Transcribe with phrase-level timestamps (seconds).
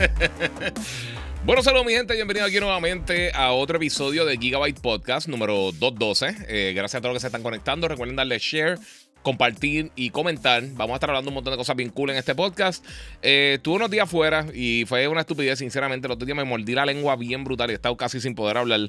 [1.44, 6.46] bueno, saludos mi gente, bienvenidos aquí nuevamente a otro episodio de Gigabyte Podcast número 212.
[6.48, 7.86] Eh, gracias a todos los que se están conectando.
[7.86, 8.78] Recuerden darle share,
[9.22, 10.62] compartir y comentar.
[10.72, 12.84] Vamos a estar hablando un montón de cosas bien cool en este podcast.
[13.20, 16.06] Eh, tuve unos días fuera y fue una estupidez, sinceramente.
[16.06, 18.56] El otro día me mordí la lengua bien brutal y he estado casi sin poder
[18.56, 18.80] hablar.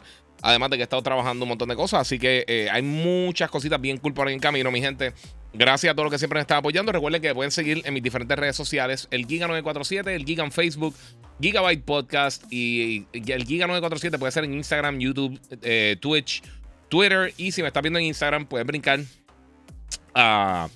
[0.42, 2.02] Además de que he estado trabajando un montón de cosas.
[2.02, 5.14] Así que eh, hay muchas cositas bien cool por ahí en camino, mi gente.
[5.54, 6.92] Gracias a todos los que siempre me están apoyando.
[6.92, 10.96] Recuerden que pueden seguir en mis diferentes redes sociales: el Giga947, el Giga en Facebook,
[11.42, 16.42] Gigabyte Podcast y, el Giga947 puede ser en Instagram, YouTube, eh, Twitch,
[16.88, 17.34] Twitter.
[17.38, 19.02] Y si me estás viendo en Instagram, puedes brincar
[20.14, 20.70] a.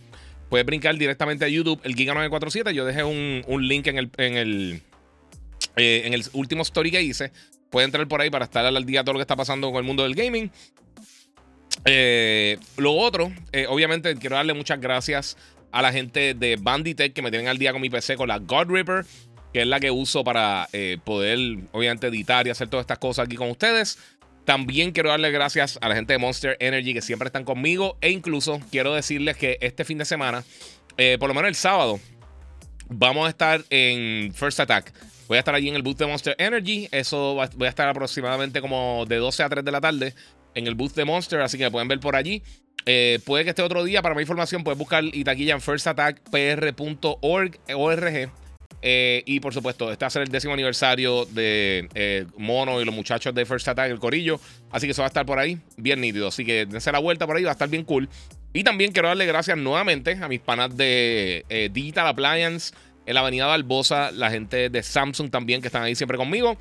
[0.49, 2.71] Puedes brincar directamente a YouTube, el Giga947.
[2.71, 4.81] Yo dejé un, link en el, en el,
[5.75, 7.31] eh, en el último story que hice.
[7.69, 9.79] Puede entrar por ahí para estar al día de todo lo que está pasando con
[9.79, 10.51] el mundo del gaming.
[11.83, 15.37] Eh, lo otro, eh, obviamente, quiero darle muchas gracias
[15.71, 18.39] a la gente de Banditech que me tienen al día con mi PC con la
[18.39, 19.05] God Ripper,
[19.53, 21.37] que es la que uso para eh, poder,
[21.73, 23.99] obviamente, editar y hacer todas estas cosas aquí con ustedes.
[24.45, 27.97] También quiero darle gracias a la gente de Monster Energy que siempre están conmigo.
[27.99, 30.43] E incluso quiero decirles que este fin de semana,
[31.19, 31.99] por lo menos el sábado,
[32.87, 34.93] vamos a estar en First Attack.
[35.27, 36.87] Voy a estar allí en el booth de Monster Energy.
[36.91, 40.13] Eso voy a estar aproximadamente como de 12 a 3 de la tarde
[40.55, 42.41] en el booth de Monster, así que pueden ver por allí.
[42.85, 44.01] Eh, puede que esté otro día.
[44.01, 48.31] Para más información, puedes buscar y taquilla en firstattackpr.org.
[48.87, 52.93] Eh, y por supuesto, va a ser el décimo aniversario de eh, Mono y los
[52.93, 54.39] muchachos de First Attack, el Corillo.
[54.71, 56.27] Así que eso va a estar por ahí, bien nítido.
[56.27, 58.09] Así que dense la vuelta por ahí, va a estar bien cool.
[58.53, 62.73] Y también quiero darle gracias nuevamente a mis panas de Digital Appliance
[63.05, 66.57] en la avenida Barbosa, la gente de Samsung también que están ahí siempre conmigo.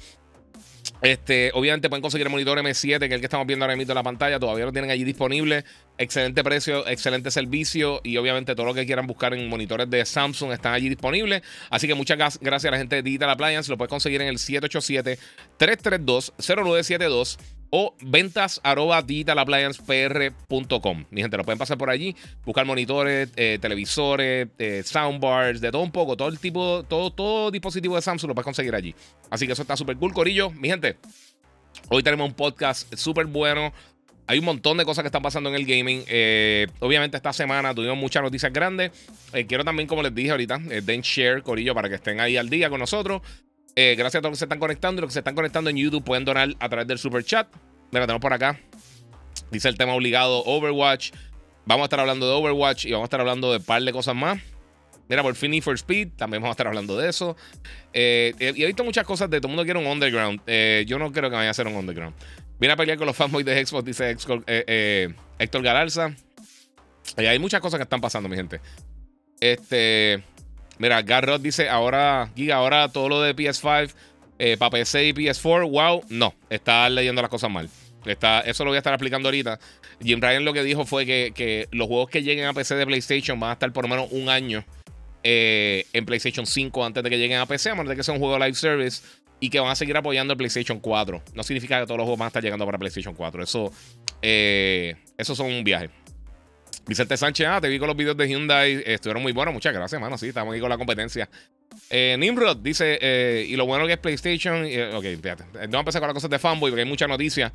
[1.05, 3.93] Este, obviamente pueden conseguir el monitor M7, que es el que estamos viendo ahora mismo
[3.93, 4.41] en la pantalla.
[4.41, 5.63] Todavía lo tienen allí disponible.
[5.99, 8.01] Excelente precio, excelente servicio.
[8.03, 11.43] Y obviamente todo lo que quieran buscar en monitores de Samsung están allí disponibles.
[11.69, 13.71] Así que muchas gracias a la gente de Digital Appliance.
[13.71, 17.37] Lo puedes conseguir en el 787-332-0972
[17.77, 21.05] o ventas arroba digitalappliancepr.com.
[21.11, 22.15] Mi gente, lo pueden pasar por allí,
[22.45, 27.51] buscar monitores, eh, televisores, eh, soundbars, de todo un poco, todo el tipo, todo, todo
[27.51, 28.95] dispositivo de Samsung lo puedes conseguir allí.
[29.29, 30.53] Así que eso está súper cool, Corillo.
[30.53, 30.99] Mi gente,
[31.89, 33.73] hoy tenemos un podcast súper bueno.
[34.29, 36.05] Hay un montón de cosas que están pasando en el gaming.
[36.07, 38.93] Eh, obviamente esta semana tuvimos muchas noticias grandes.
[39.49, 42.71] quiero también, como les dije ahorita, den share, Corillo, para que estén ahí al día
[42.71, 43.21] con nosotros.
[43.77, 45.01] Eh, gracias a todos los que se están conectando.
[45.01, 47.49] Y los que se están conectando en YouTube pueden donar a través del super chat.
[47.91, 48.59] Mira, tenemos por acá.
[49.51, 51.13] Dice el tema obligado Overwatch.
[51.67, 53.93] Vamos a estar hablando de Overwatch y vamos a estar hablando de un par de
[53.93, 54.39] cosas más.
[55.09, 57.37] Mira, por fin for Speed, también vamos a estar hablando de eso.
[57.93, 60.41] Eh, y he visto muchas cosas de todo el mundo quiere un underground.
[60.47, 62.15] Eh, yo no creo que vaya a ser un underground.
[62.59, 64.11] Viene a pelear con los fanboys de Xbox, dice
[65.39, 66.15] Héctor Galarza.
[67.17, 68.61] hay muchas cosas que están pasando, mi gente.
[69.41, 70.23] Este.
[70.79, 73.93] Mira, Garrod dice, ahora, Giga, ahora todo lo de PS5
[74.39, 77.69] eh, para PC y PS4, wow, no, está leyendo las cosas mal.
[78.05, 79.59] Está, eso lo voy a estar explicando ahorita.
[80.03, 83.39] Jim Ryan lo que dijo fue que, los juegos que lleguen a PC de PlayStation
[83.39, 84.65] van a estar por lo menos un año
[85.23, 88.13] eh, en PlayStation 5 antes de que lleguen a PC, a menos de que sea
[88.13, 89.03] un juego live service
[89.41, 91.23] y que van a seguir apoyando el PlayStation 4.
[91.35, 93.43] No significa que todos los juegos van a estar llegando para PlayStation 4.
[93.43, 93.73] Eso,
[94.21, 95.91] eh, eso son un viaje.
[96.87, 99.99] Vicente Sánchez, ah, te vi con los videos de Hyundai, estuvieron muy buenos, muchas gracias,
[100.01, 101.29] mano, sí, estamos aquí con la competencia.
[101.89, 105.81] Eh, Nimrod dice, eh, y lo bueno que es PlayStation, eh, ok, fíjate, no a
[105.81, 107.53] empezar con las cosas de fanboy porque hay mucha noticia.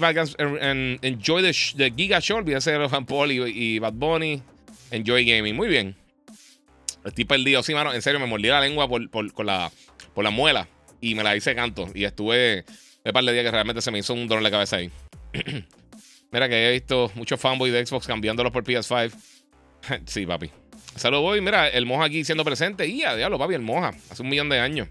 [0.00, 4.42] Para que enjoy the, the Giga Show, olvídese de los Paul y, y, Bad Bunny,
[4.90, 5.94] enjoy gaming, muy bien.
[7.04, 9.70] Estoy perdido, sí, mano, en serio, me mordí la lengua por, por, con la,
[10.14, 10.66] por la muela
[11.00, 12.64] y me la hice canto y estuve
[13.04, 14.90] un par de días que realmente se me hizo un dolor de cabeza ahí.
[16.32, 19.12] Mira que he visto muchos fanboys de Xbox cambiándolos por PS5.
[20.06, 20.50] sí, papi.
[20.96, 21.40] Saludos, voy.
[21.40, 22.86] Mira, el Moja aquí siendo presente.
[22.86, 23.92] Y diablo, papi, el Moja.
[24.10, 24.88] Hace un millón de años.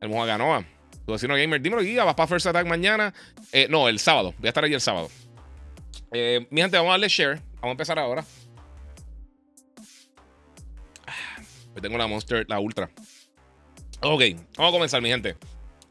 [0.00, 0.64] El Moja ganó.
[1.06, 3.14] Tu vecino gamer, dímelo, Guía, vas para First Attack mañana.
[3.52, 4.34] Eh, no, el sábado.
[4.38, 5.08] Voy a estar allí el sábado.
[6.12, 7.36] Eh, mi gente, vamos a darle share.
[7.54, 8.24] Vamos a empezar ahora.
[11.74, 12.90] Hoy tengo la Monster, la Ultra.
[14.00, 14.22] Ok,
[14.56, 15.36] vamos a comenzar, mi gente.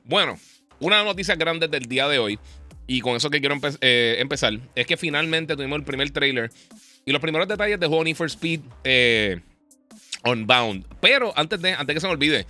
[0.04, 0.38] Bueno,
[0.80, 2.40] una noticia grande del día de hoy
[2.88, 6.52] y con eso que quiero eh, empezar, es que finalmente tuvimos el primer trailer
[7.06, 8.62] y los primeros detalles de Honey for Speed.
[8.84, 9.40] Eh,
[10.26, 10.86] Unbound.
[11.00, 12.46] Pero antes de, antes que se me olvide,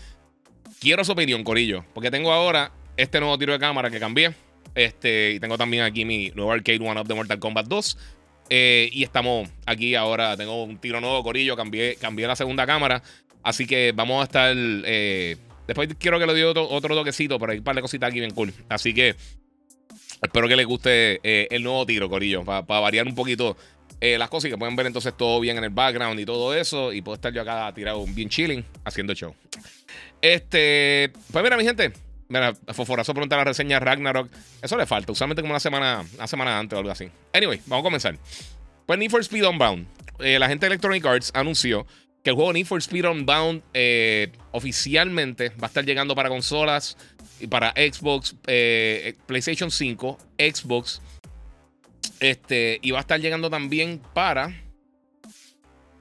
[0.80, 1.86] quiero su opinión, Corillo.
[1.94, 4.34] Porque tengo ahora este nuevo tiro de cámara que cambié.
[4.74, 7.98] Este, y tengo también aquí mi nuevo arcade one up de Mortal Kombat 2.
[8.50, 10.38] Eh, y estamos aquí ahora.
[10.38, 11.56] Tengo un tiro nuevo, Corillo.
[11.56, 13.04] Cambié, cambié la segunda cámara.
[13.44, 14.56] Así que vamos a estar.
[14.56, 15.38] Eh,
[15.68, 18.20] después quiero que le dé otro, otro toquecito, pero hay un par de cositas aquí
[18.20, 18.54] bien cool.
[18.70, 19.16] Así que
[20.22, 22.44] espero que les guste eh, el nuevo tiro, Corillo.
[22.44, 23.58] Para variar un poquito
[24.02, 26.94] las cosas y que pueden ver entonces todo bien en el background y todo eso.
[26.94, 29.34] Y puedo estar yo acá tirado bien chilling haciendo show.
[30.22, 31.12] Este.
[31.32, 31.92] Pues mira, mi gente.
[32.28, 34.30] Mira, Foforazo pregunta la reseña Ragnarok.
[34.62, 37.10] Eso le falta, usualmente como una semana, una semana antes o algo así.
[37.34, 38.18] Anyway, vamos a comenzar.
[38.86, 39.88] Pues Need for Speed Unbound.
[40.20, 41.86] Eh, la gente de Electronic Arts anunció
[42.24, 46.98] que el juego Need for Speed Unbound eh, oficialmente va a estar llegando para consolas
[47.50, 51.02] para Xbox, eh, PlayStation 5, Xbox.
[52.20, 54.54] Este, y va a estar llegando también para.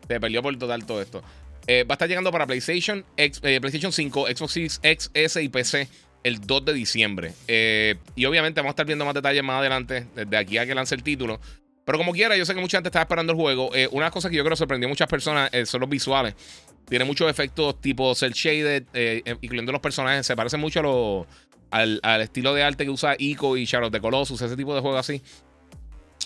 [0.06, 1.22] Se perdió por total todo esto.
[1.22, 5.88] va a estar llegando para PlayStation, PlayStation 5, Xbox Series X, S y PC
[6.24, 7.32] el 2 de diciembre.
[7.46, 10.74] Eh, y obviamente vamos a estar viendo más detalles más adelante, desde aquí a que
[10.74, 11.38] lance el título.
[11.84, 13.70] Pero como quiera, yo sé que mucha gente estaba esperando el juego.
[13.74, 16.34] Eh, una cosa que yo creo sorprendió a muchas personas eh, son los visuales.
[16.88, 18.84] Tiene muchos efectos tipo cel shaded,
[19.40, 20.26] incluyendo los personajes.
[20.26, 21.26] Se parece mucho
[21.70, 24.98] al, estilo de arte que usa Ico y Shadow the Colossus, ese tipo de juego
[24.98, 25.22] así.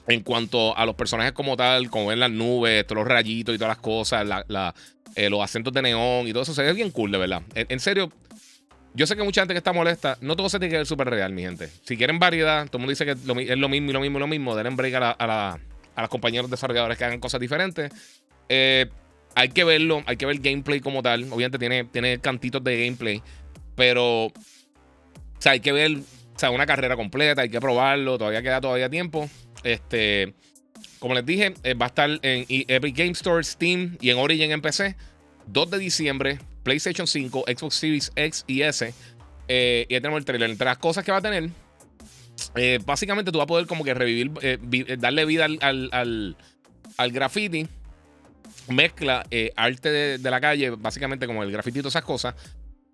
[0.08, 3.58] En cuanto a los personajes como tal, como ven las nubes, todos los rayitos y
[3.58, 7.42] todas las cosas, los acentos de neón y todo eso, se bien cool, de verdad.
[7.54, 8.10] en serio,
[8.98, 11.08] yo sé que mucha gente que está molesta, no todo se tiene que ver súper
[11.08, 11.68] real, mi gente.
[11.84, 13.36] Si quieren variedad, todo el mundo dice que es lo
[13.68, 15.58] mismo y lo mismo y lo mismo, denle break a, a,
[15.94, 17.92] a, los compañeros desarrolladores que hagan cosas diferentes.
[18.48, 18.86] Eh,
[19.36, 21.22] hay que verlo, hay que ver el gameplay como tal.
[21.30, 23.22] Obviamente tiene, tiene cantitos de gameplay,
[23.76, 24.32] pero o
[25.38, 28.90] sea, hay que ver o sea, una carrera completa, hay que probarlo, todavía queda todavía
[28.90, 29.30] tiempo.
[29.62, 30.34] Este,
[30.98, 34.50] como les dije, eh, va a estar en Epic Game Store, Steam y en Origin
[34.50, 34.96] en PC.
[35.46, 36.38] 2 de diciembre.
[36.68, 38.92] PlayStation 5, Xbox Series X y S.
[39.48, 40.50] Eh, y ya tenemos el trailer.
[40.50, 41.48] Entre las cosas que va a tener,
[42.56, 44.58] eh, básicamente tú vas a poder como que revivir, eh,
[44.98, 46.36] darle vida al,
[46.98, 47.66] al, graffiti.
[48.68, 49.26] Mezcla
[49.56, 52.34] arte de, la calle, básicamente como el todas esas cosas,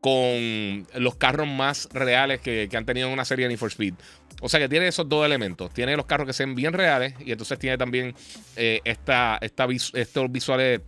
[0.00, 3.94] con los carros más reales que, han tenido en una serie de Need for Speed.
[4.40, 5.74] O sea que tiene esos dos elementos.
[5.74, 8.14] Tiene los carros que sean bien reales y entonces tiene también
[8.54, 10.82] esta, estos visuales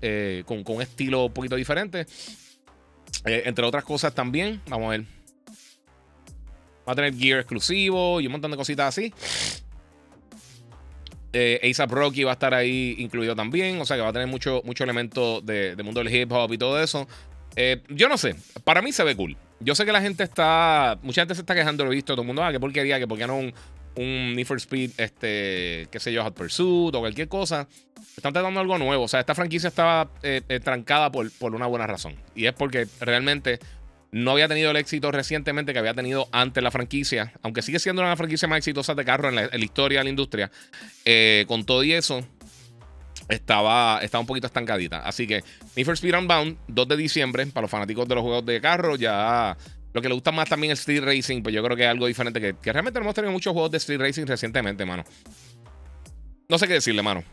[0.44, 2.06] con, con, un estilo un poquito diferente.
[3.26, 4.60] Eh, entre otras cosas también.
[4.68, 5.04] Vamos a ver.
[6.88, 9.12] Va a tener gear exclusivo y un montón de cositas así.
[11.32, 13.80] Eh, ASAP Rocky va a estar ahí incluido también.
[13.80, 16.58] O sea que va a tener mucho, mucho elemento de, mundo del hip hop y
[16.58, 17.08] todo eso.
[17.56, 18.36] Eh, yo no sé.
[18.64, 19.36] Para mí se ve cool.
[19.60, 20.98] Yo sé que la gente está.
[21.02, 22.12] Mucha gente se está quejando, lo he visto.
[22.12, 23.54] Todo el mundo, ah, qué porquería, que por qué no un,
[23.96, 27.66] un Need for Speed, este, qué sé yo, Hot Pursuit o cualquier cosa.
[28.16, 29.04] Están tratando algo nuevo.
[29.04, 32.14] O sea, esta franquicia estaba eh, eh, trancada por, por una buena razón.
[32.34, 33.58] Y es porque realmente
[34.12, 37.32] no había tenido el éxito recientemente que había tenido antes la franquicia.
[37.42, 40.50] Aunque sigue siendo una franquicia más exitosa de carro en la, historia de la industria.
[41.04, 42.26] Eh, con todo y eso,
[43.28, 45.00] estaba, estaba un poquito estancadita.
[45.00, 45.42] Así que
[45.74, 48.96] Need for Speed Unbound, 2 de diciembre, para los fanáticos de los juegos de carro,
[48.96, 49.56] ya
[49.96, 52.06] lo que le gusta más también el Street Racing, pues yo creo que es algo
[52.06, 52.38] diferente.
[52.38, 55.04] Que, que realmente hemos tenido muchos juegos de Street Racing recientemente, mano.
[56.50, 57.24] No sé qué decirle, mano.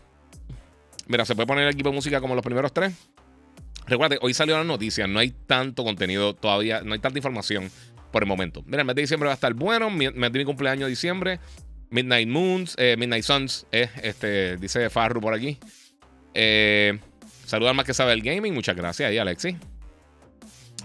[1.08, 2.94] Mira, se puede poner el equipo de música como los primeros tres.
[3.86, 7.70] Recuerda, hoy salió la noticia, no hay tanto contenido todavía, no hay tanta información
[8.14, 8.64] por el momento.
[8.66, 11.42] Mira, el mes de diciembre va a estar bueno, mes de mi cumpleaños de diciembre.
[11.90, 15.58] Midnight Moons, eh, Midnight Suns, eh, este, dice Farru por aquí.
[16.34, 16.98] Eh,
[17.46, 19.58] saluda al más que sabe el gaming, muchas gracias ahí, Alexi.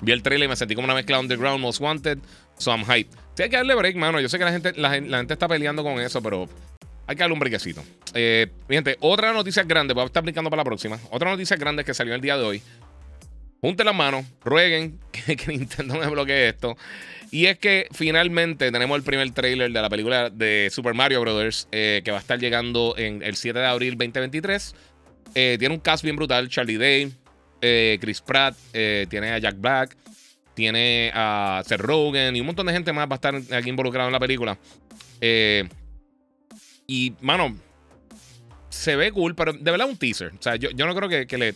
[0.01, 2.19] Vi el trailer y me sentí como una mezcla Underground Most Wanted.
[2.59, 3.11] So I'm hype.
[3.35, 4.21] Sí, hay que darle break, mano.
[4.21, 6.49] Yo sé que la gente, la, gente está peleando con eso, pero
[7.07, 7.83] hay que darle un brequecito.
[8.15, 8.49] Eh,
[9.01, 10.99] otra noticia grande, voy a estar aplicando para la próxima.
[11.11, 12.63] Otra noticia grande que salió el día de hoy.
[13.61, 16.77] Junten las manos, rueguen que, Nintendo me bloquee esto.
[17.31, 21.69] Y es que finalmente tenemos el primer trailer de la película de Super Mario Brothers,
[21.73, 24.75] eh, que va a estar llegando en el 7 de abril 2023.
[25.35, 27.13] Eh, tiene un cast bien brutal: Charlie Day,
[27.61, 29.97] eh, Chris Pratt, eh, tiene a Jack Black,
[30.55, 34.09] tiene a Seth Rogen y un montón de gente más va a estar aquí involucrado
[34.09, 34.59] en la película.
[35.21, 35.69] Eh,
[36.87, 37.57] y, mano,
[38.69, 40.33] se ve cool, pero de verdad un teaser.
[40.39, 41.55] O sea, yo, no creo que, que, le,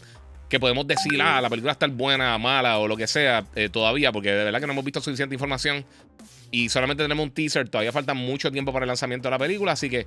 [0.49, 4.31] que podemos decir, ah, la película está buena, mala o lo que sea todavía, porque
[4.31, 5.85] de verdad que no hemos visto suficiente información
[6.53, 7.69] y solamente tenemos un teaser.
[7.69, 10.07] Todavía falta mucho tiempo para el lanzamiento de la película, así que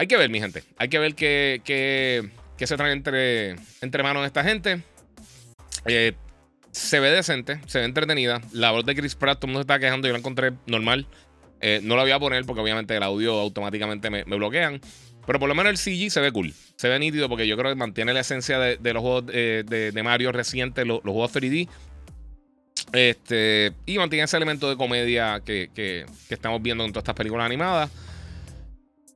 [0.00, 0.62] hay que ver, mi gente.
[0.78, 4.82] Hay que ver qué, qué, se trae entre, entre manos esta gente.
[5.86, 6.14] Eh,
[6.70, 8.40] se ve decente, se ve entretenida.
[8.52, 11.06] La voz de Chris Pratt, todo el mundo se está quejando, yo la encontré normal.
[11.60, 14.80] Eh, no lo voy a poner porque obviamente el audio automáticamente me, bloquean.
[15.26, 16.54] Pero por lo menos el CG se ve cool.
[16.76, 20.32] Se ve nítido porque yo creo que mantiene la esencia de, los juegos de, Mario
[20.32, 21.68] recientes, los, juegos 3D.
[22.92, 27.46] Este, y mantiene ese elemento de comedia que, que, estamos viendo en todas estas películas
[27.46, 27.90] animadas.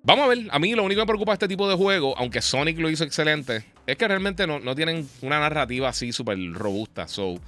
[0.02, 0.38] Vamos a ver.
[0.50, 3.04] A mí lo único que me preocupa este tipo de juego, aunque Sonic lo hizo
[3.04, 7.08] excelente, es que realmente no, no tienen una narrativa así súper robusta.
[7.08, 7.40] So,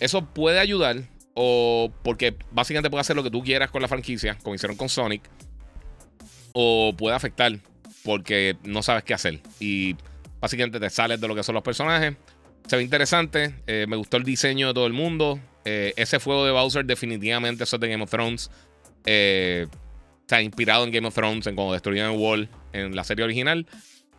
[0.00, 1.02] eso puede ayudar.
[1.40, 4.88] O porque básicamente puede hacer lo que tú quieras con la franquicia, como hicieron con
[4.88, 5.22] Sonic.
[6.52, 7.56] O puede afectar
[8.04, 9.40] porque no sabes qué hacer.
[9.60, 9.96] Y
[10.40, 12.16] básicamente te sales de lo que son los personajes.
[12.66, 13.54] Se ve interesante.
[13.66, 15.38] Eh, me gustó el diseño de todo el mundo.
[15.64, 18.50] Eh, ese fuego de Bowser definitivamente eso es de Game of Thrones.
[19.06, 19.66] Eh,
[20.22, 23.66] está inspirado en Game of Thrones, en cómo destruyeron el Wall en la serie original.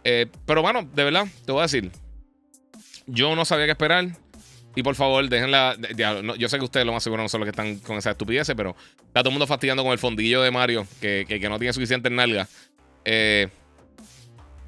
[0.03, 1.91] Pero bueno, de verdad, te voy a decir.
[3.05, 4.07] Yo no sabía qué esperar.
[4.75, 5.75] Y por favor, déjenla.
[6.37, 8.51] yo sé que ustedes lo más seguro no son los que están con esa estupidez,
[8.55, 8.75] pero
[9.07, 12.09] está todo el mundo fastidiando con el fondillo de Mario, que, que, no tiene suficiente
[12.09, 12.47] nalga.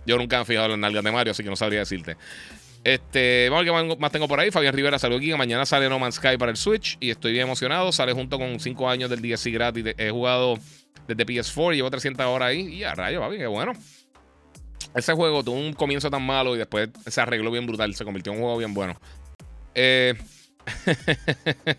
[0.06, 2.18] yo nunca he fijado en las nalgas de Mario, así que no sabría decirte.
[2.84, 4.50] Este, vamos a qué más tengo por ahí.
[4.52, 5.34] Fabián Rivera salió aquí.
[5.34, 6.98] Mañana sale No Man's Sky para el Switch.
[7.00, 7.92] Y estoy bien emocionado.
[7.92, 9.86] Sale junto con 5 años del DSC gratis.
[9.98, 10.58] He jugado
[11.08, 11.76] desde PS4.
[11.76, 12.62] Llevo 300 horas ahí.
[12.74, 13.74] Y a rayo, papi, qué bueno.
[14.94, 17.96] Ese juego tuvo un comienzo tan malo y después se arregló bien brutal.
[17.96, 19.00] Se convirtió en un juego bien bueno.
[19.74, 20.14] Eh.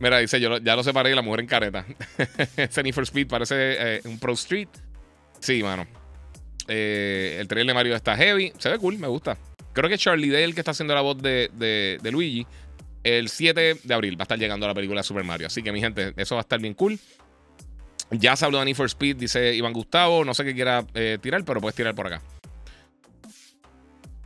[0.00, 1.86] Mira, dice, yo ya lo separé la mujer en careta.
[2.56, 4.68] Ese for Speed parece eh, un Pro Street.
[5.40, 5.86] Sí, mano.
[6.68, 8.52] Eh, el trailer de Mario está heavy.
[8.58, 9.38] Se ve cool, me gusta.
[9.72, 12.46] Creo que Charlie Dale, que está haciendo la voz de, Luigi,
[13.04, 15.46] el 7 de abril va a estar llegando a la película Super Mario.
[15.46, 16.98] Así que, mi gente, eso va a estar bien cool.
[18.10, 20.24] Ya se habló de Need for Speed, dice Iván Gustavo.
[20.24, 22.22] No sé qué quiera eh, tirar, pero puedes tirar por acá.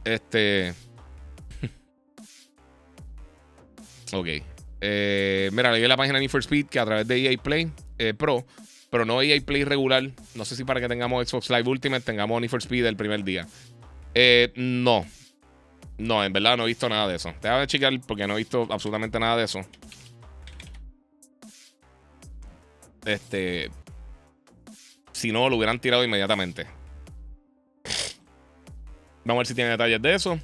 [0.04, 0.74] Este.
[4.12, 4.26] ok.
[4.82, 7.70] Eh, mira, leí la página de Need for Speed que a través de EA Play
[7.98, 8.46] eh, Pro,
[8.90, 10.10] pero no EA Play regular.
[10.34, 13.24] No sé si para que tengamos Xbox Live Ultimate tengamos Need for Speed el primer
[13.24, 13.46] día.
[14.56, 15.06] no,
[15.96, 17.32] no, en verdad no he visto nada de eso.
[17.40, 19.60] Déjame checar porque no he visto absolutamente nada de eso.
[23.04, 23.70] Este.
[25.12, 26.66] Si no, lo hubieran tirado inmediatamente.
[29.24, 30.40] Vamos a ver si tiene detalles de eso.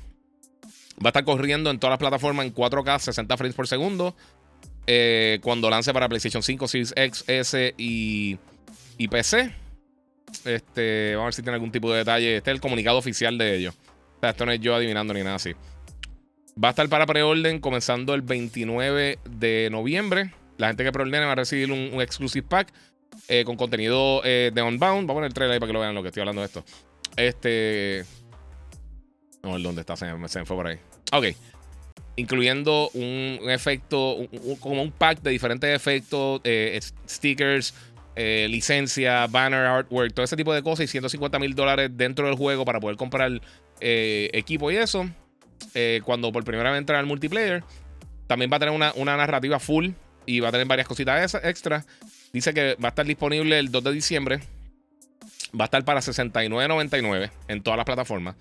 [0.99, 4.17] Va a estar corriendo en todas las plataformas en 4K, 60 frames por segundo.
[4.87, 8.39] Eh, cuando lance para PlayStation 5, Series X, S y,
[8.99, 9.53] y PC.
[10.45, 12.37] Este, vamos a ver si tiene algún tipo de detalle.
[12.37, 13.75] Este es el comunicado oficial de ellos
[14.31, 15.53] esto no es yo adivinando ni nada así.
[16.63, 20.33] Va a estar para preorden comenzando el 29 de noviembre.
[20.59, 22.73] La gente que preordene va a recibir un, exclusive pack
[23.29, 25.07] eh, con contenido eh, de Unbound.
[25.07, 26.47] Vamos a poner el trailer ahí para que lo vean lo que estoy hablando de
[26.47, 26.65] esto.
[27.17, 28.05] Este.
[29.43, 29.97] No, ¿dónde está?
[29.97, 30.79] Se me, fue por ahí.
[31.13, 31.27] Ok.
[32.17, 34.17] Incluyendo un, efecto,
[34.61, 37.75] como un pack de diferentes efectos, eh, stickers,
[38.17, 42.65] licencia, banner, artwork, todo ese tipo de cosas y 150 mil dólares dentro del juego
[42.65, 43.41] para poder comprar
[43.81, 45.09] eh, equipo y eso.
[45.75, 47.63] Eh, cuando por primera vez entra al multiplayer.
[48.27, 49.91] También va a tener una, narrativa full
[50.27, 51.85] y va a tener varias cositas extra.
[52.33, 54.41] Dice que va a estar disponible el 2 de diciembre.
[55.59, 58.37] Va a estar para 69.99 en todas las plataformas.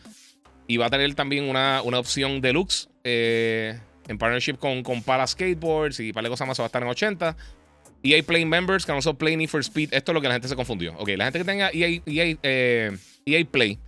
[0.68, 6.00] Y va a tener también una, opción deluxe eh, en partnership con, con Pala Skateboards
[6.00, 6.60] y para cosas más.
[6.60, 7.38] Va a estar en 80.
[8.04, 9.94] EA Play Members, que no son Play Need for Speed.
[9.94, 10.94] Esto es lo que la gente se confundió.
[10.98, 12.92] Ok, la gente que tenga EA, EA,
[13.26, 13.80] EA Play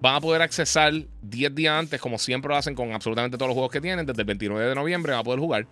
[0.00, 3.54] Van a poder accesar 10 días antes, como siempre lo hacen con absolutamente todos los
[3.54, 4.06] juegos que tienen.
[4.06, 5.66] Desde el 29 de noviembre van a poder jugar.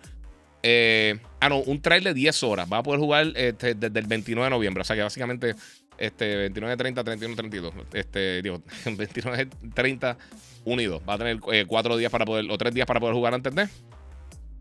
[0.63, 2.67] Eh, ah, no, un trailer de 10 horas.
[2.71, 4.81] Va a poder jugar este, desde el 29 de noviembre.
[4.81, 5.55] O sea que básicamente
[5.97, 7.73] este, 29, 30, 31, 32.
[7.93, 10.17] Este, digo, 29, 30,
[10.65, 11.01] unidos.
[11.07, 13.53] Va a tener 4 eh, días para poder, o 3 días para poder jugar antes
[13.53, 13.67] de.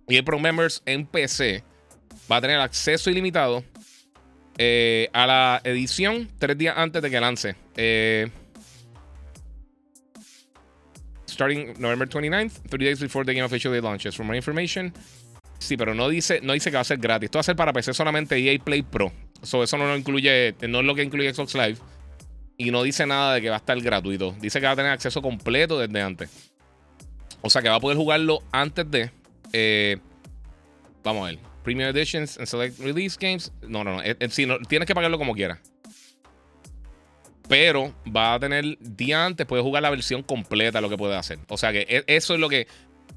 [0.09, 1.63] Y el Pro Members en PC
[2.31, 3.63] va a tener acceso ilimitado
[4.57, 7.57] eh, a la edición 3 días antes de que lance.
[11.29, 14.17] Starting November 29th, three days before the game officially launches.
[14.17, 14.93] For more information.
[15.59, 17.27] Sí, pero no dice, no dice que va a ser gratis.
[17.27, 19.13] Esto va a ser para PC solamente EA Play Pro.
[19.43, 21.77] So, eso no lo incluye, no es lo que incluye Xbox Live.
[22.57, 24.35] Y no dice nada de que va a estar gratuito.
[24.41, 26.31] Dice que va a tener acceso completo desde antes.
[27.41, 29.11] O sea que va a poder jugarlo antes de.
[29.53, 29.99] Eh,
[31.05, 31.39] vamos a ver.
[31.63, 33.53] Premium Editions and Select Release Games.
[33.63, 34.03] No, no, no.
[34.03, 35.61] Eh, eh, no tienes que pagarlo como quieras.
[37.49, 41.39] Pero va a tener día antes, puede jugar la versión completa, lo que puede hacer.
[41.49, 42.67] O sea que e, eso es lo que,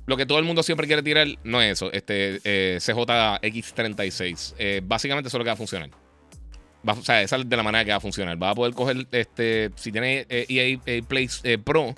[0.06, 1.28] lo que todo el mundo siempre quiere tirar.
[1.44, 4.56] No es eso, este eh, CJX36.
[4.58, 5.90] Eh, básicamente eso es lo que va a funcionar.
[6.86, 8.42] o sea, esa es de la manera que va a funcionar.
[8.42, 11.94] Va a poder coger, este, si tiene EA, e Play eh, Pro,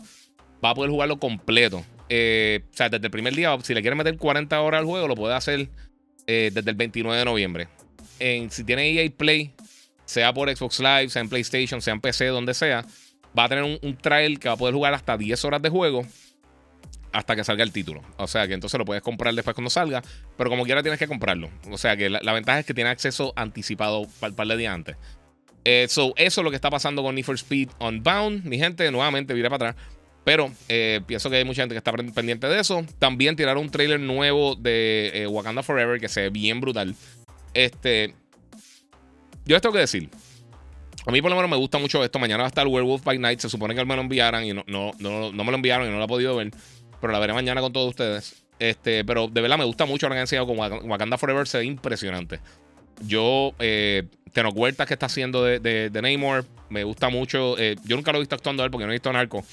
[0.63, 1.77] va a poder jugarlo completo.
[1.77, 5.15] o sea, desde el primer día, si le quiere meter 40 horas al juego, lo
[5.15, 5.69] puede hacer
[6.25, 7.67] desde el 29 de noviembre.
[8.49, 9.53] si tiene EA Play,
[10.05, 12.85] sea por Xbox Live, sea en PlayStation, sea en PC, donde sea,
[13.37, 15.69] va a tener un, un trial que va a poder jugar hasta 10 horas de
[15.69, 16.05] juego
[17.13, 18.01] hasta que salga el título.
[18.17, 20.01] O sea que entonces lo puedes comprar después cuando salga,
[20.35, 21.49] pero como quiera tienes que comprarlo.
[21.71, 24.73] O sea que la, ventaja es que tiene acceso anticipado para el par de días
[24.73, 24.97] antes.
[25.63, 28.43] Eh, eso es lo que está pasando con Need for Speed Unbound.
[28.43, 29.85] Mi gente, nuevamente viré para atrás.
[30.25, 32.83] Pero eh, pienso que hay mucha gente que está pendiente de eso.
[32.97, 36.95] También tiraron un trailer nuevo de eh, Wakanda Forever que se ve bien brutal.
[37.53, 38.15] Este.
[39.45, 40.09] Yo esto tengo que decir.
[41.05, 42.19] A mí por lo menos me gusta mucho esto.
[42.19, 43.39] Mañana va a estar Werewolf by Night.
[43.39, 45.91] Se supone que me lo enviaran y no, no, no, no me lo enviaron y
[45.91, 46.51] no lo he podido ver
[47.03, 48.45] pero la veré mañana con todos ustedes.
[48.59, 51.57] Este, pero de verdad me gusta mucho lo que han enseñado con Wakanda Forever, se
[51.57, 52.39] ve impresionante.
[53.05, 57.57] Yo, eh, Teno Huertas que está haciendo de, de, Namor, me gusta mucho.
[57.57, 59.43] Eh, yo nunca lo he visto actuando a él porque no he visto Narco.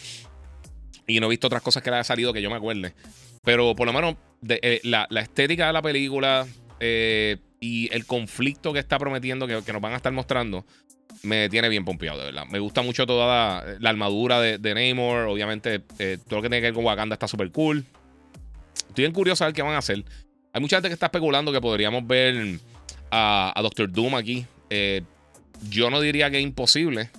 [1.09, 2.95] Y no he visto otras cosas que le haya salido que yo me acuerde.
[3.43, 4.15] Pero por lo menos
[4.49, 6.47] eh, la, estética de la película
[6.79, 10.65] eh, y el conflicto que está prometiendo que, que, nos van a estar mostrando
[11.23, 12.47] me tiene bien pompeado, de verdad.
[12.51, 15.29] Me gusta mucho toda la, armadura de, de, Namor.
[15.29, 17.85] Obviamente, eh, todo lo que tiene que ver con Wakanda está súper cool.
[18.89, 20.05] Estoy bien curioso a ver qué van a hacer.
[20.53, 22.59] Hay mucha gente que está especulando que podríamos ver
[23.11, 24.47] a, Doctor Doom aquí.
[24.71, 25.03] Eh,
[25.69, 27.11] yo no diría que es imposible.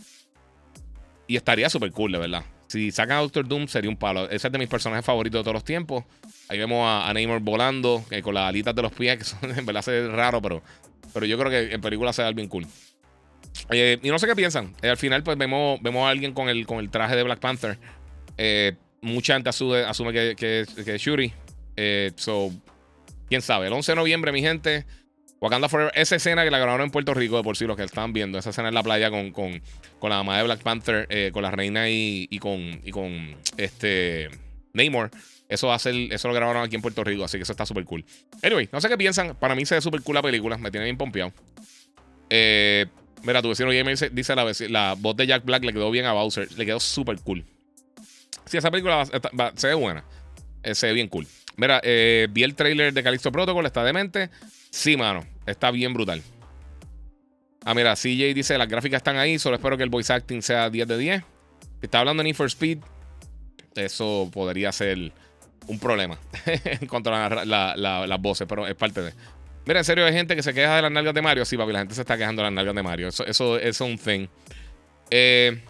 [1.27, 2.43] Y estaría súper cool, de verdad.
[2.71, 4.29] Si sacan a Doctor Doom, sería un palo.
[4.29, 6.05] Ese es de mis personajes favoritos de todos los tiempos.
[6.47, 9.65] Ahí vemos a, Namor volando, eh, con las alitas de los pies, que son, en
[9.65, 10.63] verdad se raro, pero,
[11.13, 12.65] pero yo creo que en película se ve bien cool.
[13.71, 14.73] Eh, y no sé qué piensan.
[14.81, 17.39] Eh, al final, pues vemos, vemos a alguien con el, con el traje de Black
[17.39, 17.77] Panther.
[18.37, 21.33] Eh, mucha gente asume, asume que, que, que, es Shuri.
[22.15, 22.53] so,
[23.27, 23.67] quién sabe.
[23.67, 24.85] El 11 de noviembre, mi gente.
[25.41, 25.91] Wakanda Forever.
[25.95, 28.37] Esa escena que la grabaron en Puerto Rico, de por sí, los que están viendo.
[28.37, 29.61] Esa escena en la playa con, con,
[29.99, 34.29] con la mamá de Black Panther, con la reina y, y, con, y con este
[34.73, 35.11] Namor.
[35.49, 38.05] Eso, ser, eso lo grabaron aquí en Puerto Rico, así que eso está súper cool.
[38.41, 39.35] Anyway, no sé qué piensan.
[39.35, 40.57] Para mí se ve súper cool la película.
[40.57, 41.33] Me tiene bien pompeado.
[42.29, 42.85] Eh,
[43.23, 46.05] Mira, tu vecino Gamer dice, dice la, la, voz de Jack Black le quedó bien
[46.05, 46.51] a Bowser.
[46.57, 47.45] Le quedó súper cool.
[48.45, 49.05] Sí, esa película
[49.55, 50.03] se ve buena.
[50.63, 51.27] Eh, se ve bien cool.
[51.57, 54.29] Mira, eh, vi el trailer de Calixto Protocol, está demente.
[54.69, 56.21] Sí, mano, está bien brutal.
[57.63, 60.69] Ah, mira, CJ dice, las gráficas están ahí, solo espero que el voice acting sea
[60.69, 61.23] 10 de 10.
[61.81, 62.79] Está hablando de Need for Speed,
[63.75, 65.11] eso podría ser
[65.67, 69.13] un problema en cuanto a las voces, pero es parte de...
[69.65, 71.45] Mira, en serio, hay gente que se queja de las nalgas de Mario.
[71.45, 73.07] Sí, papi, la gente se está quejando de las nalgas de Mario.
[73.09, 74.25] Eso, eso, es un thing.
[75.11, 75.61] Eh,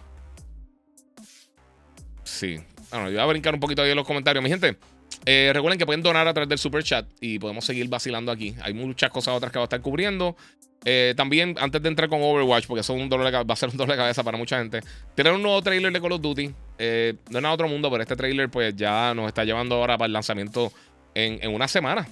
[2.24, 2.58] sí.
[2.90, 4.42] Bueno, yo voy a brincar un poquito ahí en los comentarios.
[4.42, 4.78] Mi gente,
[5.24, 8.54] eh, recuerden que pueden donar a través del super chat y podemos seguir vacilando aquí.
[8.62, 10.36] Hay muchas cosas otras que va a estar cubriendo.
[10.84, 13.76] Eh, también, antes de entrar con Overwatch, porque eso un dolor va a ser un
[13.78, 14.80] dolor de cabeza para mucha gente,
[15.14, 16.48] tienen un nuevo trailer de Call of Duty.
[16.48, 20.12] no es otro mundo, pero este trailer pues ya nos está llevando ahora para el
[20.12, 20.72] lanzamiento
[21.14, 22.06] en, en una semana.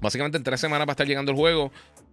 [0.00, 1.72] Básicamente en tres semanas va a estar llegando el juego.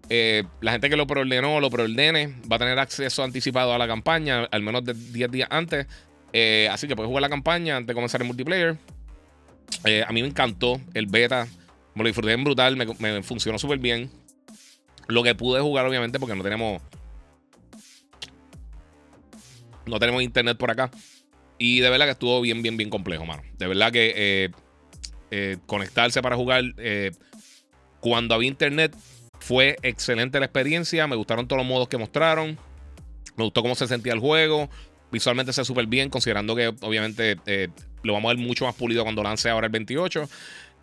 [0.09, 3.87] Eh, la gente que lo preordenó lo preordene va a tener acceso anticipado a la
[3.87, 5.87] campaña, al menos de 10 días antes.
[6.33, 8.77] Eh, así que puedes jugar la campaña antes de comenzar el multiplayer.
[9.85, 11.47] Eh, a mí me encantó el beta.
[11.95, 12.75] Me lo disfruté en brutal.
[12.75, 14.09] Me, funcionó súper bien.
[15.07, 16.81] Lo que pude jugar, obviamente, porque no tenemos.
[19.85, 20.91] No tenemos internet por acá.
[21.57, 23.43] Y de verdad que estuvo bien, bien, bien complejo, mano.
[23.57, 24.51] De verdad que
[25.65, 26.63] conectarse para jugar
[27.99, 28.95] cuando había internet,
[29.39, 31.07] fue excelente la experiencia.
[31.07, 32.57] Me gustaron todos los modos que mostraron.
[33.35, 34.69] Me gustó cómo se sentía el juego.
[35.11, 37.69] Visualmente se súper bien, considerando que obviamente eh,
[38.03, 40.29] lo vamos a ver mucho más pulido cuando lance ahora el 28.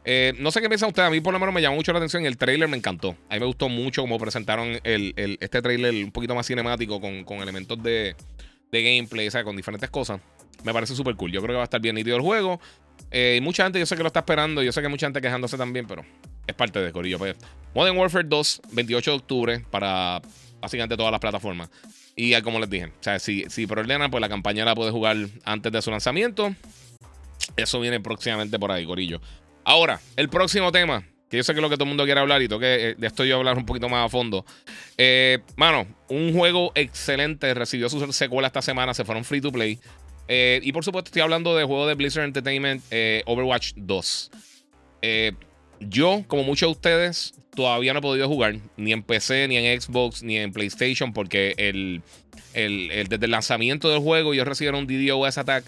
[0.09, 1.09] Eh, no sé qué piensan ustedes.
[1.09, 2.25] A mí por lo menos me llamó mucho la atención.
[2.25, 3.17] El trailer me encantó.
[3.29, 7.83] A mí me gustó mucho cómo presentaron este trailer un poquito más cinemático con, elementos
[7.83, 8.15] de,
[8.71, 10.21] gameplay, o con diferentes cosas.
[10.65, 11.33] Me parece súper cool.
[11.33, 12.61] Yo creo que va a estar bien nítido el juego.
[13.11, 14.63] Eh, mucha gente yo sé que lo está esperando.
[14.63, 16.05] Yo sé que mucha gente quejándose también, pero
[16.47, 17.19] es parte de Corillo.
[17.19, 17.37] Pues.
[17.75, 20.23] Modern Warfare 2, 28 de octubre, para
[20.61, 21.69] básicamente todas las plataformas.
[22.15, 25.17] Y como les dije, o sea, si, si preordenan, pues la campaña la puede jugar
[25.45, 26.55] antes de su lanzamiento.
[27.57, 29.21] Eso viene próximamente por ahí, Corillo.
[29.65, 32.21] Ahora, el próximo tema, que yo sé que es lo que todo el mundo quiere
[32.21, 34.45] hablar y tengo eh, de esto yo hablar un poquito más a fondo.
[34.97, 39.79] Eh, mano, un juego excelente, recibió su secuela esta semana, se fueron free to play.
[40.29, 42.83] Eh, y por supuesto estoy hablando del juego de Blizzard Entertainment
[43.27, 44.31] Overwatch 2.
[45.81, 49.81] Yo, como muchos de ustedes, todavía no he podido jugar ni en PC, ni en
[49.81, 52.03] Xbox, ni en PlayStation, porque el,
[52.55, 55.65] desde el lanzamiento del juego ellos recibieron un DDoS attack.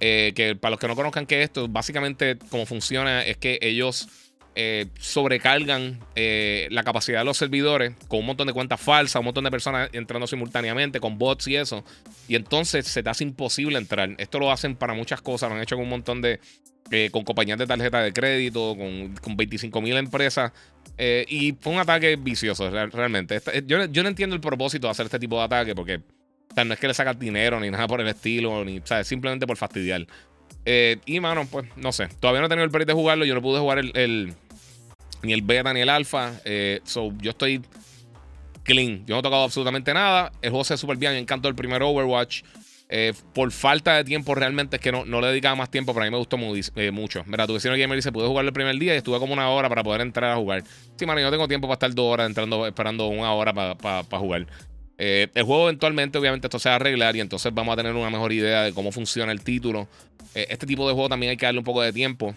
[0.00, 3.58] Eh, que para los que no conozcan qué es esto, básicamente cómo funciona es que
[3.62, 4.08] ellos
[4.54, 9.26] eh, sobrecargan eh, la capacidad de los servidores con un montón de cuentas falsas, un
[9.26, 11.84] montón de personas entrando simultáneamente, con bots y eso.
[12.28, 14.14] Y entonces se te hace imposible entrar.
[14.18, 16.40] Esto lo hacen para muchas cosas, lo han hecho con un montón de,
[17.10, 20.52] con compañías de tarjeta de crédito, con, con 25 mil empresas.
[20.98, 23.40] Y fue un ataque vicioso, realmente.
[23.66, 26.00] yo, yo, no entiendo el propósito de hacer este tipo de ataque porque
[26.64, 29.46] no es que le sacas dinero ni nada por el estilo, ni, o sea, simplemente
[29.46, 30.06] por fastidiar.
[30.64, 32.08] Eh, y mano, pues no sé.
[32.20, 33.24] Todavía no he tenido el perito de jugarlo.
[33.24, 34.34] Yo no pude jugar el,
[35.22, 36.32] ni el beta ni el alfa.
[36.84, 37.62] so, yo estoy
[38.64, 39.04] clean.
[39.06, 40.32] Yo no he tocado absolutamente nada.
[40.42, 41.12] El juego se ve súper bien.
[41.12, 42.42] Me encantó el primer Overwatch.
[42.88, 46.04] Eh, por falta de tiempo, realmente es que no, no le dedicaba más tiempo, pero
[46.04, 46.38] a mí me gustó
[46.76, 47.24] eh, mucho.
[47.26, 49.68] Mira, tu vecino gamer dice: Pude jugar el primer día y estuve como una hora
[49.68, 50.62] para poder entrar a jugar.
[50.96, 54.18] Sí, mano, yo no tengo tiempo para estar dos horas entrando, esperando una hora para
[54.18, 54.46] jugar.
[54.98, 57.94] Eh, el juego, eventualmente, obviamente, esto se va a arreglar y entonces vamos a tener
[57.94, 59.88] una mejor idea de cómo funciona el título.
[60.34, 62.34] este tipo de juego también hay que darle un poco de tiempo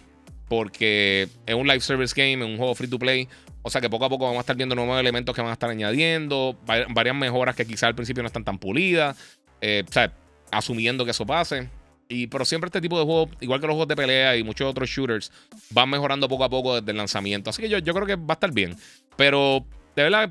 [0.48, 3.28] porque es un live service game, es un juego free to play.
[3.62, 5.54] O sea que poco a poco vamos a estar viendo nuevos elementos que van a
[5.54, 9.16] estar añadiendo, varias mejoras que quizás al principio no están tan pulidas.
[9.62, 10.14] o sea,
[10.52, 11.70] asumiendo que eso pase.
[12.12, 14.68] Y, pero siempre este tipo de juegos, igual que los juegos de pelea y muchos
[14.68, 15.32] otros shooters,
[15.70, 17.52] van mejorando poco a poco desde el lanzamiento.
[17.52, 18.76] Así que yo, yo creo que va a estar bien.
[19.16, 19.64] Pero
[20.00, 20.30] de verdad,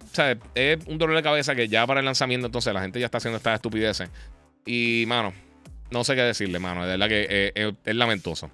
[0.54, 3.18] es un dolor de cabeza que ya para el lanzamiento, entonces la gente ya está
[3.18, 4.08] haciendo estas estupideces.
[4.64, 5.34] Y, mano,
[5.90, 6.82] no sé qué decirle, mano.
[6.84, 8.50] De verdad que eh, eh, es lamentoso.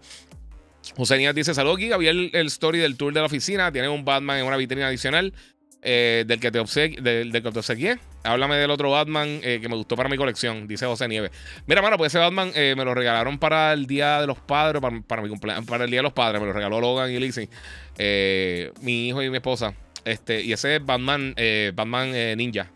[0.96, 3.70] José Níaz dice: Saludos, aquí Había el, story del tour de la oficina.
[3.70, 5.32] Tiene un Batman en una vitrina adicional.
[5.86, 7.98] Eh, del, que te del, que te obsequié.
[8.24, 11.30] Háblame del otro Batman que me gustó para mi colección, dice José Nieves.
[11.66, 15.20] Mira, mano, pues ese Batman me lo regalaron para el Día de los Padres, para,
[15.20, 17.50] mi cumpleaños, para el Día de los Padres, me lo regaló Logan y Lizzie,
[18.80, 19.74] mi hijo y mi esposa.
[20.04, 21.34] Este, y ese Batman,
[21.74, 22.70] Batman Ninja.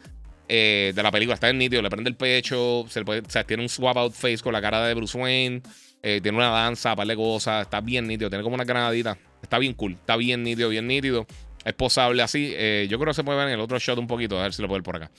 [0.48, 4.14] de la película está en nítido, le prende el pecho, se tiene un swap out
[4.14, 5.62] face con la cara de Bruce Wayne,
[6.00, 9.74] tiene una danza, par de cosas, está bien nítido, tiene como una granadita, está bien
[9.74, 11.26] cool, está bien nítido, bien nítido.
[11.68, 12.54] Es posable así.
[12.56, 14.38] Eh, yo creo que se puede ver en el otro shot un poquito.
[14.38, 15.10] A ver si lo puedo ver por acá.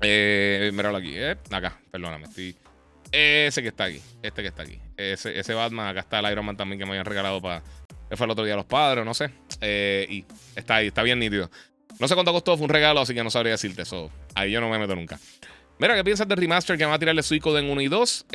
[0.00, 1.12] Eh, míralo aquí.
[1.14, 2.26] Eh, acá, perdóname.
[3.12, 4.00] Ese que está aquí.
[4.22, 4.78] Este que está aquí.
[4.96, 5.88] Ese, ese Batman.
[5.88, 7.62] Acá está el Iron Man también que me habían regalado para.
[8.14, 9.30] Que fue el otro día los padres, no sé.
[9.60, 10.24] Eh, y
[10.54, 11.50] está ahí, está bien nítido.
[11.98, 14.08] No sé cuánto costó, fue un regalo, así que no sabría decirte eso.
[14.36, 15.18] Ahí yo no me meto nunca.
[15.80, 18.26] Mira, ¿qué piensas del remaster que van a tirarle Suicoden en 1 y 2?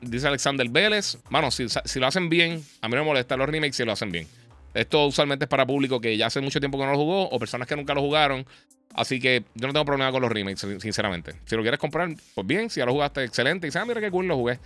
[0.00, 1.18] dice Alexander Vélez.
[1.28, 3.90] Bueno, si, si, lo hacen bien, a mí no me molesta los remakes si lo
[3.90, 4.28] hacen bien.
[4.74, 7.38] Esto usualmente es para público que ya hace mucho tiempo que no lo jugó o
[7.40, 8.46] personas que nunca lo jugaron.
[8.94, 11.34] Así que yo no tengo problema con los remakes, sinceramente.
[11.46, 12.70] Si lo quieres comprar, pues bien.
[12.70, 13.66] Si ya lo jugaste, excelente.
[13.66, 14.58] Y sabes, ah, mira qué cool lo jugué.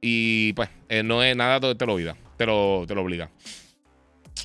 [0.00, 1.96] Y pues, eh, no es nada, te lo.
[2.36, 3.30] Te lo, te lo obliga.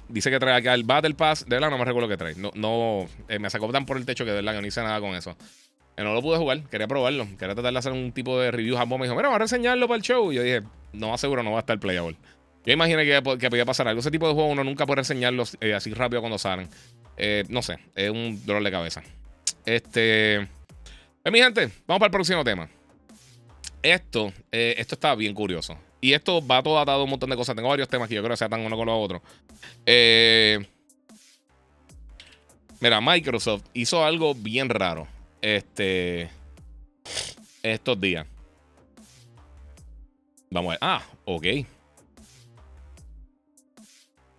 [0.10, 1.46] Dice que trae acá el Battle Pass.
[1.46, 2.36] De verdad, no me recuerdo que trae.
[2.36, 5.00] No, no eh, me sacó tan por el techo que de verdad no hice nada
[5.00, 5.36] con eso.
[5.98, 7.26] Eh, no lo pude jugar, quería probarlo.
[7.38, 8.76] Quería tratar de hacer un tipo de review.
[8.76, 10.32] Japón me dijo, mira, vamos a reseñarlo para el show.
[10.32, 12.18] Y yo dije, no, aseguro, no va a estar playable.
[12.66, 14.00] Yo imaginé que, que, podía pasar algo.
[14.00, 16.70] Ese tipo de juego uno nunca puede enseñarlos eh, así rápido cuando salen.
[17.50, 19.04] No sé, es un dolor de cabeza.
[19.66, 20.36] Este.
[20.36, 22.68] Eh, mi gente, vamos para el próximo tema.
[23.82, 25.78] Esto, esto está bien curioso.
[26.06, 27.56] Y esto va todo atado a un montón de cosas.
[27.56, 29.24] Tengo varios temas que yo creo que se atan uno con los otros.
[32.80, 35.08] mira, Microsoft hizo algo bien raro.
[35.42, 36.30] Este.
[37.64, 38.28] Estos días.
[40.52, 40.80] Vamos a ver.
[40.80, 41.46] Ah, ok.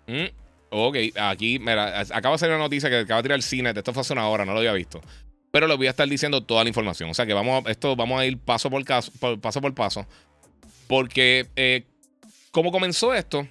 [0.07, 0.27] Mm,
[0.71, 3.73] ok, aquí, mira, acaba de salir una noticia que acaba de tirar el cine.
[3.75, 5.01] Esto fue hace una hora, no lo había visto.
[5.51, 7.11] Pero les voy a estar diciendo toda la información.
[7.11, 10.07] O sea que vamos, esto vamos a ir paso por, caso, paso por paso.
[10.87, 11.85] Porque, eh,
[12.51, 13.47] ¿cómo comenzó esto?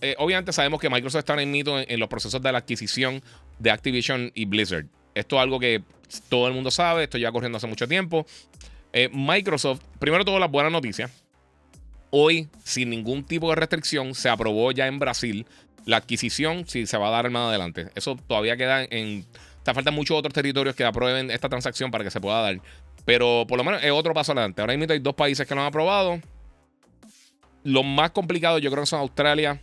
[0.00, 3.22] Eh, obviamente sabemos que Microsoft está en, en, en los procesos de la adquisición
[3.58, 4.86] de Activision y Blizzard.
[5.14, 5.82] Esto es algo que
[6.28, 8.26] todo el mundo sabe, esto ya corriendo hace mucho tiempo.
[8.92, 11.10] Eh, Microsoft, primero todo las buenas noticias.
[12.10, 15.46] Hoy, sin ningún tipo de restricción, se aprobó ya en Brasil
[15.86, 17.88] la adquisición, si se va a dar más adelante.
[17.94, 19.24] Eso todavía queda en.
[19.64, 22.60] Te faltan muchos otros territorios que aprueben esta transacción para que se pueda dar.
[23.04, 24.60] Pero por lo menos es otro paso adelante.
[24.60, 26.20] Ahora mismo hay dos países que lo han aprobado.
[27.64, 29.60] Los más complicados yo creo que son Australia,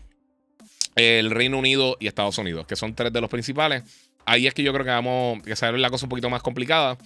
[0.96, 3.84] el Reino Unido y Estados Unidos, que son tres de los principales.
[4.26, 6.98] Ahí es que yo creo que vamos a saber la cosa un poquito más complicada.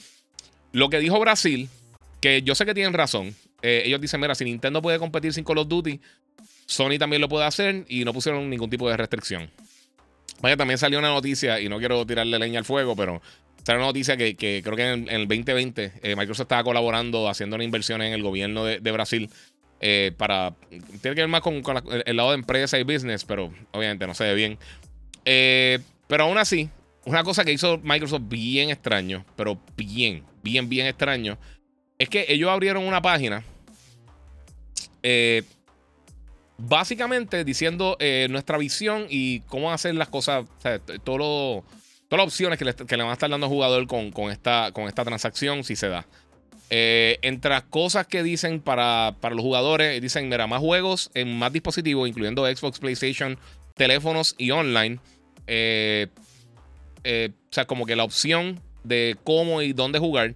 [0.72, 1.70] Lo que dijo Brasil,
[2.20, 3.36] que yo sé que tienen razón.
[3.62, 6.00] Eh, ellos dicen, mira, si Nintendo puede competir sin Call of Duty,
[6.66, 9.50] Sony también lo puede hacer y no pusieron ningún tipo de restricción.
[10.42, 13.22] Vaya, también salió una noticia, y no quiero tirarle leña al fuego, pero
[13.66, 17.64] salió una noticia que, creo que en, el 2020 eh, Microsoft estaba colaborando, haciendo una
[17.64, 19.30] inversión en el gobierno de, Brasil.
[19.86, 20.56] Eh, para.
[20.70, 21.62] Tiene que ver más con,
[22.06, 24.58] el lado de empresa y business, pero obviamente no se ve bien.
[25.26, 26.70] Eh, pero aún así,
[27.04, 31.38] una cosa que hizo Microsoft bien extraño, pero bien, bien, bien extraño,
[32.00, 33.44] es que ellos abrieron una página
[35.04, 35.44] eh,
[36.58, 40.46] básicamente diciendo eh, nuestra visión y cómo hacer las cosas,
[41.04, 41.64] todas
[42.10, 45.66] las opciones que le, van a estar dando al jugador con, esta, con esta transacción,
[45.66, 46.06] si se da.
[46.70, 51.38] Eh, entre las cosas que dicen para, para, los jugadores, dicen, mira, más juegos en
[51.38, 53.38] más dispositivos, incluyendo Xbox, PlayStation,
[53.76, 55.00] teléfonos y online.
[55.48, 56.08] Eh,
[57.04, 60.36] eh, o sea, como que la opción de cómo y dónde jugar.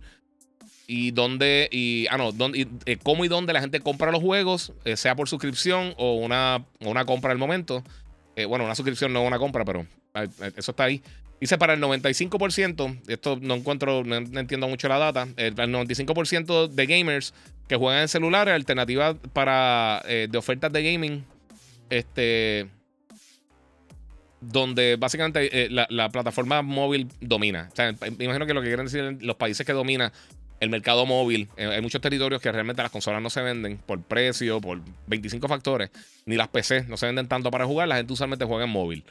[0.90, 2.68] Y dónde, y, ah, no, dónde,
[3.04, 7.32] cómo y dónde la gente compra los juegos, sea por suscripción o una, una compra
[7.34, 7.84] al momento.
[8.48, 9.86] bueno, una suscripción no una compra, pero
[10.56, 11.02] eso está ahí.
[11.40, 16.86] Dice para el 95%, esto no encuentro, no, entiendo mucho la data, el, 95% de
[16.88, 17.34] gamers
[17.68, 21.24] que juegan en celulares, alternativas para eh, de ofertas de gaming,
[21.92, 22.68] este,
[24.42, 27.70] donde básicamente eh, la, plataforma móvil domina.
[27.72, 30.12] O sea, me imagino que lo que quieren decir los países que domina
[30.60, 34.02] el mercado móvil, eh, hay muchos territorios que realmente las consolas no se venden por
[34.02, 35.92] precio, por 25 factores,
[36.26, 39.04] ni las PC no se venden tanto para jugar, la gente usualmente juega en móvil.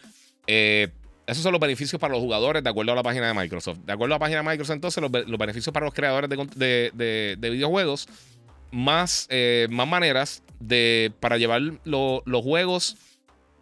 [0.46, 0.88] Eh,
[1.26, 3.78] esos son los beneficios para los jugadores de acuerdo a la página de Microsoft.
[3.78, 8.08] De acuerdo a la página de Microsoft, entonces, los, beneficios para los creadores de, videojuegos,
[8.70, 12.96] más, eh, más maneras de, para llevar los juegos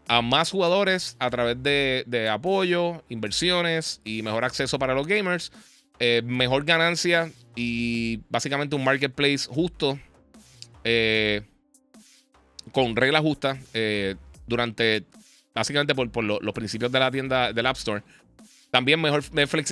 [0.07, 5.51] a más jugadores a través de, apoyo, inversiones y mejor acceso para los gamers,
[6.01, 9.99] eh, mejor ganancia y básicamente un marketplace justo,
[12.73, 13.59] con reglas justas
[14.47, 15.07] durante
[15.55, 18.03] básicamente por, los principios de la tienda del App Store.
[18.71, 19.23] También mejor,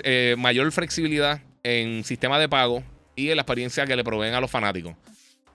[0.05, 2.85] eh, mayor flexibilidad en sistema de pago
[3.16, 4.95] y en la experiencia que le proveen a los fanáticos.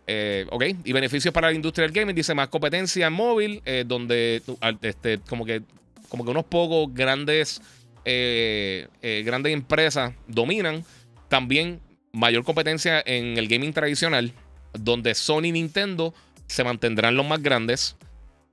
[0.06, 3.84] Eh, ok, y beneficios para la industria del gaming, dice más competencia en móvil, eh,
[3.86, 4.42] donde
[4.82, 5.62] este, como, que,
[6.10, 7.62] como que unos pocos grandes,
[8.04, 10.84] grandes empresas dominan.
[11.28, 11.82] También
[12.14, 14.32] mayor competencia en el gaming tradicional,
[14.74, 16.14] donde Sony y Nintendo
[16.48, 17.96] se mantendrán los más grandes.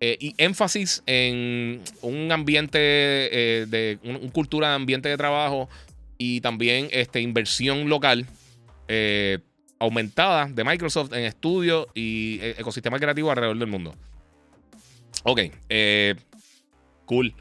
[0.06, 5.70] Eh, y énfasis en un ambiente eh, de un, cultura de ambiente de trabajo
[6.18, 8.26] y también este, inversión local
[8.86, 9.38] eh,
[9.78, 13.94] aumentada de Microsoft en estudios y ecosistemas creativos alrededor del mundo.
[15.22, 15.40] Ok,
[17.06, 17.34] cool.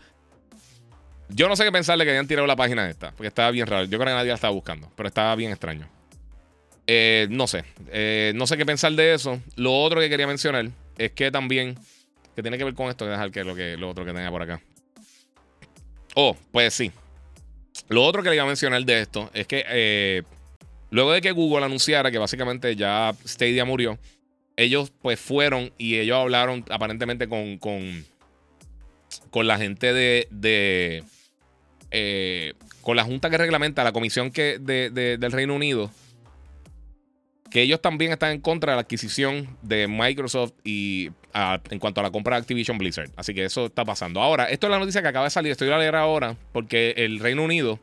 [1.28, 3.84] Yo no sé qué pensarle que hayan tirado la página esta, porque estaba bien raro.
[3.84, 5.90] Yo creo que nadie la estaba buscando, pero estaba bien extraño.
[7.30, 7.66] no sé,
[8.34, 9.42] no sé qué pensar de eso.
[9.58, 11.78] Lo otro que quería mencionar es que también
[12.36, 14.42] que tiene que ver con esto, dejar que lo, que lo otro que tenga por
[14.42, 14.62] acá.
[16.16, 16.92] Oh, pues sí.
[17.90, 20.24] Lo otro que le iba a mencionar de esto es que eh,
[20.90, 23.98] luego de que Google anunciara que básicamente ya Stadia murió,
[24.56, 28.06] ellos pues fueron y ellos hablaron aparentemente con, con,
[29.32, 31.04] con la gente de, de
[31.92, 35.92] eh, con la junta que reglamenta la comisión que de, del Reino Unido
[37.54, 41.12] que ellos también están en contra de la adquisición de Microsoft y
[41.70, 43.12] en cuanto a la compra de Activision Blizzard.
[43.16, 44.24] Así que eso está pasando.
[44.24, 45.52] Ahora, esto es la noticia que acaba de salir.
[45.52, 47.80] Estoy a leer ahora porque el Reino Unido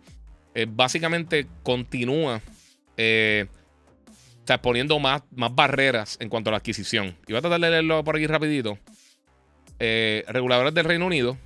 [0.57, 2.43] eh, básicamente continúa
[2.97, 3.47] eh,
[4.61, 7.17] poniendo más, más barreras en cuanto a la adquisición.
[7.29, 8.77] Y voy a tratar de leerlo por aquí rapidito.
[9.79, 11.39] Eh, reguladores del Reino Unido,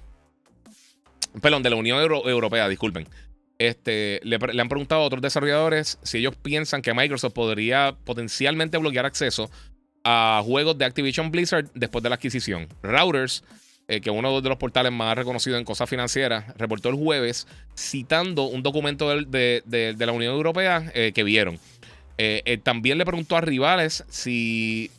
[1.42, 3.06] perdón, de la Unión Europea, disculpen.
[3.58, 9.06] Este, le, han preguntado a otros desarrolladores si ellos piensan que Microsoft podría potencialmente bloquear
[9.06, 9.50] acceso
[10.02, 12.68] a juegos de Activision Blizzard después de la adquisición.
[12.82, 13.44] Routers,
[13.86, 18.44] eh, que uno de los portales más reconocidos en cosas financieras, reportó el jueves citando
[18.44, 21.58] un documento de, la Unión Europea eh, que vieron.
[22.18, 24.90] Eh, también le preguntó a rivales si,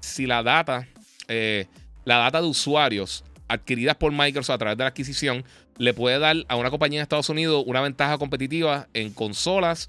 [0.00, 0.86] si la data,
[1.26, 5.44] la data de usuarios adquiridas por Microsoft a través de la adquisición
[5.78, 9.88] le puede dar a una compañía de Estados Unidos una ventaja competitiva en consolas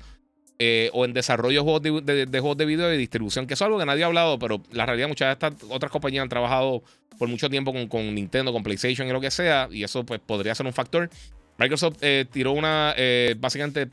[0.58, 4.04] eh, o en desarrollo de, juegos de video y distribución, que es algo que nadie
[4.04, 6.82] ha hablado, pero la realidad muchas de estas otras compañías han trabajado
[7.18, 10.56] por mucho tiempo con, Nintendo, con PlayStation y lo que sea, y eso pues podría
[10.56, 11.10] ser un factor.
[11.58, 13.90] Microsoft eh, tiró una, eh, básicamente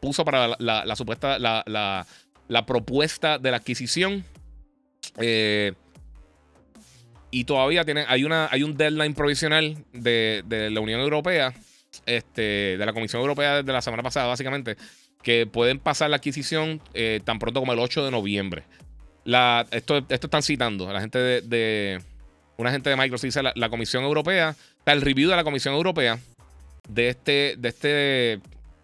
[0.00, 2.06] puso para la, supuesta, la,
[2.66, 4.24] propuesta de la adquisición.
[7.34, 11.52] Y todavía tiene, hay, una, hay un deadline provisional de, de la Unión Europea,
[12.06, 14.76] este, de la Comisión Europea desde la semana pasada, básicamente,
[15.20, 18.62] que pueden pasar la adquisición eh, tan pronto como el 8 de noviembre.
[19.24, 22.00] La, esto, esto están citando, la gente de,
[22.56, 26.20] una gente de Microsoft dice la, Comisión Europea, está el review de la Comisión Europea
[26.88, 27.88] de, este, de, este,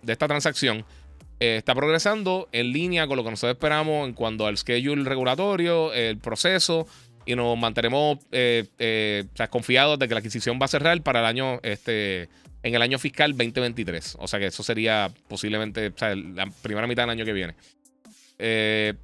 [0.02, 0.84] de esta transacción.
[1.38, 5.92] Eh, está progresando en línea con lo que nosotros esperamos en cuanto al schedule regulatorio,
[5.92, 6.88] el proceso,
[7.26, 11.60] y nos mantenemos eh, confiados de que la adquisición va a cerrar para el año
[11.62, 12.28] este,
[12.62, 14.16] en el año fiscal 2023.
[14.20, 17.54] O sea que eso sería posiblemente la primera mitad del año que viene.
[18.38, 18.94] Eh,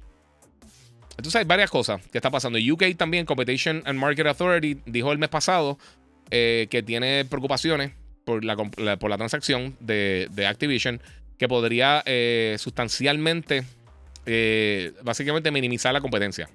[1.11, 2.59] entonces hay varias cosas que está pasando.
[2.59, 5.79] UK también, Competition and Market Authority, dijo el mes pasado
[6.29, 11.01] eh, que tiene preocupaciones por la, por la transacción de, Activision
[11.37, 13.63] que podría eh, sustancialmente
[15.03, 16.49] básicamente minimizar la competencia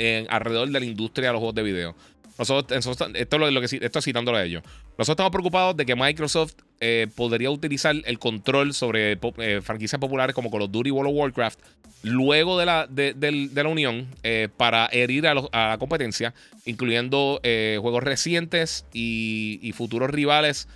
[0.00, 1.94] en, alrededor de la industria de los juegos de video.
[2.38, 4.62] Nosotros, esto, es lo, que, citándolo a ellos.
[4.96, 10.34] Nosotros estamos preocupados de que Microsoft eh, podría utilizar el control sobre eh, franquicias populares
[10.34, 11.58] como Call of Duty y World of Warcraft
[12.02, 13.14] luego de la, de,
[13.52, 16.32] la unión eh, para herir a, la competencia,
[16.64, 20.66] incluyendo juegos recientes y, futuros rivales.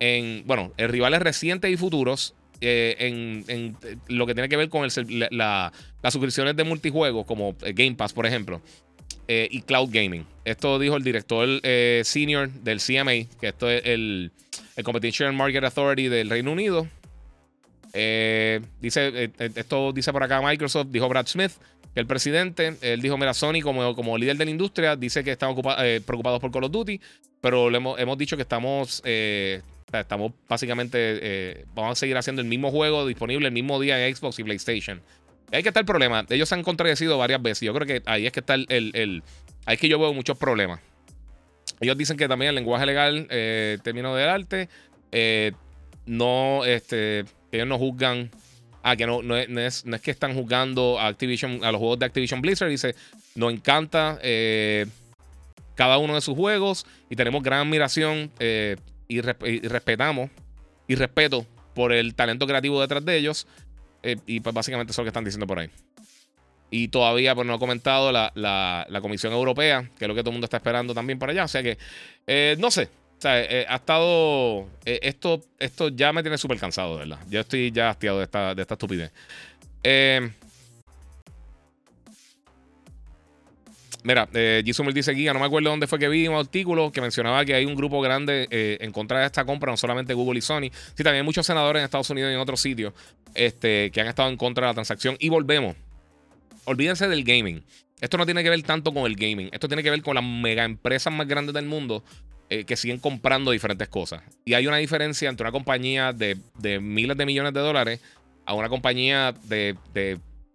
[0.00, 3.76] En, bueno, rivales recientes y futuros en,
[4.08, 5.72] lo que tiene que ver con las
[6.12, 8.62] suscripciones de multijuegos, como Game Pass, por ejemplo.
[9.28, 10.26] Eh, y cloud gaming.
[10.44, 14.32] Esto dijo el director eh, senior del CMA, que esto es el,
[14.82, 16.88] Competition Market Authority del Reino Unido.
[17.92, 21.52] Eh, dice, esto dice por acá Microsoft, dijo Brad Smith,
[21.94, 25.32] que el presidente, él dijo, mira, Sony como, como líder de la industria, dice que
[25.32, 27.00] están preocupados por Call of Duty,
[27.40, 29.02] pero hemos, hemos dicho que estamos,
[30.00, 34.38] estamos básicamente, vamos a seguir haciendo el mismo juego disponible el mismo día en Xbox
[34.38, 35.02] y PlayStation.
[35.52, 36.24] Ahí que está el problema.
[36.30, 37.66] Ellos se han contradecido varias veces.
[37.66, 38.66] Yo creo que ahí es que está el.
[38.68, 39.22] el,
[39.66, 40.80] ahí es que yo veo muchos problemas.
[41.80, 44.68] Ellos dicen que también el lenguaje legal, eh, término del arte,
[45.10, 45.52] eh,
[46.06, 48.30] no, este, ellos no juzgan.
[48.84, 51.98] Ah, que no, no, es, no, es, que están juzgando a Activision, a los juegos
[51.98, 52.68] de Activision Blizzard.
[52.68, 52.96] Dice,
[53.36, 54.86] nos encanta eh,
[55.76, 58.32] cada uno de sus juegos y tenemos gran admiración
[59.18, 60.30] y, y respetamos
[60.86, 63.46] y respeto por el talento creativo detrás de ellos.
[64.02, 65.70] Eh, y pues básicamente eso es lo que están diciendo por ahí.
[66.70, 70.34] Y todavía pues no ha comentado la, Comisión Europea, que es lo que todo el
[70.34, 71.44] mundo está esperando también para allá.
[71.44, 71.78] O sea que,
[72.26, 72.84] eh, no sé.
[73.18, 74.68] O sea, eh, ha estado.
[74.84, 77.18] esto, esto ya me tiene súper cansado, ¿verdad?
[77.28, 79.12] Yo estoy ya hastiado de esta, de esta estupidez.
[84.04, 87.44] Mira, eh, dice Guía, no me acuerdo dónde fue que vi un artículo que mencionaba
[87.44, 90.70] que hay un grupo grande en contra de esta compra, no solamente Google y Sony.
[90.94, 92.92] Sí, también muchos senadores en Estados Unidos y en otros sitios
[93.34, 95.16] este, que han estado en contra de la transacción.
[95.18, 95.76] Y volvemos.
[96.64, 97.62] Olvídense del gaming.
[98.00, 99.48] Esto no tiene que ver tanto con el gaming.
[99.52, 102.02] Esto tiene que ver con las mega empresas más grandes del mundo
[102.50, 104.22] eh, que siguen comprando diferentes cosas.
[104.44, 106.36] Y hay una diferencia entre una compañía de,
[106.80, 108.00] miles de millones de dólares
[108.44, 109.76] a una compañía de,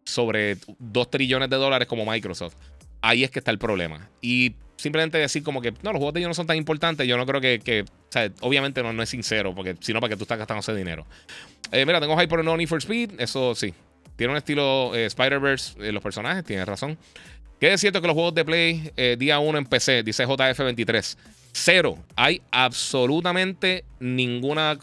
[0.03, 2.55] sobre 2 trillones de dólares como Microsoft.
[3.07, 4.09] Ahí es que está el problema.
[4.19, 7.15] Y simplemente decir como que no, los juegos de ellos no son tan importantes, yo
[7.15, 10.25] no creo que, o sea, obviamente no, es sincero, porque si no, para que tú
[10.25, 11.05] estás gastando ese dinero.
[11.71, 13.11] Eh, mira, tengo Hyper No Need for Speed.
[13.17, 13.73] Eso sí.
[14.17, 16.97] Tiene un estilo eh, Spider-Verse en los personajes, tienes razón.
[17.61, 21.17] Que es cierto que los juegos de Play eh, día 1 en PC, dice JF23.
[21.53, 21.97] Cero.
[22.17, 24.77] Hay absolutamente ninguna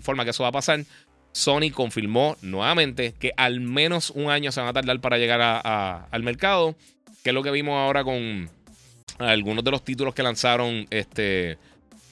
[0.00, 0.84] forma que eso va a pasar.
[1.32, 6.22] Sony confirmó nuevamente que al menos un año se van a tardar para llegar al
[6.22, 6.76] mercado.
[7.24, 8.48] Que es lo que vimos ahora con
[9.18, 11.58] algunos de los títulos que lanzaron este,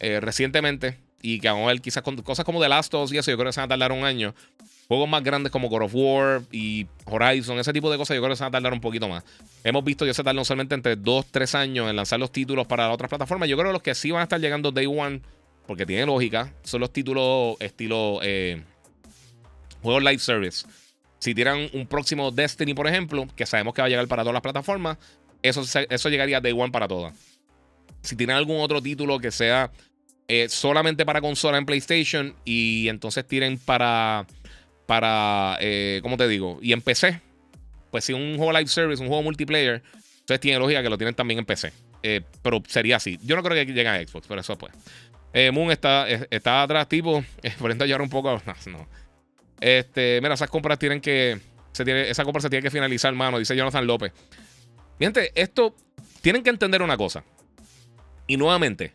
[0.01, 3.19] recientemente y que vamos a ver quizás con cosas como The Last of Us y
[3.19, 4.35] eso, yo creo que se van a tardar un año.
[4.89, 8.33] Juegos más grandes como God of War y Horizon, ese tipo de cosas, yo creo
[8.33, 9.25] que se van a tardar un poquito más.
[9.65, 12.91] Hemos visto que se tardan solamente entre 2, 3 años en lanzar los títulos para
[12.91, 13.49] otras plataformas.
[13.49, 15.23] Yo creo que los que sí van a estar llegando Day One,
[15.67, 18.63] porque tiene lógica, son los títulos estilo eh,
[19.83, 20.67] juegos live service.
[21.23, 24.33] Si tiran un próximo Destiny, por ejemplo, que sabemos que va a llegar para todas
[24.33, 24.99] las plataformas,
[25.41, 27.15] eso, eso llegaría Day One para todas.
[28.01, 29.71] Si tienen algún otro título que sea
[30.27, 34.27] eh, solamente para consola en PlayStation y entonces tienen para,
[34.87, 36.59] para eh, ¿cómo te digo?
[36.61, 37.21] Y en PC.
[37.93, 39.81] Pues si un juego live service, un juego multiplayer,
[40.23, 41.73] entonces tiene lógica que lo tienen también en PC.
[42.03, 43.21] Eh, pero sería así.
[43.23, 44.73] Yo no creo que lleguen a Xbox, pero eso pues.
[45.53, 47.25] Moon está, está atrás, tipo,
[47.61, 48.43] por ejemplo, llevar un poco.
[48.67, 48.89] No,
[49.63, 51.39] Este, mira, esas compras tienen que.
[51.71, 54.13] Se tiene, esa compra se tiene que finalizar, mano, dice Jonathan López.
[54.99, 55.77] Gente, esto.
[56.21, 57.25] Tienen que entender una cosa.
[58.27, 58.93] Y nuevamente,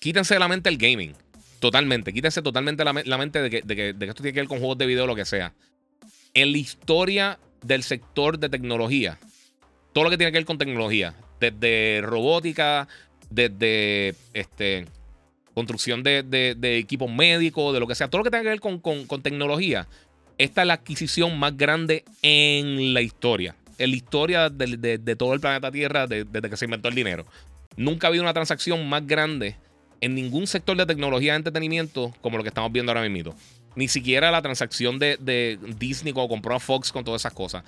[0.00, 1.14] quítense de la mente el gaming.
[1.60, 2.12] Totalmente.
[2.12, 5.06] Quítense totalmente la, mente de que, esto tiene que ver con juegos de video o
[5.06, 5.54] lo que sea.
[6.34, 9.18] En la historia del sector de tecnología,
[9.92, 12.88] todo lo que tiene que ver con tecnología, desde robótica,
[13.30, 14.86] desde este,
[15.58, 19.22] construcción de, equipos médicos, de lo que sea, todo lo que tenga que ver con,
[19.22, 19.88] tecnología,
[20.38, 23.56] esta es la adquisición más grande en la historia.
[23.76, 27.26] En la historia de, todo el planeta Tierra desde que se inventó el dinero.
[27.76, 29.56] Nunca ha habido una transacción más grande
[30.00, 33.34] en ningún sector de tecnología de entretenimiento como lo que estamos viendo ahora mismo.
[33.74, 37.64] Ni siquiera la transacción de, Disney cuando compró a Fox con todas esas cosas.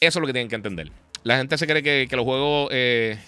[0.00, 0.90] Eso es lo que tienen que entender.
[1.22, 3.18] La gente se cree que, los juegos eh,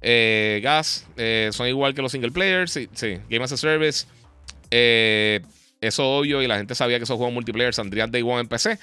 [0.00, 2.72] eh, gas eh, son igual que los single players.
[2.72, 3.18] Sí, sí.
[3.28, 4.06] Game as a Service.
[5.80, 6.42] Eso obvio.
[6.42, 8.78] Y la gente sabía que esos juegos multiplayer saldrían Day One en PC.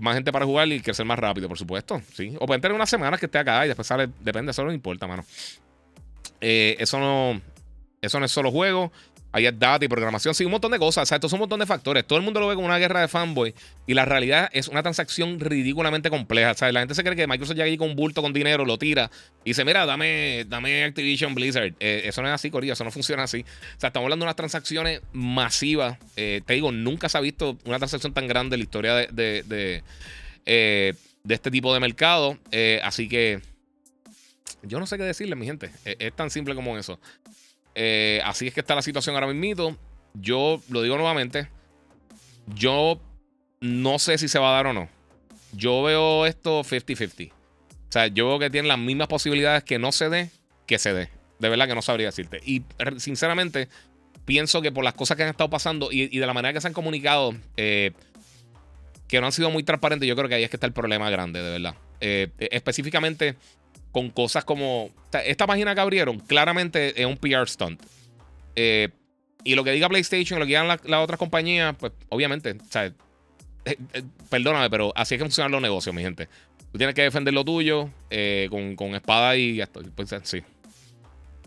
[0.00, 2.00] más gente para jugar y crecer más rápido, por supuesto.
[2.12, 2.34] ¿sí?
[2.40, 4.08] O pueden tener unas semanas que esté acá y después sale.
[4.20, 5.24] Depende, eso no importa, mano.
[6.40, 7.40] eso no.
[8.00, 8.92] Eso no es solo juego.
[9.34, 11.02] Hay data y programación, sí, un montón de cosas.
[11.02, 12.06] O sea, esto son un montón de factores.
[12.06, 13.52] Todo el mundo lo ve como una guerra de fanboy.
[13.84, 16.52] Y la realidad es una transacción ridículamente compleja.
[16.52, 18.64] O sea, la gente se cree que Microsoft llega ahí con un bulto con dinero,
[18.64, 19.10] lo tira
[19.44, 21.74] y dice, mira, dame, dame Activision Blizzard.
[21.80, 22.74] Eh, eso no es así, Corillo.
[22.74, 23.40] Eso no funciona así.
[23.40, 25.98] O sea, estamos hablando de unas transacciones masivas.
[26.14, 29.08] Eh, te digo, nunca se ha visto una transacción tan grande en la historia de,
[29.08, 29.82] de, de,
[30.46, 30.94] eh,
[31.28, 32.38] este tipo de mercado.
[32.84, 33.40] así que
[34.62, 35.72] yo no sé qué decirle, mi gente.
[35.84, 37.00] es tan simple como eso.
[37.74, 39.76] Eh, así es que está la situación ahora mismo.
[40.14, 41.48] Yo lo digo nuevamente.
[42.54, 43.00] Yo
[43.60, 44.88] no sé si se va a dar o no.
[45.52, 47.30] Yo veo esto 50-50.
[47.30, 47.34] O
[47.88, 50.30] sea, yo veo que tiene las mismas posibilidades que no se dé
[50.66, 51.08] que se dé.
[51.38, 52.40] De verdad que no sabría decirte.
[52.44, 52.62] Y
[52.98, 53.68] sinceramente,
[54.24, 56.68] pienso que por las cosas que han estado pasando y, de la manera que se
[56.68, 57.92] han comunicado, eh,
[59.08, 61.10] que no han sido muy transparentes, yo creo que ahí es que está el problema
[61.10, 61.74] grande, de verdad.
[62.00, 63.36] Eh, específicamente
[63.94, 64.90] con cosas como.
[65.24, 67.80] Esta página que abrieron claramente es un PR stunt.
[68.56, 68.88] Eh,
[69.44, 72.92] y lo que diga PlayStation, lo que digan las otras compañías, pues obviamente, o eh,
[73.64, 76.28] eh, perdóname, pero así es que funcionan los negocios, mi gente.
[76.72, 77.88] Tú tienes que defender lo tuyo
[78.50, 79.80] con, con, espada y esto.
[79.94, 80.42] Pues, sí.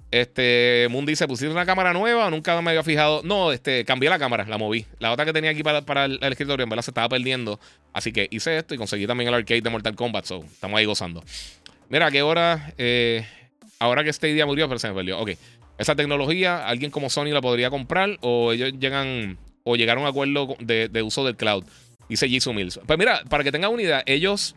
[0.10, 2.30] Este, Moon dice, ¿pusiste una cámara nueva?
[2.30, 3.24] Nunca me había fijado.
[3.24, 4.86] No, este, cambié la cámara, la moví.
[5.00, 7.60] La otra que tenía aquí para, para el, escritorio, en verdad se estaba perdiendo.
[7.91, 10.24] Así que hice esto y conseguí también el arcade de Mortal Kombat.
[10.24, 11.22] So, estamos ahí gozando.
[11.90, 12.74] Mira, ¿a qué hora?
[12.78, 13.26] Eh,
[13.80, 15.20] ahora que este día murió, pero se me perdió.
[15.20, 15.32] Ok.
[15.78, 20.10] Esa tecnología, alguien como Sony la podría comprar o ellos llegan o llegaron a un
[20.10, 21.64] acuerdo de, uso del cloud.
[22.10, 22.80] Dice Jisoo Mills.
[22.86, 24.56] Pues mira, para que tengan una idea, ellos,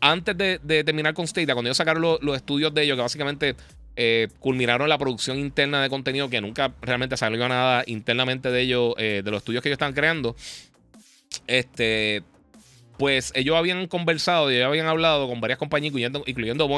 [0.00, 3.56] antes de, terminar con Stadia, cuando ellos sacaron los estudios de ellos, que básicamente
[3.96, 8.94] eh, culminaron la producción interna de contenido, que nunca realmente salió nada internamente de ellos,
[8.98, 10.34] eh, de los estudios que ellos están creando,
[11.46, 12.22] este,
[13.00, 16.68] pues ellos habían conversado y habían hablado con varias compañías, incluyendo, incluyendo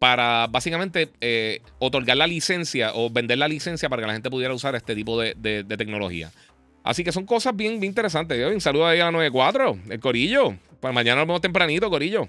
[0.00, 4.52] para básicamente eh, otorgar la licencia o vender la licencia para que la gente pudiera
[4.52, 6.32] usar este tipo de, tecnología.
[6.82, 8.44] Así que son cosas bien, interesantes.
[8.52, 10.56] Un saludo ahí a la 94, el Corillo.
[10.80, 12.26] Para mañana nos vemos tempranito, Corillo.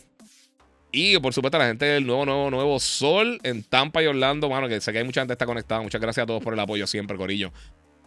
[0.91, 4.47] Y por supuesto, a la gente del nuevo, nuevo, nuevo Sol en Tampa y Orlando,
[4.47, 5.81] mano, que sé que hay mucha gente que está conectada.
[5.81, 7.51] Muchas gracias a todos por el apoyo siempre, Corillo.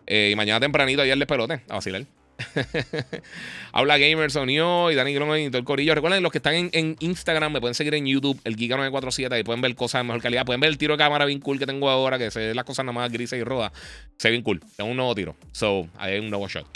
[0.07, 2.05] Eh, y mañana tempranito, ayer les pelote, a vacilar.
[3.73, 5.95] Habla Gamers unió y Dani Gron y todo el corillo.
[5.95, 9.61] Recuerden, los que están en, Instagram me pueden seguir en YouTube, el Giga947, y pueden
[9.61, 10.45] ver cosas de mejor calidad.
[10.45, 12.65] Pueden ver el tiro de cámara bien cool que tengo ahora, que se ve las
[12.65, 13.73] cosas nada más grises y rojas.
[14.19, 14.61] Se ve bien cool.
[14.63, 15.37] Es un nuevo tiro.
[15.53, 16.67] So, hay un nuevo shot.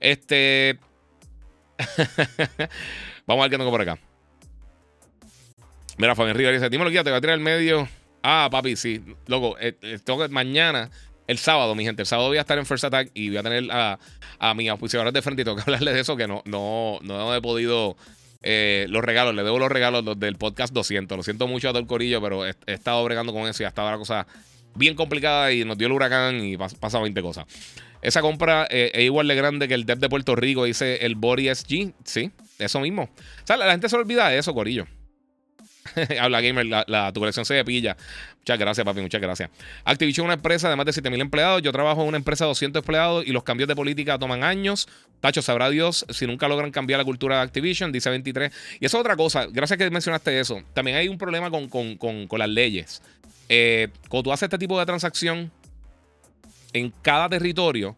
[0.00, 0.78] Este.
[3.26, 3.98] Vamos a ver qué tengo por acá.
[5.98, 7.88] Mira, Fabián Rivera dice: Dímelo, guía, te voy a tirar el medio.
[8.22, 9.02] Ah, papi, sí.
[9.26, 10.90] Loco, eh, eh, tengo que mañana
[11.26, 12.02] el sábado, mi gente.
[12.02, 13.98] El sábado voy a estar en First Attack y voy a tener a,
[14.38, 17.34] a mis auspiciadores de frente y tengo que hablarles de eso, que no, no, no
[17.34, 17.96] he podido.
[18.46, 21.16] Eh, los regalos, le debo los regalos del podcast 200.
[21.16, 23.70] Lo siento mucho a todo el corillo, pero he, estado bregando con eso y ha
[23.70, 24.26] estado la cosa
[24.74, 27.46] bien complicada y nos dio el huracán y pasa 20 cosas.
[28.02, 31.14] Esa compra eh, es igual de grande que el DEP de Puerto Rico, dice el
[31.14, 31.94] Body SG.
[32.04, 33.08] Sí, eso mismo.
[33.48, 34.86] O la gente se olvida de eso, corillo.
[36.20, 37.96] Habla Gamer, la, tu colección se pilla.
[38.38, 39.50] Muchas gracias, papi, muchas gracias.
[39.84, 41.62] Activision es una empresa de más de 7000 empleados.
[41.62, 44.88] Yo trabajo en una empresa de 200 empleados y los cambios de política toman años.
[45.20, 48.52] Tacho, sabrá Dios si nunca logran cambiar la cultura de Activision, dice 23.
[48.80, 50.62] Y eso es otra cosa, gracias que mencionaste eso.
[50.74, 53.02] También hay un problema con, las leyes.
[53.48, 55.50] Eh, cuando tú haces este tipo de transacción
[56.72, 57.96] en cada territorio,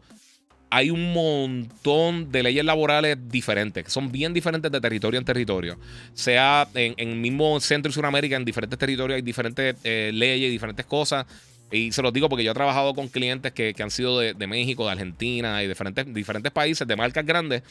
[0.70, 5.78] hay un montón de leyes laborales diferentes, que son bien diferentes de territorio en territorio.
[6.12, 10.84] Sea en, el mismo Centro y Sudamérica, en diferentes territorios hay diferentes eh, leyes, diferentes
[10.86, 11.26] cosas.
[11.70, 14.86] Y se los digo porque yo he trabajado con clientes que, han sido de, México,
[14.86, 17.62] de Argentina y diferentes, diferentes países, de marcas grandes,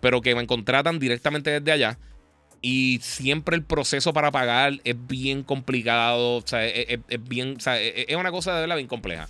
[0.00, 1.98] pero que me contratan directamente desde allá.
[2.60, 8.30] Y siempre el proceso para pagar es bien complicado, o sea, es, bien, es una
[8.30, 9.28] cosa de verdad bien compleja.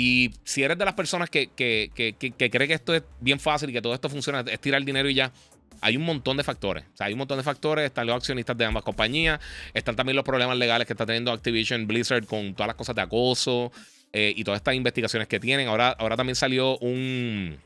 [0.00, 3.70] Y si eres de las personas que, que, que, cree que esto es bien fácil
[3.70, 5.32] y que todo esto funciona, es tirar dinero y ya,
[5.80, 6.84] hay un montón de factores.
[6.94, 7.84] O sea, hay un montón de factores.
[7.84, 9.40] Están los accionistas de ambas compañías.
[9.74, 13.02] Están también los problemas legales que está teniendo Activision Blizzard con todas las cosas de
[13.02, 13.72] acoso
[14.12, 15.66] eh, y todas estas investigaciones que tienen.
[15.66, 17.58] Ahora, ahora también salió un.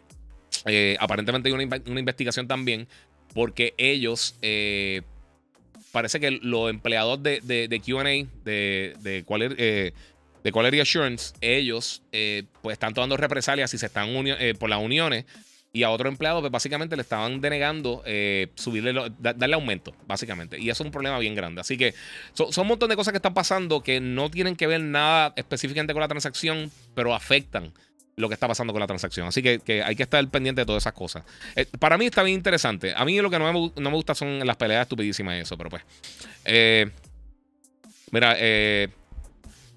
[0.64, 2.88] Eh, aparentemente hay una, una, investigación también
[3.34, 4.36] porque ellos.
[4.40, 5.02] Eh,
[5.90, 8.04] parece que los empleados de, de, de QA,
[8.42, 9.42] de, de cuál
[10.42, 14.80] de Quality Assurance, ellos eh, pues están tomando represalias y se están eh, por las
[14.80, 15.24] uniones
[15.74, 20.58] y a otro empleado pues básicamente le estaban denegando eh, subirle darle aumento básicamente.
[20.58, 21.60] Y eso es un problema bien grande.
[21.60, 21.94] Así que
[22.34, 25.94] son un montón de cosas que están pasando que no tienen que ver nada específicamente
[25.94, 27.72] con la transacción pero afectan
[28.16, 29.26] lo que está pasando con la transacción.
[29.26, 31.24] Así que, hay que estar pendiente de todas esas cosas.
[31.78, 32.92] Para mí está bien interesante.
[32.94, 35.56] A mí lo que no me, no me gusta son las peleas estupidísimas y eso
[35.56, 35.82] pero pues
[38.10, 38.88] mira eh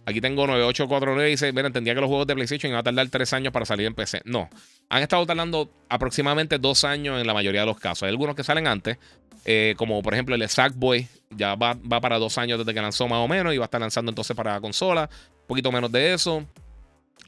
[0.07, 3.09] Aquí tengo 9849 y dice, mira, entendía que los juegos de PlayStation iban a tardar
[3.09, 4.21] tres años para salir en PC.
[4.25, 4.49] No,
[4.89, 8.03] han estado tardando aproximadamente dos años en la mayoría de los casos.
[8.03, 8.97] Hay algunos que salen antes,
[9.45, 13.07] eh, como por ejemplo el Sackboy, ya va, va, para dos años desde que lanzó
[13.07, 15.09] más o menos y va a estar lanzando entonces para consola.
[15.41, 16.45] Un poquito menos de eso.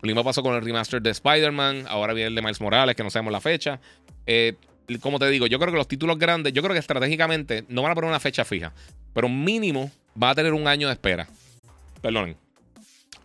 [0.02, 1.86] Lo mismo pasó con el remaster de Spider-Man.
[1.90, 3.80] Ahora viene el de Miles Morales, que no sabemos la fecha.
[4.28, 4.54] Eh,
[5.02, 7.92] como te digo, yo creo que los títulos grandes, yo creo que estratégicamente no van
[7.92, 8.72] a poner una fecha fija,
[9.14, 11.28] pero mínimo va a tener un año de espera.
[12.02, 12.47] Perdonen.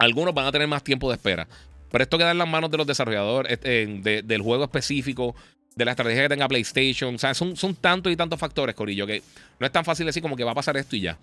[0.03, 1.47] Algunos van a tener más tiempo de espera.
[1.93, 5.37] Pero esto queda en las manos de los desarrolladores, eh, del juego específico,
[5.77, 7.15] de la estrategia que tenga PlayStation.
[7.15, 9.23] O sea, son, son tantos y tantos factores, Corillo, que
[9.61, 11.19] no es tan fácil decir como que va a pasar esto y ya.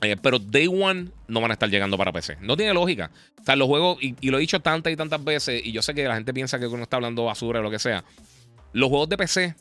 [0.00, 2.38] Eh, pero Day One no van a estar llegando para PC.
[2.40, 3.10] No tiene lógica.
[3.38, 5.92] O sea, los juegos, y, lo he dicho tantas y tantas veces, y yo sé
[5.92, 8.02] que la gente piensa que uno está hablando basura o lo que sea.
[8.72, 9.54] Los juegos de PC,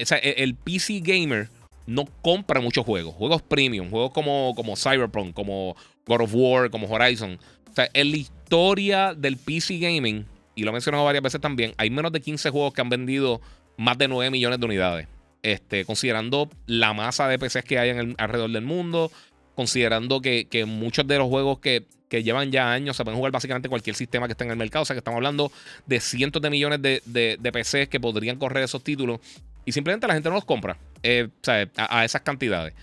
[0.00, 1.50] o sea, e, el, PC gamer
[1.86, 3.14] no compra muchos juegos.
[3.14, 7.38] Juegos premium, juegos como, como Cyberpunk, como God of War, como Horizon.
[7.78, 10.26] Sea, en la historia del PC gaming,
[10.56, 13.40] y lo he mencionado varias veces también, hay menos de 15 juegos que han vendido
[13.76, 15.06] más de 9 millones de unidades.
[15.44, 19.12] Este, considerando la masa de PCs que hay en el, alrededor del mundo,
[19.54, 23.94] considerando que, muchos de los juegos que, llevan ya años se pueden jugar básicamente cualquier
[23.94, 24.82] sistema que esté en el mercado.
[24.82, 25.52] O sea que estamos hablando
[25.86, 29.20] de cientos de millones de, PCs que podrían correr esos títulos
[29.64, 32.74] y simplemente la gente no los compra eh, sea, a, esas cantidades.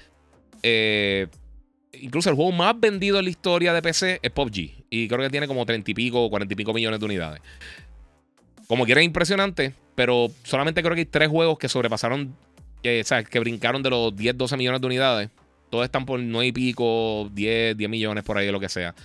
[0.64, 1.28] Eh,
[2.02, 5.30] incluso el juego más vendido en la historia de PC es PUBG y creo que
[5.30, 7.42] tiene como 30 y pico o 40 y pico millones de unidades.
[8.68, 12.36] Como quiera es impresionante, pero solamente creo que hay tres juegos que sobrepasaron,
[12.84, 15.30] o sea, que brincaron de los 10, 12 millones de unidades.
[15.70, 18.96] Todos están por 9 y pico, 10, 10 millones por ahí, lo que sea.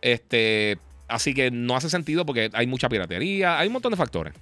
[0.00, 0.78] Este,
[1.08, 4.34] así que no hace sentido porque hay mucha piratería, hay un montón de factores.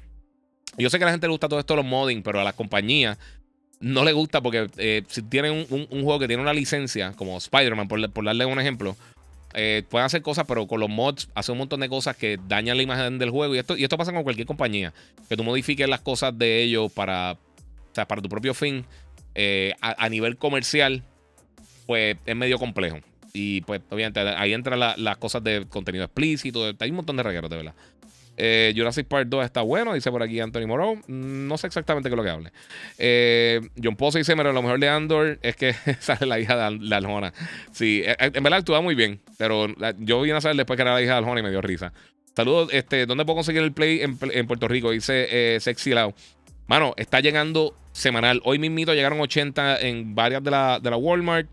[0.79, 2.55] Yo sé que a la gente le gusta todo esto los modding, pero a las
[2.55, 3.19] compañías
[3.81, 7.89] no le gusta porque eh, si tienen un, juego que tiene una licencia, como Spider-Man,
[7.89, 8.97] por, darle un ejemplo,
[9.55, 12.77] eh, pueden hacer cosas, pero con los mods hacen un montón de cosas que dañan
[12.77, 13.55] la imagen del juego.
[13.55, 14.93] Y esto, y esto pasa con cualquier compañía.
[15.29, 17.37] Que tú modifiques las cosas de ellos para,
[17.95, 18.85] para tu propio fin
[19.35, 21.03] eh, a, nivel comercial
[21.87, 22.99] pues es medio complejo.
[23.35, 26.73] Y pues obviamente ahí entran las cosas de contenido explícito.
[26.79, 27.75] Hay un montón de regueros, de verdad.
[28.37, 30.97] Eh, Jurassic Park 2 está bueno, dice por aquí Anthony Moreau.
[31.07, 32.53] Mm, no sé exactamente qué es lo que hable.
[32.99, 36.79] Eh, John Pozo dice: Pero lo mejor de Andor es que sale la hija de,
[36.79, 37.33] la Aljona.
[37.73, 39.21] Sí, eh, en verdad actúa muy bien.
[39.39, 39.67] Pero
[39.99, 41.93] yo vine a saber después que era la hija de Aljona y me dio risa.
[42.35, 44.91] Saludos, este, ¿dónde puedo conseguir el play en, Puerto Rico?
[44.91, 46.15] Dice Sexy Lao.
[46.67, 48.43] Mano, está llegando semanal.
[48.45, 51.49] Hoy mismito llegaron 80 en varias de la, de la Walmart.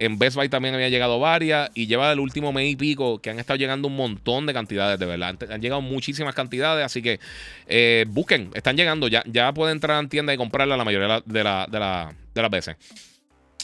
[0.00, 3.28] En Best Buy también había llegado varias y lleva el último mes y pico que
[3.28, 5.36] han estado llegando un montón de cantidades, de verdad.
[5.50, 7.20] Han, llegado muchísimas cantidades, así que
[7.66, 9.08] eh, busquen, están llegando.
[9.08, 12.76] Ya, ya pueden entrar en tienda y comprarla la mayoría de, la, de, las veces.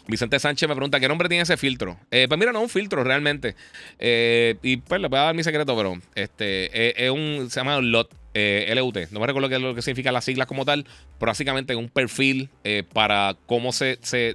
[0.09, 1.99] Vicente Sánchez me pregunta qué nombre tiene ese filtro.
[2.11, 3.57] Eh, pues mira, no es un filtro realmente.
[3.99, 7.49] Eh, y pues le voy a dar mi secreto, pero este es un.
[7.49, 8.13] Se llama LOT.
[8.35, 8.99] LUT.
[9.11, 10.85] No me recuerdo qué es lo que significa las siglas como tal,
[11.19, 12.51] pero básicamente es un perfil
[12.93, 14.35] para cómo se se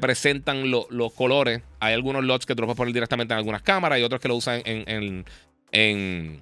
[0.00, 1.62] presentan los colores.
[1.80, 4.28] Hay algunos lots que tú los puedes poner directamente en algunas cámaras y otros que
[4.28, 5.24] lo usan en,
[5.72, 6.40] en,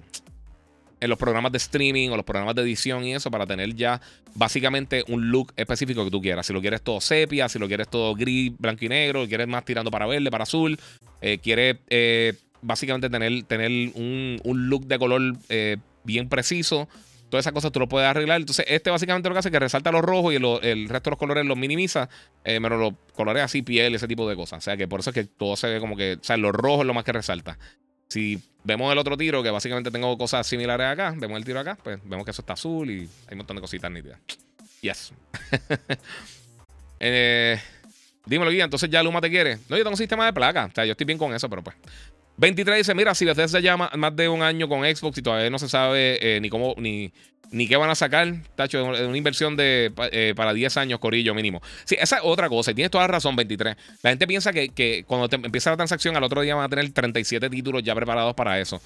[1.01, 4.01] los programas de streaming o los programas de edición y eso para tener ya
[4.33, 6.45] básicamente un look específico que tú quieras.
[6.47, 9.47] Si lo quieres todo sepia, si lo quieres todo gris, blanco y negro, lo quieres
[9.47, 10.77] más tirando para verde, para azul,
[11.21, 16.87] eh, quieres eh, básicamente tener, tener un, look de color eh, bien preciso
[17.29, 18.39] Todas esas cosas tú lo puedes arreglar.
[18.39, 21.11] Entonces, este básicamente lo que hace es que resalta los rojos y el resto de
[21.11, 22.09] los colores los minimiza,
[22.43, 24.59] eh, menos los colores así, piel, ese tipo de cosas.
[24.59, 26.53] O sea, que por eso es que todo se ve como que, o sea, los
[26.53, 27.57] rojos es lo más que resalta.
[28.07, 31.77] Si vemos el otro tiro, que básicamente tengo cosas similares acá, vemos el tiro acá,
[31.83, 34.19] pues vemos que eso está azul y hay un montón de cositas nítidas.
[34.81, 35.11] Yes.
[36.99, 37.59] eh,
[38.25, 38.63] dímelo, guía.
[38.63, 39.55] Entonces ya Luma te quiere.
[39.67, 40.65] No, yo tengo un sistema de placa.
[40.65, 41.75] O sea, yo estoy bien con eso, pero pues.
[42.37, 45.57] 23 dice, mira, si se llama más de un año con Xbox y todavía no
[45.57, 47.11] se sabe eh, ni cómo, ni,
[47.49, 51.61] ni qué van a sacar, tacho, una inversión de, eh, para 10 años, Corillo mínimo.
[51.85, 53.75] Sí, esa es otra cosa, y tienes toda la razón, 23.
[54.03, 57.49] La gente piensa que, cuando empieza la transacción, al otro día van a tener 37
[57.49, 58.79] títulos ya preparados para eso.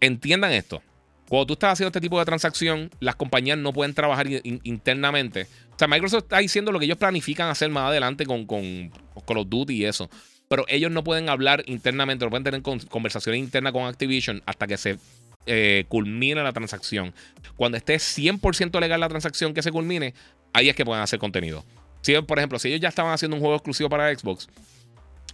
[0.00, 0.82] Entiendan esto.
[1.28, 4.28] Cuando tú estás haciendo este tipo de transacción, las compañías no pueden trabajar
[4.62, 5.48] internamente.
[5.74, 8.90] O sea, Microsoft está diciendo lo que ellos planifican hacer más adelante con, con
[9.26, 10.08] Call of Duty y eso
[10.48, 14.76] pero ellos no pueden hablar internamente, no pueden tener conversaciones internas con Activision hasta que
[14.76, 14.98] se
[15.46, 17.14] eh, culmine la transacción.
[17.56, 20.14] Cuando esté 100% legal la transacción que se culmine,
[20.52, 21.64] ahí es que pueden hacer contenido.
[22.02, 24.48] Si, por ejemplo, si ellos ya estaban haciendo un juego exclusivo para Xbox,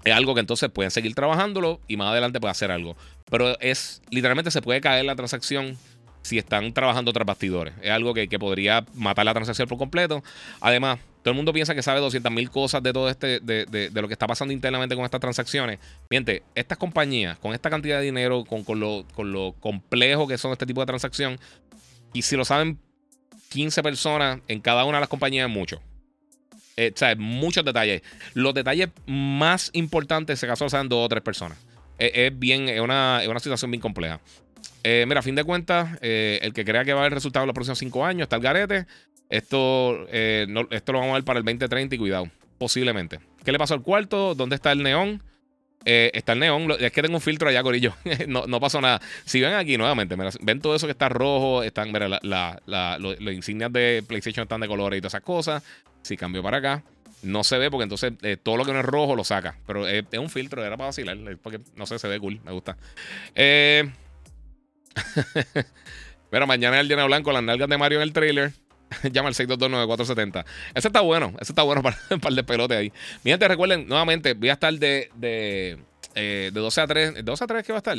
[0.04, 2.96] es algo que entonces pueden seguir trabajándolo y más adelante puede hacer algo.
[3.30, 5.76] Pero es, literalmente se puede caer la transacción
[6.22, 7.74] si están trabajando tras bastidores.
[7.82, 10.22] Es algo que podría matar la transacción por completo.
[10.60, 14.08] Además, Todo el mundo piensa que sabe 200.000 cosas de todo este, de, de, lo
[14.08, 15.78] que está pasando internamente con estas transacciones.
[16.10, 20.36] Miente, estas compañías, con esta cantidad de dinero, con, con, lo, con lo complejo que
[20.36, 21.38] son este tipo de transacción,
[22.12, 22.78] y si lo saben
[23.50, 25.80] 15 personas en cada una de las compañías, es mucho.
[26.76, 28.02] Eh, o sea, muchos detalles.
[28.34, 31.58] Los detalles más importantes, se caso, lo saben dos o tres personas.
[31.98, 34.20] es bien, es una, una situación bien compleja.
[34.84, 37.44] Eh, mira, a fin de cuentas, eh, el que crea que va a haber resultado
[37.44, 38.86] en los próximos cinco años está el garete.
[39.32, 42.28] Esto, eh, esto lo vamos a ver para el 2030 y cuidado,
[42.58, 43.18] posiblemente.
[43.42, 44.34] ¿Qué le pasó al cuarto?
[44.34, 45.22] ¿Dónde está el neón?
[45.86, 46.70] está el neón.
[46.78, 47.94] Es que tengo un filtro allá, Corillo.
[48.28, 49.00] no, no pasó nada.
[49.24, 51.62] Si ven aquí nuevamente, ven todo eso que está rojo.
[51.62, 52.08] Están, mira,
[52.98, 55.64] los, insignias de PlayStation están de colores y todas esas cosas.
[56.02, 56.82] Si cambio para acá,
[57.22, 58.12] no se ve porque entonces
[58.42, 59.56] todo lo que no es rojo lo saca.
[59.66, 61.16] Pero es, un filtro, era para vacilar.
[61.42, 62.38] Porque no sé, se ve cool.
[62.44, 62.76] Me gusta.
[63.34, 63.90] Eh.
[66.30, 68.52] Pero mañana el lleno blanco, las nalgas de Mario en el trailer.
[69.12, 70.44] Llama al 6229470.
[70.74, 71.34] Ese está bueno.
[71.40, 72.92] Ese está bueno para un par de pelote ahí.
[73.24, 75.78] Mi gente, recuerden, nuevamente, voy a estar de, de,
[76.14, 77.24] eh, de 12 a 3.
[77.24, 77.96] ¿12 a 3 que va a estar?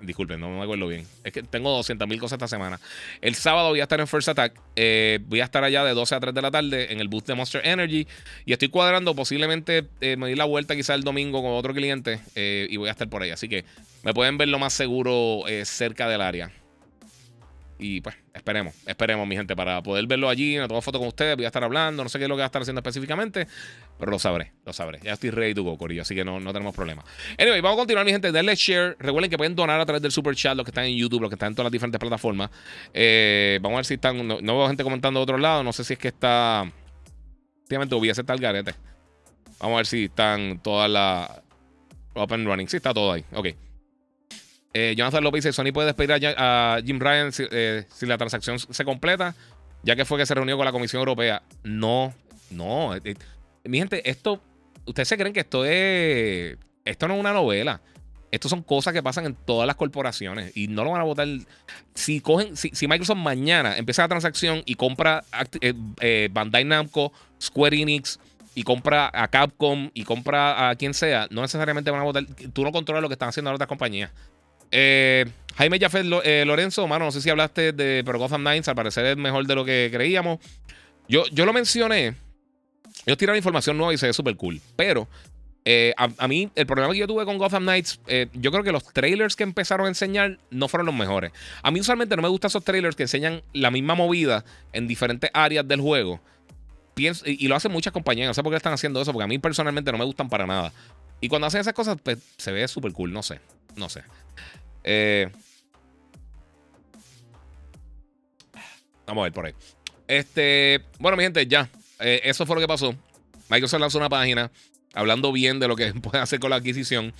[0.00, 1.06] disculpen, no me acuerdo bien.
[1.22, 2.80] Es que tengo 200 mil cosas esta semana.
[3.20, 4.60] El sábado voy a estar en First Attack.
[4.76, 7.26] Eh, voy a estar allá de 12 a 3 de la tarde en el booth
[7.26, 8.06] de Monster Energy.
[8.44, 12.20] Y estoy cuadrando posiblemente eh, me di la vuelta quizá el domingo con otro cliente.
[12.34, 13.30] y voy a estar por ahí.
[13.30, 13.64] Así que
[14.02, 16.50] me pueden ver lo más seguro cerca del área.
[17.78, 20.58] Y pues, esperemos, esperemos, mi gente, para poder verlo allí.
[20.58, 22.40] Me tomo foto con ustedes, voy a estar hablando, no sé qué es lo que
[22.40, 23.48] va a estar haciendo específicamente,
[23.98, 25.00] pero lo sabré, lo sabré.
[25.02, 27.04] Ya estoy ready to go, Corillo, así que no, no tenemos problema.
[27.38, 28.30] Anyway, vamos a continuar, mi gente.
[28.30, 28.96] Denle share.
[28.98, 31.30] Recuerden que pueden donar a través del super chat, los que están en YouTube, los
[31.30, 32.50] que están en todas las diferentes plataformas.
[32.92, 34.26] Eh, vamos a ver si están.
[34.26, 35.62] No, veo gente comentando de otro lado.
[35.62, 36.70] No sé si es que está.
[37.66, 38.74] Obviamente hubiese tal garete.
[39.58, 41.30] Vamos a ver si están todas las.
[42.14, 42.68] Open running.
[42.68, 43.24] Sí, está todo ahí.
[43.32, 43.48] Ok.
[44.76, 48.84] Eh, Jonathan López dice: Sony puede despedir a, Jim Ryan eh, si, la transacción se
[48.84, 49.34] completa,
[49.84, 51.42] ya que fue que se reunió con la Comisión Europea.
[51.62, 52.12] No,
[52.50, 52.94] no.
[52.96, 53.14] Eh,
[53.64, 54.42] mi gente, esto.
[54.84, 56.58] ¿Ustedes se creen que esto es.
[56.84, 57.80] Esto no es una novela?
[58.32, 61.28] Esto son cosas que pasan en todas las corporaciones y no lo van a votar.
[61.94, 65.24] Si cogen, si, Microsoft mañana empieza la transacción y compra
[66.32, 68.18] Bandai Namco, Square Enix
[68.56, 72.24] y compra a Capcom y compra a quien sea, no necesariamente van a votar.
[72.52, 74.10] Tú no controlas lo que están haciendo las otras compañías.
[74.76, 78.74] Eh, Jaime Jafet eh, Lorenzo, mano, no sé si hablaste de pero Gotham Knights, al
[78.74, 80.40] parecer es mejor de lo que creíamos.
[81.08, 82.16] Yo, yo lo mencioné.
[83.06, 84.60] Ellos tiraron información nueva y se ve súper cool.
[84.74, 85.06] Pero
[85.64, 88.00] eh, a, mí, el problema que yo tuve con Gotham Knights,
[88.32, 91.30] yo creo que los trailers que empezaron a enseñar no fueron los mejores.
[91.62, 95.30] A mí usualmente no me gustan esos trailers que enseñan la misma movida en diferentes
[95.32, 96.20] áreas del juego.
[96.96, 98.26] y, lo hacen muchas compañías.
[98.26, 100.48] No sé por qué están haciendo eso, porque a mí personalmente no me gustan para
[100.48, 100.72] nada.
[101.20, 103.12] Y cuando hacen esas cosas, pues se ve súper cool.
[103.12, 103.38] No sé.
[103.76, 104.02] No sé.
[104.84, 105.30] Eh,
[109.06, 109.54] vamos a ver por ahí.
[110.06, 111.68] Este, bueno, mi gente, ya.
[112.00, 112.94] Eh, eso fue lo que pasó.
[113.48, 114.50] Microsoft lanzó una página
[114.92, 117.12] hablando bien de lo que puede hacer con la adquisición.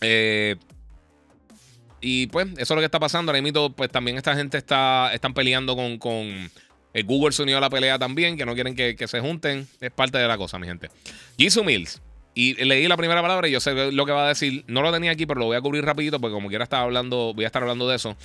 [0.00, 0.56] Eh,
[2.00, 3.30] y pues, eso es lo que está pasando.
[3.30, 5.98] Ahora mismo, pues también esta gente está están peleando con.
[5.98, 6.50] con
[7.04, 9.66] Google se unió a la pelea también, que no quieren que, que, se junten.
[9.80, 10.90] Es parte de la cosa, mi gente.
[11.38, 12.02] Jisoo Mills
[12.34, 14.64] y leí la primera palabra y yo sé lo que va a decir.
[14.66, 17.34] No lo tenía aquí, pero lo voy a cubrir rapidito porque como quiera estar hablando,
[17.34, 18.16] voy a estar hablando de eso.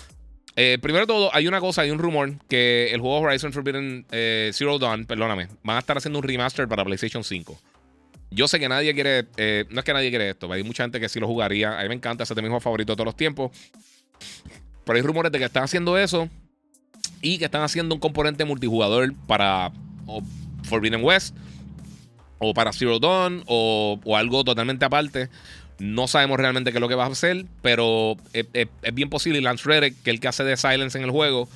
[0.56, 4.06] Eh, primero de todo, hay una cosa, hay un rumor que el juego Horizon Forbidden
[4.12, 7.60] eh, Zero Dawn, perdóname, van a estar haciendo un remaster para PlayStation 5.
[8.32, 11.00] Yo sé que nadie quiere, eh, no es que nadie quiere esto, hay mucha gente
[11.00, 11.78] que sí lo jugaría.
[11.80, 13.52] A mí me encanta, ese es mi juego favorito de todos los tiempos.
[14.84, 16.28] Pero hay rumores de que están haciendo eso
[17.22, 19.72] y que están haciendo un componente multijugador para
[20.64, 21.36] Forbidden West
[22.40, 25.30] o para Zero Dawn o, algo totalmente aparte.
[25.80, 28.48] No sabemos realmente qué es lo que va a hacer, pero es,
[28.94, 29.42] bien posible.
[29.42, 31.48] Lance Reddick, que el que hace de Silence en el juego,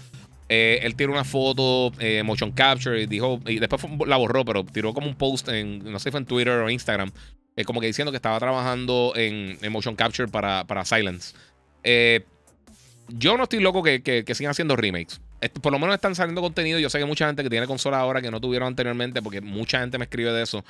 [0.47, 4.63] eh, él tiró una foto, eh, motion capture, y dijo, y después la borró, pero
[4.63, 7.11] tiró como un post en, no sé si fue en Twitter o Instagram,
[7.55, 11.34] eh, como que diciendo que estaba trabajando en, motion capture para, para Silence.
[13.07, 15.19] yo no estoy loco que, que sigan haciendo remakes
[15.49, 16.79] por lo menos están saliendo contenido.
[16.79, 19.79] Yo sé que mucha gente que tiene consola ahora que no tuvieron anteriormente, porque mucha
[19.79, 20.63] gente me escribe de eso.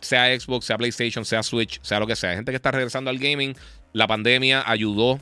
[0.00, 2.30] Sea Xbox, sea PlayStation, sea Switch, sea lo que sea.
[2.30, 3.54] Hay gente que está regresando al gaming.
[3.92, 5.20] La pandemia ayudó,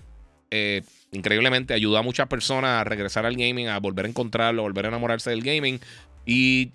[0.51, 4.65] eh, increíblemente, ayudó a muchas personas a regresar al gaming, a volver a encontrarlo, a
[4.65, 5.81] volver a enamorarse del gaming.
[6.25, 6.71] Y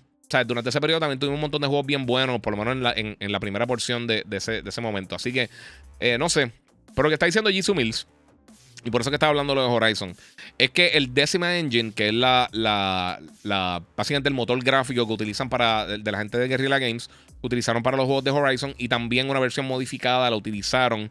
[0.46, 3.32] durante ese periodo también tuvimos un montón de juegos bien buenos, por lo menos en
[3.32, 5.16] la, primera porción de, ese, momento.
[5.16, 5.48] Así que,
[6.00, 6.52] eh, no sé.
[6.94, 8.06] Pero lo que está diciendo Jisoo Mills
[8.84, 10.14] y por eso que estaba hablando lo de Horizon,
[10.56, 15.12] es que el Decima Engine, que es la, la, la básicamente el motor gráfico que
[15.12, 17.10] utilizan para, de, la gente de Guerrilla Games,
[17.42, 21.10] utilizaron para los juegos de Horizon y también una versión modificada la utilizaron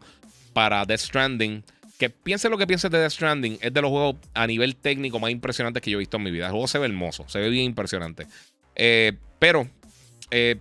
[0.52, 1.62] para Death Stranding.
[1.98, 5.18] Que piense lo que pienses de Death Stranding, es de los juegos a nivel técnico
[5.18, 6.46] más impresionantes que yo he visto en mi vida.
[6.46, 8.26] El juego se ve hermoso, se ve bien impresionante.
[8.76, 9.68] Eh, pero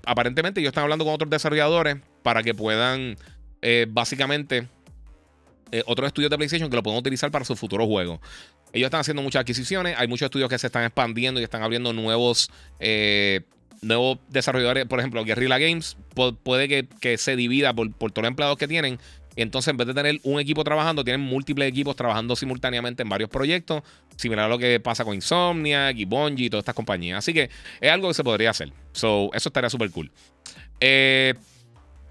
[0.06, 3.18] aparentemente ellos están hablando con otros desarrolladores para que puedan
[3.90, 4.68] básicamente
[5.86, 8.20] otros estudios de PlayStation que lo puedan utilizar para sus futuros juegos.
[8.74, 11.94] Ellos están haciendo muchas adquisiciones, hay muchos estudios que se están expandiendo y están abriendo
[11.94, 12.50] nuevos
[13.82, 15.98] nuevos desarrolladores, por ejemplo, Guerrilla Games,
[16.44, 19.00] puede que, se divida por, todos los empleados que tienen.
[19.36, 23.30] Entonces, en vez de tener un equipo trabajando, tienen múltiples equipos trabajando simultáneamente en varios
[23.30, 23.84] proyectos,
[24.16, 27.20] similar a lo que pasa con Insomniac y y todas estas compañías.
[27.20, 27.50] Así que
[27.80, 28.74] es algo que se podría hacer.
[28.94, 30.12] So, eso estaría súper cool.
[30.80, 31.36] Eh,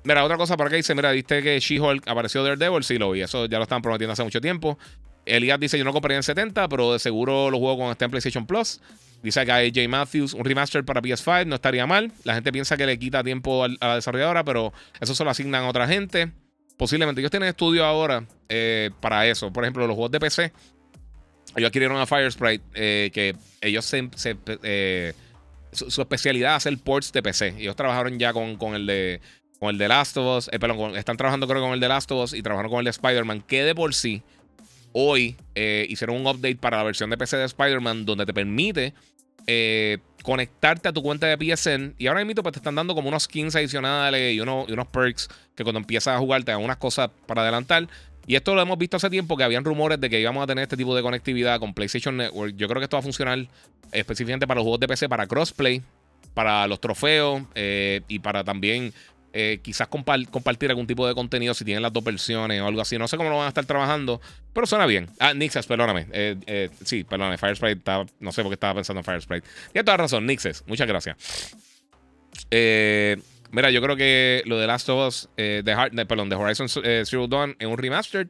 [0.07, 2.85] mira, otra cosa para acá dice: Mira, viste que She-Hulk apareció Daredevil.
[2.85, 3.23] Sí, lo vi.
[3.23, 4.79] Eso ya lo están prometiendo hace mucho tiempo.
[5.25, 8.11] Elías dice: Yo no compraría en 70, pero de seguro lo juego con este en
[8.11, 8.81] PlayStation Plus.
[9.23, 9.89] Dice acá J.
[9.89, 12.13] Matthews, un remaster para PS5 no estaría mal.
[12.25, 15.65] La gente piensa que le quita tiempo a la desarrolladora, pero eso se lo asignan
[15.65, 16.31] a otra gente.
[16.77, 19.53] Posiblemente ellos tienen estudio ahora eh, para eso.
[19.53, 20.53] Por ejemplo, los juegos de PC.
[21.57, 25.15] Ellos adquirieron a Firesprite, eh, que ellos eh,
[25.73, 27.55] su, especialidad es hacer ports de PC.
[27.59, 29.21] Ellos trabajaron ya con, con el de
[29.59, 32.25] con el de Last of Us, perdón, están trabajando creo con el de Last of
[32.25, 34.23] Us y trabajaron con el de Spider-Man, que de por sí
[34.93, 38.95] hoy hicieron un update para la versión de PC de Spider-Man donde te permite
[39.47, 41.95] eh, conectarte a tu cuenta de PSN.
[41.99, 45.63] Y ahora mismo pues, te están dando como unos 15 adicionales y, unos, perks que
[45.63, 47.89] cuando empiezas a jugar te dan unas cosas para adelantar.
[48.27, 50.63] Y esto lo hemos visto hace tiempo que habían rumores de que íbamos a tener
[50.63, 52.57] este tipo de conectividad con PlayStation Network.
[52.57, 53.47] Yo creo que esto va a funcionar
[53.93, 55.81] específicamente para los juegos de PC, para crossplay,
[56.35, 58.93] para los trofeos eh, y para también
[59.37, 62.97] eh, quizás compartir algún tipo de contenido si tienen las dos versiones o algo así.
[62.97, 64.21] No sé cómo lo van a estar trabajando,
[64.53, 65.09] pero suena bien.
[65.19, 66.07] Ah, Nixes, perdóname.
[66.13, 67.37] Eh, eh, sí, perdóname.
[67.37, 67.83] Firesprite,
[68.21, 69.47] no sé por qué estaba pensando en Firesprite.
[69.73, 70.65] Tienes toda razón, Nixes.
[70.67, 71.17] Muchas gracias.
[72.51, 77.57] mira, yo creo que lo de Last of Us, de, perdón, de Horizon Zero Dawn
[77.59, 78.29] en un remastered,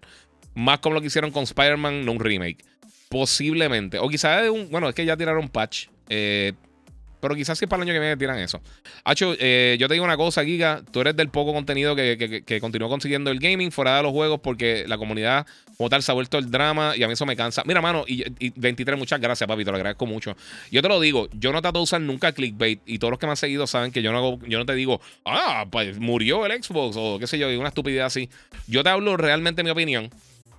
[0.55, 2.65] más como lo que hicieron con Spider-Man, no un remake.
[3.09, 3.99] Posiblemente.
[3.99, 5.87] O quizás, bueno, es que ya tiraron patch.
[6.09, 6.53] Eh,
[7.21, 8.61] pero quizás si para el año que viene tiran eso.
[9.05, 10.83] Hacho, eh, yo te digo una cosa, Giga.
[10.91, 14.41] Tú eres del poco contenido que, que, continúa consiguiendo el gaming fuera de los juegos
[14.41, 15.47] porque la comunidad
[15.77, 17.63] como tal se ha vuelto el drama y a mí eso me cansa.
[17.67, 18.25] Mira, mano, y,
[18.57, 19.65] 23, muchas gracias, papi.
[19.65, 20.37] Te lo agradezco mucho.
[20.71, 23.27] Yo te lo digo, yo no trato de usar nunca clickbait y todos los que
[23.27, 26.47] me han seguido saben que yo no, hago, yo no te digo, ah, pues murió
[26.47, 28.31] el Xbox o qué sé yo, una estupidez así.
[28.67, 30.11] Yo te hablo realmente mi opinión.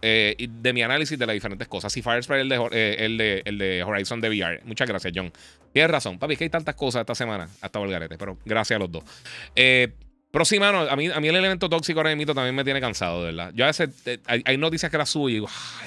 [0.02, 1.96] Eh, de mi análisis de las diferentes cosas.
[1.98, 4.62] Y Firespray el de, eh, el, de, el de Horizon de VR.
[4.66, 5.32] Muchas gracias, John.
[5.74, 8.92] Tienes razón, papi, que hay tantas cosas esta semana hasta Volgarete, pero gracias a los
[8.92, 9.04] dos.
[9.56, 9.94] Eh,
[10.32, 10.44] pero
[10.90, 13.52] a mí, a mí el elemento tóxico ahora mismo también me tiene cansado, verdad.
[13.56, 13.90] Yo a veces
[14.26, 15.44] hay, noticias que la subo y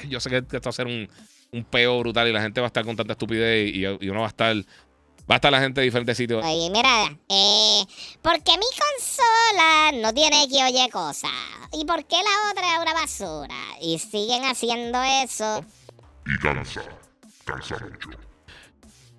[0.08, 1.08] yo sé que esto va a ser un,
[1.52, 4.26] un peo brutal y la gente va a estar con tanta estupidez y uno va
[4.26, 4.56] a estar
[5.31, 6.45] Va a estar la gente de diferentes sitios.
[6.45, 7.85] Oye, mira, eh,
[8.20, 11.31] ¿por qué mi consola no tiene que oye cosas?
[11.72, 13.55] ¿Y por qué la otra es una basura?
[13.81, 15.64] Y siguen haciendo eso.
[16.26, 16.83] Y cansa,
[17.45, 18.11] cansa mucho.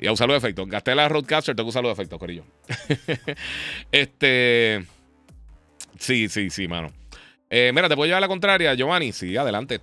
[0.01, 0.67] Y a usar los efectos.
[0.67, 2.43] Gasté la Roadcaster, tengo que usar los efectos, Corillo.
[3.93, 4.85] este.
[5.97, 6.91] Sí, sí, sí, mano.
[7.49, 9.13] Eh, mira, ¿te puedo llevar la contraria, Giovanni?
[9.13, 9.79] Sí, adelante.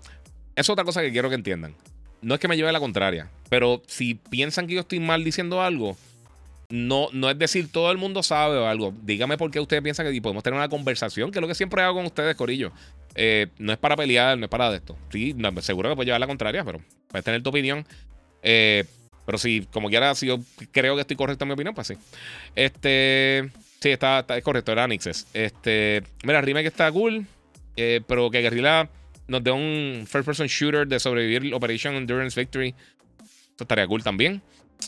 [0.57, 1.75] Es otra cosa que quiero que entiendan.
[2.21, 5.63] No es que me lleve la contraria, pero si piensan que yo estoy mal diciendo
[5.63, 5.97] algo,
[6.71, 8.93] no, no es decir todo el mundo sabe o algo.
[9.03, 11.83] Dígame por qué ustedes piensan que podemos tener una conversación, que es lo que siempre
[11.83, 12.73] hago con ustedes, Corillo.
[13.15, 14.97] Eh, no es para pelear, no es para esto.
[15.11, 17.87] Sí, seguro que puedes llevar la contraria, pero puedes tener tu opinión.
[18.43, 18.85] Eh,
[19.25, 20.41] pero si, como quiera, si yo
[20.71, 21.95] creo que estoy correcto en mi opinión, pues sí.
[22.55, 23.51] Este.
[23.81, 25.27] Sí, está, está es correcto, era Nixes.
[25.33, 26.03] Este.
[26.25, 27.27] Mira, Remake está cool.
[27.77, 28.91] Eh, pero que Guerrilla
[29.29, 32.75] nos dé un first person shooter de sobrevivir Operation Endurance Victory.
[33.51, 34.43] Esto estaría cool también.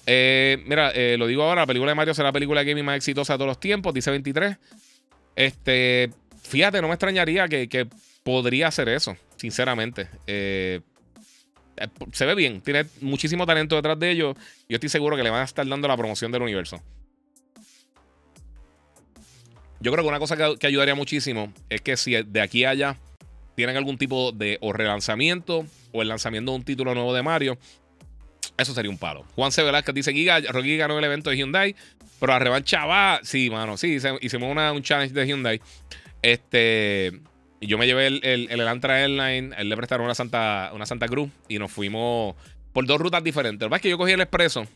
[0.07, 2.85] Eh, mira, eh, lo digo ahora, la película de Mario será la película de gaming
[2.85, 4.57] más exitosa de todos los tiempos, dice 23.
[5.37, 6.11] Este,
[6.43, 7.87] fíjate, no me extrañaría que,
[8.23, 10.09] podría hacer eso, sinceramente.
[10.27, 10.81] Eh,
[12.13, 14.37] se ve bien, tiene muchísimo talento detrás de ellos.
[14.69, 16.83] Yo estoy seguro que le van a estar dando la promoción del universo.
[19.81, 22.71] Yo creo que una cosa que, que ayudaría muchísimo es que si de aquí a
[22.71, 22.97] allá
[23.55, 27.59] tienen algún tipo de o relanzamiento o el lanzamiento de un título nuevo de Mario,
[28.61, 29.25] eso sería un palo.
[29.35, 29.63] Juan C.
[29.63, 31.75] Velázquez dice: Giga, Rocky ganó el evento de Hyundai,
[32.19, 33.21] pero la revancha va.
[33.23, 35.61] Sí, mano, sí, hicimos una, un challenge de Hyundai.
[36.23, 37.21] Este.
[37.63, 41.07] Yo me llevé el, el, el Elantra Airline, él le prestaron una Santa, una Santa
[41.09, 42.35] Cruz y nos fuimos
[42.73, 43.67] por dos rutas diferentes.
[43.67, 44.67] Lo que es que yo cogí el expreso,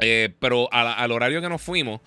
[0.00, 2.00] eh, pero al horario que nos fuimos,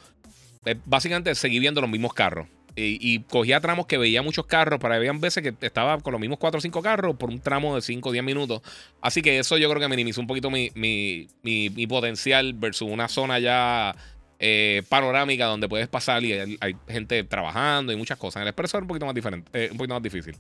[0.66, 2.48] eh, básicamente seguí viendo los mismos carros.
[2.76, 6.40] Y, cogía tramos que veía muchos carros, para habían veces que estaba con los mismos
[6.40, 8.62] 4 o 5 carros por un tramo de 5 o 10 minutos.
[9.02, 13.08] Así que eso yo creo que minimizó un poquito mi, mi, mi, potencial versus una
[13.08, 13.96] zona ya
[14.40, 18.38] eh, panorámica donde puedes pasar y hay, gente trabajando y muchas cosas.
[18.38, 20.36] En el expreso era un poquito más diferente, eh, un poquito más difícil.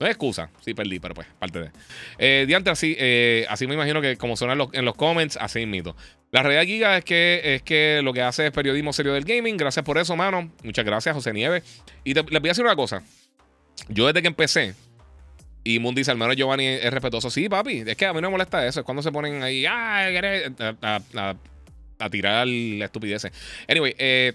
[0.00, 1.70] No es excusa, sí perdí, pero pues, parte de.
[2.18, 5.36] Eh, diante, así, eh, así me imagino que como suena en los, en los comments,
[5.38, 5.94] así mito.
[6.32, 9.58] La realidad, Giga, es que, es que lo que hace es periodismo serio del gaming.
[9.58, 10.50] Gracias por eso, mano.
[10.64, 11.82] Muchas gracias, José Nieves.
[12.02, 13.02] Y te, les voy a decir una cosa.
[13.88, 14.74] Yo desde que empecé,
[15.64, 17.28] y Moon dice, al menos Giovanni es respetuoso.
[17.28, 18.80] Sí, papi, es que a mí no me molesta eso.
[18.80, 20.06] Es cuando se ponen ahí ah,
[21.98, 23.26] a, tirar la estupidez.
[23.68, 24.32] Anyway, eh,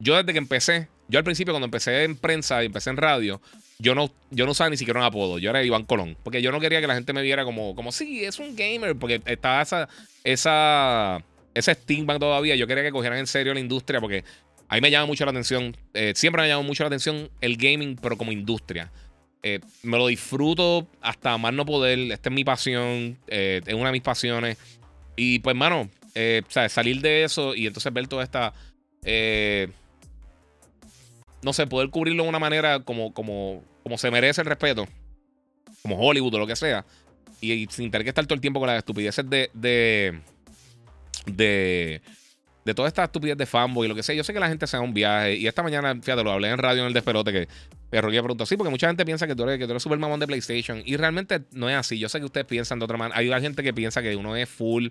[0.00, 3.40] yo desde que empecé, yo al principio cuando empecé en prensa y empecé en radio,
[3.78, 5.38] yo no, yo no usaba ni siquiera un apodo.
[5.38, 6.16] Yo era Iván Colón.
[6.22, 8.96] Porque yo no quería que la gente me viera como, como sí, es un gamer.
[8.96, 9.88] Porque estaba esa,
[10.24, 11.22] esa,
[11.54, 12.56] ese steampunk todavía.
[12.56, 14.24] Yo quería que cogieran en serio la industria porque
[14.68, 15.76] a mí me llama mucho la atención.
[15.92, 18.90] Eh, siempre me llama mucho la atención el gaming, pero como industria.
[19.42, 21.98] Eh, me lo disfruto hasta más no poder.
[22.12, 23.18] Esta es mi pasión.
[23.26, 24.56] Eh, es una de mis pasiones.
[25.16, 25.90] Y pues, mano,
[26.68, 28.54] salir de eso y entonces ver toda esta
[31.42, 34.86] no sé, poder cubrirlo de una manera como, como, como se merece el respeto,
[35.82, 36.84] como Hollywood o lo que sea,
[37.40, 40.20] y, sin tener que estar todo el tiempo con las estupideces de, de,
[41.26, 42.00] de,
[42.64, 44.14] de toda esta estupidez de fanboy y lo que sea.
[44.14, 46.48] Yo sé que la gente se da un viaje, y esta mañana, fíjate, lo hablé
[46.50, 47.48] en radio en el despelote que
[47.90, 50.18] Perro preguntó, sí, porque mucha gente piensa que tú eres, que tú eres super mamón
[50.18, 51.98] de PlayStation, y realmente no es así.
[51.98, 53.18] Yo sé que ustedes piensan de otra manera.
[53.18, 54.88] Hay gente que piensa que uno es full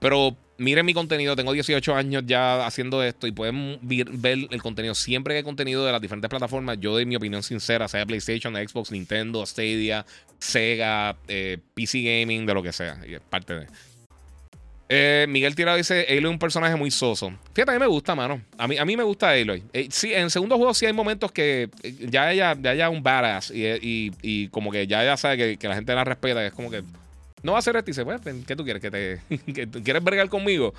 [0.00, 4.94] pero miren mi contenido, tengo 18 años ya haciendo esto y pueden ver el contenido.
[4.94, 8.54] Siempre que hay contenido de las diferentes plataformas, yo doy mi opinión sincera, sea PlayStation,
[8.54, 10.04] Xbox, Nintendo, Stadia,
[10.38, 13.00] Sega, eh, PC Gaming, de lo que sea.
[13.06, 13.66] Y es parte de.
[14.90, 17.32] Eh, Miguel Tirado dice: Aloy es un personaje muy soso.
[17.52, 18.40] Fíjate, a mí me gusta, mano.
[18.56, 19.62] A mí, a mí me gusta Aloy.
[19.72, 21.68] Eh, sí, en segundo juego sí hay momentos que
[22.08, 25.74] ya ella, ya un badass y, y, como que ya ella sabe que, que la
[25.74, 26.44] gente la respeta.
[26.44, 26.82] es como que
[27.42, 27.90] no va a ser esto.
[27.90, 28.82] Y dice, ¿qué tú quieres?
[28.82, 30.74] ¿Que te quieres bregar conmigo?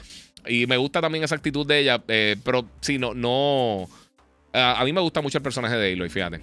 [0.46, 2.04] Y me gusta también esa actitud de ella.
[2.08, 3.90] Eh, pero sí, no, no.
[4.54, 6.42] A, mí me gusta mucho el personaje de Aloy, fíjate.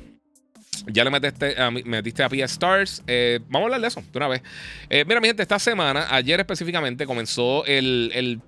[0.89, 3.03] Ya le metiste a, metiste a Pia Stars.
[3.07, 4.43] Eh, vamos a hablar de eso de una vez.
[4.89, 8.41] Eh, mira, mi gente, esta semana, ayer específicamente, comenzó el,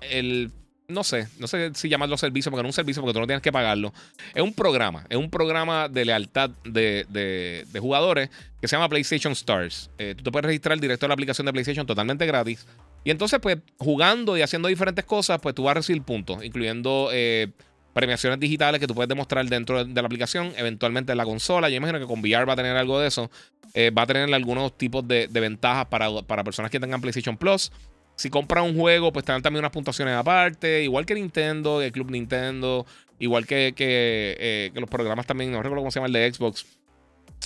[0.00, 0.50] el
[0.90, 3.26] no sé, no sé si llamarlo servicio, porque no es un servicio porque tú no
[3.26, 3.92] tienes que pagarlo.
[4.34, 8.30] Es un programa, es un programa de lealtad de, jugadores
[8.60, 9.90] que se llama PlayStation Stars.
[9.98, 12.66] Eh, tú te puedes registrar directo a la aplicación de PlayStation totalmente gratis.
[13.04, 17.08] Y entonces, pues, jugando y haciendo diferentes cosas, pues tú vas a recibir puntos, incluyendo
[17.12, 17.48] eh,
[17.92, 21.68] premiaciones digitales que tú puedes demostrar dentro de, la aplicación, eventualmente en la consola.
[21.70, 23.30] Yo imagino que con VR va a tener algo de eso.
[23.72, 27.72] Eh, va a tener algunos tipos de, ventajas para, para personas que tengan PlayStation Plus.
[28.20, 30.82] Si compras un juego, pues te dan también unas puntuaciones aparte.
[30.84, 32.84] Igual que Nintendo, el Club Nintendo.
[33.18, 35.50] Igual que, eh, que, los programas también.
[35.50, 36.66] No recuerdo cómo se llama el de Xbox.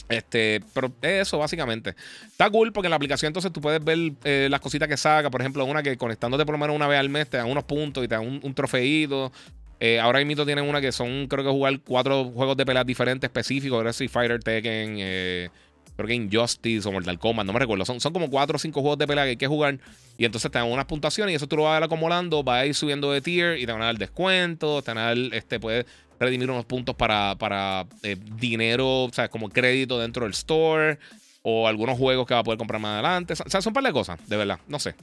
[0.09, 1.95] Este, pero eso básicamente.
[2.27, 5.31] Está cool porque en la aplicación entonces tú puedes ver eh, las cositas que saca.
[5.31, 7.63] Por ejemplo, una que conectándote por lo menos una vez al mes te dan unos
[7.63, 9.31] puntos y te dan un, un trofeito.
[9.79, 13.29] Eh, ahora mismo tienen una que son, creo que jugar cuatro juegos de peleas diferentes
[13.29, 13.87] específicos.
[13.87, 15.51] Street Fighter, Tekken, eh,
[15.97, 17.85] creo que Injustice o Mortal Kombat, no me recuerdo.
[17.85, 19.79] Son, son como cuatro o cinco juegos de pelea que hay que jugar.
[20.19, 22.63] Y entonces te dan unas puntuaciones y eso tú lo vas a ir acumulando, vas
[22.63, 25.19] a ir subiendo de tier y te van a dar descuento, te van a dar,
[25.33, 25.87] este, puedes
[26.21, 30.99] redimir unos puntos para, para eh, dinero, o sea, como crédito dentro del store
[31.43, 33.35] o algunos juegos que va a poder comprar más adelante.
[33.35, 34.95] O sea, son un par de cosas, de verdad, no sé.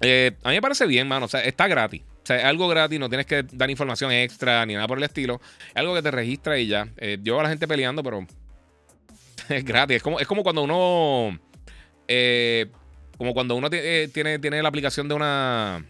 [0.00, 1.26] Eh, a mí me parece bien, mano.
[1.26, 2.02] O sea, está gratis.
[2.02, 5.04] O sea, es algo gratis, no tienes que dar información extra ni nada por el
[5.04, 5.40] estilo.
[5.68, 6.88] Es algo que te registra y ya.
[6.96, 8.26] Eh, yo veo a la gente peleando, pero
[9.48, 9.96] es gratis.
[9.96, 11.38] Es como, es como cuando uno.
[12.08, 12.66] Eh,
[13.16, 15.84] como cuando uno eh, tiene, tiene la aplicación de una.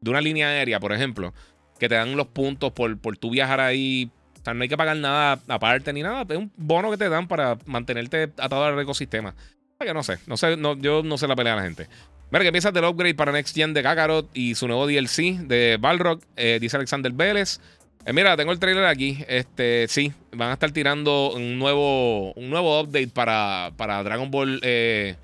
[0.00, 1.32] De una línea aérea, por ejemplo.
[1.78, 4.10] Que te dan los puntos por, por tu viajar ahí.
[4.40, 6.24] O sea, no hay que pagar nada aparte ni nada.
[6.28, 9.34] Es un bono que te dan para mantenerte atado al ecosistema.
[9.78, 10.18] Que no sé.
[10.26, 11.88] No sé no, yo no sé la pelea de la gente.
[12.30, 15.76] Mira, que piensas del upgrade para Next Gen de Kakarot y su nuevo DLC de
[15.80, 16.20] Balrog?
[16.34, 17.60] Eh, dice Alexander Vélez.
[18.06, 19.18] Eh, mira, tengo el trailer aquí.
[19.26, 24.60] Este, sí, van a estar tirando un nuevo, un nuevo update para, para Dragon Ball
[24.62, 25.16] eh,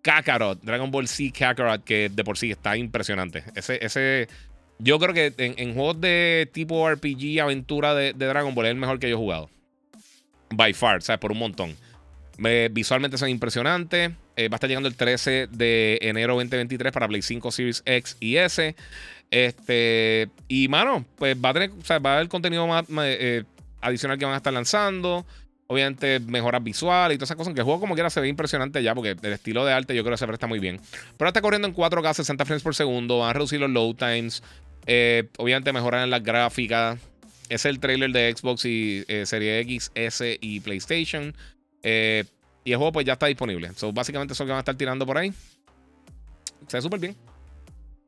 [0.00, 3.42] Kakarot, Dragon Ball Z Kakarot, que de por sí está impresionante.
[3.56, 4.28] Ese, ese,
[4.78, 9.00] yo creo que en, juegos de tipo RPG, aventura de, Dragon Ball es el mejor
[9.00, 9.50] que yo he jugado.
[10.50, 11.18] By far, ¿sabes?
[11.18, 11.76] Por un montón.
[12.70, 14.12] visualmente son impresionantes.
[14.36, 18.16] Eh, va a estar llegando el 13 de enero 2023 para Play 5 Series X
[18.20, 18.76] y S.
[19.30, 23.44] Este, y mano, pues va a tener, o sea, va a haber contenido más, eh,
[23.80, 25.24] adicional que van a estar lanzando.
[25.68, 27.54] Obviamente, mejoras visuales y todas esas cosas.
[27.54, 30.02] Que el juego, como quiera, se ve impresionante ya, porque el estilo de arte yo
[30.02, 30.80] creo que se presta muy bien.
[31.16, 33.18] Pero está corriendo en 4K, 60 frames por segundo.
[33.20, 34.42] Van a reducir los load times.
[34.86, 36.98] Eh, obviamente, mejorar en las gráficas.
[37.48, 41.36] Es el trailer de Xbox y eh, Serie X, S y PlayStation.
[41.84, 43.70] y el juego, pues ya está disponible.
[43.76, 45.32] So, básicamente, eso que van a estar tirando por ahí.
[46.66, 47.29] Se ve súper bien.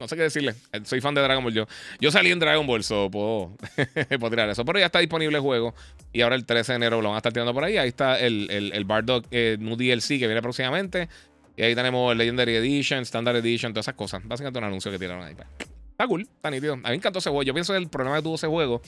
[0.03, 0.57] No sé qué decirle.
[0.83, 1.69] Soy fan de Dragon Ball yo.
[2.01, 3.57] Yo salí en Dragon Ball, so puedo,
[4.19, 4.65] puedo tirar eso.
[4.65, 5.77] Pero ya está disponible el juego.
[6.13, 7.77] Y ahora el 13 de enero lo van a estar tirando por ahí.
[7.77, 11.09] Ahí está el, el, el Bardock eh, New DLC que viene próximamente.
[11.57, 14.27] Y ahí tenemos el Legendary Edition, Standard Edition, todas esas cosas.
[14.27, 15.37] Básicamente un anuncio que tiraron ahí.
[15.37, 15.47] Pues.
[15.93, 16.73] Está cool, está nítido.
[16.73, 17.45] A mí me encantó ese juego.
[17.45, 18.83] Yo pienso que el problema que tuvo ese juego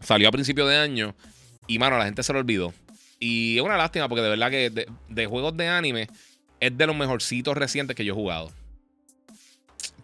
[0.00, 1.14] salió a principio de año.
[1.68, 2.74] Y mano, la gente se lo olvidó.
[3.20, 6.08] Y es una lástima porque de verdad que de, de juegos de anime
[6.58, 8.50] es de los mejorcitos recientes que yo he jugado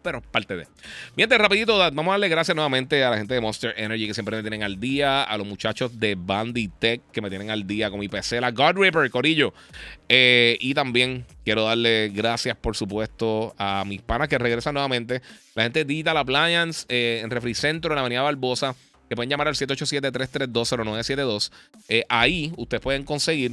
[0.03, 0.67] pero parte de.
[1.17, 4.37] Mientras, rapidito, vamos a darle gracias nuevamente a la gente de Monster Energy que siempre
[4.37, 7.99] me tienen al día, a los muchachos de Banditech que me tienen al día con
[8.01, 9.53] mi PC, la God Ripper, Corillo.
[10.09, 15.23] Eh, y también quiero darle gracias, por supuesto, a mis panas que regresan nuevamente.
[15.55, 18.75] La gente de Digital Appliance eh, en Refri Centro, en la Avenida Barbosa,
[19.09, 21.51] que pueden llamar al 787-332-0972.
[21.89, 23.53] Eh, ahí ustedes pueden conseguir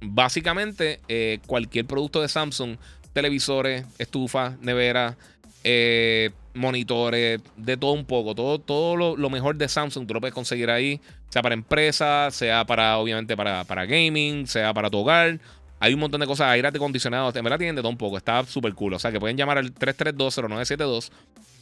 [0.00, 1.00] básicamente
[1.46, 2.76] cualquier producto de Samsung
[3.18, 5.16] televisores, estufas, neveras,
[5.64, 8.34] eh, monitores, de todo un poco.
[8.34, 12.64] Todo, todo lo, mejor de Samsung tú lo puedes conseguir ahí, sea para empresas, sea
[12.64, 15.38] para, obviamente, para, para gaming, sea para tu hogar.
[15.80, 18.44] Hay un montón de cosas, aire acondicionado, en verdad tienen de todo un poco, está
[18.44, 18.94] súper cool.
[18.94, 21.10] O sea que pueden llamar al 3320972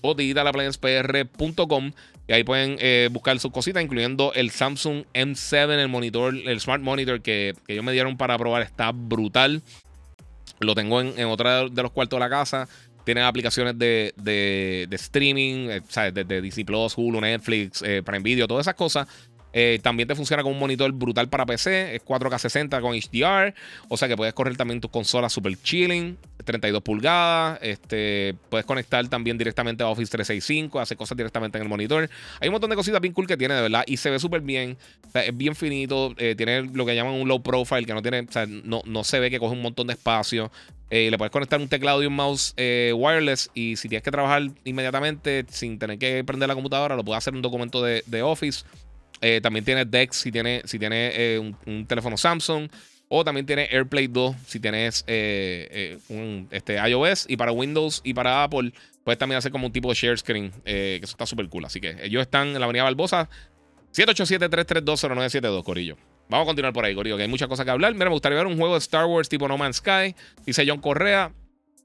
[0.01, 1.93] o digitalaplayenspr.com
[2.29, 6.83] y ahí pueden eh, buscar sus cositas, incluyendo el Samsung M7, el monitor, el Smart
[6.83, 9.63] Monitor que, ellos me dieron para probar, está brutal.
[10.61, 12.69] Lo tengo en, en otro de los cuartos de la casa.
[13.07, 16.13] Tienen aplicaciones de, de, streaming, eh, ¿sabes?
[16.13, 19.07] De, Disney Plus, Hulu, Netflix, eh, Prime Video, todas esas cosas.
[19.53, 21.97] Eh, también te funciona con un monitor brutal para PC.
[21.97, 23.55] Es 4K60 con HDR.
[23.89, 26.19] O sea que puedes correr también tus consolas super chilling.
[26.45, 27.59] 32 pulgadas.
[27.63, 30.79] Este, puedes conectar también directamente a Office 365.
[30.79, 32.09] Hacer cosas directamente en el monitor.
[32.41, 33.85] Hay un montón de cositas bien cool que tiene, de verdad.
[33.87, 34.77] Y se ve súper bien.
[35.15, 36.15] es bien finito.
[36.15, 37.85] tiene lo que llaman un low profile.
[37.85, 38.21] Que no tiene.
[38.21, 40.51] O sea, no, no se ve que coge un montón de espacio.
[40.89, 43.51] Eh, le puedes conectar un teclado y un mouse eh, wireless.
[43.55, 47.33] Y si tienes que trabajar inmediatamente sin tener que prender la computadora, lo puedes hacer
[47.33, 48.65] en un documento de, Office.
[49.21, 52.69] Eh, también tiene Dex si tiene, si tiene un, teléfono Samsung.
[53.09, 55.05] O también tiene AirPlay 2 si tienes
[56.09, 57.27] un este, iOS.
[57.29, 58.73] Y para Windows y para Apple,
[59.05, 60.51] puedes también hacer como un tipo de share screen.
[60.65, 61.65] que eso está súper cool.
[61.65, 63.29] Así que ellos están en la Avenida Barbosa.
[63.97, 65.97] 787-332-0972, Corillo.
[66.29, 67.93] Vamos a continuar por ahí, Corillo, que hay muchas cosas que hablar.
[67.95, 70.15] Mira, me gustaría ver un juego de Star Wars tipo No Man's Sky.
[70.45, 71.33] Dice John Correa.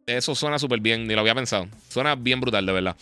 [0.08, 1.68] Eso suena súper bien, ni lo había pensado.
[1.88, 2.98] Suena bien brutal, de verdad.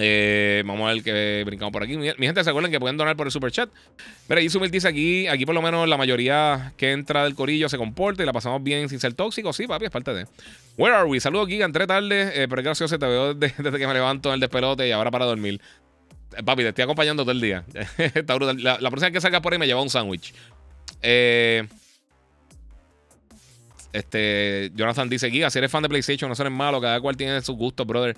[0.00, 1.96] Eh, vamos a ver que brincamos por aquí.
[1.96, 3.68] Mi, gente, ¿se acuerdan que pueden donar por el super chat?
[4.28, 7.76] Mira, Yusumil dice aquí, aquí por lo menos la mayoría que entra del corillo se
[7.76, 9.52] comporta y la pasamos bien sin ser tóxico.
[9.52, 10.26] Sí, papi, es parte de.
[10.76, 11.20] Where are we?
[11.20, 14.40] Saludos, aquí, entré tarde, eh, pero gracioso, te veo desde, que me levanto en el
[14.40, 15.60] despelote y ahora para dormir.
[16.44, 17.64] Papi, te estoy acompañando todo el día.
[18.14, 20.32] La, próxima vez que salga por ahí me lleva un sándwich.
[21.02, 21.66] Eh,
[23.92, 27.40] este, Jonathan dice: Giga, si eres fan de PlayStation, no eres malo, cada cual tiene
[27.42, 28.16] sus gustos, brother.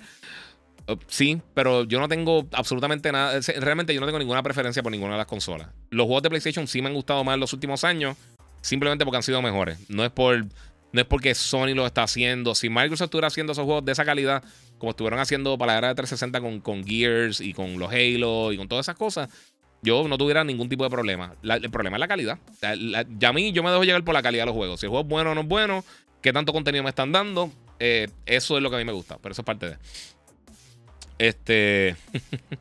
[0.87, 3.39] Uh, sí, pero yo no tengo absolutamente nada.
[3.57, 5.69] Realmente yo no tengo ninguna preferencia por ninguna de las consolas.
[5.89, 8.17] Los juegos de PlayStation sí me han gustado más en los últimos años,
[8.61, 9.77] simplemente porque han sido mejores.
[9.89, 10.45] No es por.
[10.91, 12.53] No es porque Sony lo está haciendo.
[12.53, 14.43] Si Microsoft estuviera haciendo esos juegos de esa calidad,
[14.77, 18.51] como estuvieron haciendo para la era de 360 con, con Gears y con los Halo
[18.51, 19.27] y con todas esas cosas,
[19.83, 21.35] yo no tuviera ningún tipo de problema.
[21.43, 22.39] el problema es la calidad.
[23.17, 24.79] ya a mí yo me dejo llegar por la calidad de los juegos.
[24.79, 25.83] Si el juego es bueno o no es bueno,
[26.21, 29.17] qué tanto contenido me están dando, eh, eso es lo que a mí me gusta.
[29.21, 29.77] Pero eso es parte de.
[31.23, 31.95] Este.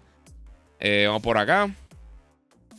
[0.84, 1.72] Eh, vamos por acá.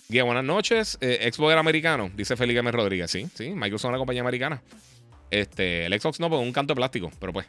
[0.10, 0.98] Guía, buenas noches.
[1.00, 2.70] Eh, Xbox era americano, dice Felipe M.
[2.70, 3.10] Rodríguez.
[3.10, 4.62] Sí, sí, Microsoft es una compañía americana.
[5.32, 7.46] Este, el Xbox no, porque es un canto de plástico, pero pues.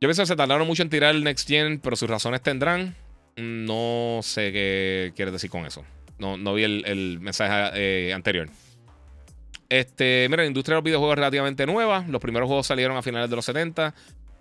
[0.00, 2.94] Yo pienso que se tardaron mucho en tirar el Next Gen, pero sus razones tendrán.
[3.34, 5.84] No sé qué quieres decir con eso.
[6.20, 8.48] No, no vi el, mensaje eh, anterior.
[9.68, 12.04] Este, mira, la industria de los videojuegos es relativamente nueva.
[12.06, 13.92] Los primeros juegos salieron a finales de los 70,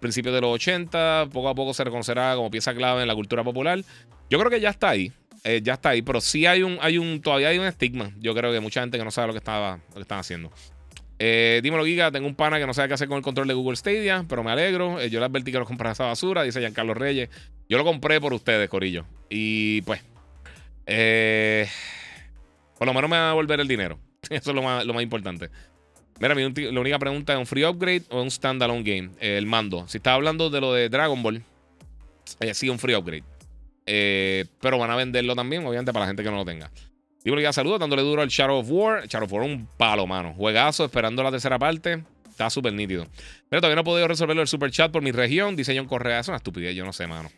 [0.04, 1.30] principios de los 80.
[1.34, 3.84] Poco a poco se reconocerá como pieza clave en la cultura popular.
[4.30, 5.12] Yo creo que ya está ahí.
[5.44, 6.04] Eh, ya está ahí.
[6.04, 8.12] Pero sí hay un, hay un, todavía hay un estigma.
[8.20, 10.52] Yo creo que mucha gente que no sabe lo que estaba, lo que están haciendo.
[11.18, 12.12] Eh, dímelo, Giga.
[12.12, 14.44] Tengo un pana que no sabe qué hacer con el control de Google Stadia, pero
[14.44, 15.00] me alegro.
[15.00, 17.30] Eh, yo le advertí que lo comprara esa basura, dice Giancarlo Reyes.
[17.68, 19.06] Yo lo compré por ustedes, Corillo.
[19.30, 20.02] Y pues,
[22.78, 24.00] por lo menos me va a volver el dinero.
[24.30, 25.50] Eso es lo más, lo más importante.
[26.20, 29.12] Mira, mi la única pregunta es: ¿un free upgrade o un standalone game?
[29.20, 29.88] el mando.
[29.88, 31.44] Si estás hablando de lo de Dragon Ball,
[32.54, 33.24] sí, un free upgrade.
[33.86, 36.72] pero van a venderlo también, obviamente, para la gente que no lo tenga.
[37.24, 39.08] Digo, ya saludo dándole duro al Shadow of War.
[39.08, 40.34] Shadow of War un palo, mano.
[40.34, 42.04] Juegazo, esperando la tercera parte.
[42.30, 43.08] Está súper nítido.
[43.48, 45.56] Pero todavía no he podido resolverlo el super chat por mi región.
[45.56, 46.20] Dice John Correa.
[46.20, 47.30] Es una estupidez, yo no sé, mano.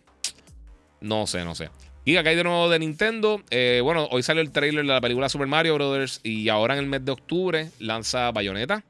[1.02, 1.70] No sé, no sé.
[2.06, 3.42] Y acá hay de nuevo de Nintendo.
[3.50, 6.22] Eh, bueno, hoy salió el trailer de la película Super Mario Brothers.
[6.24, 8.84] Y ahora en el mes de octubre lanza Bayonetta.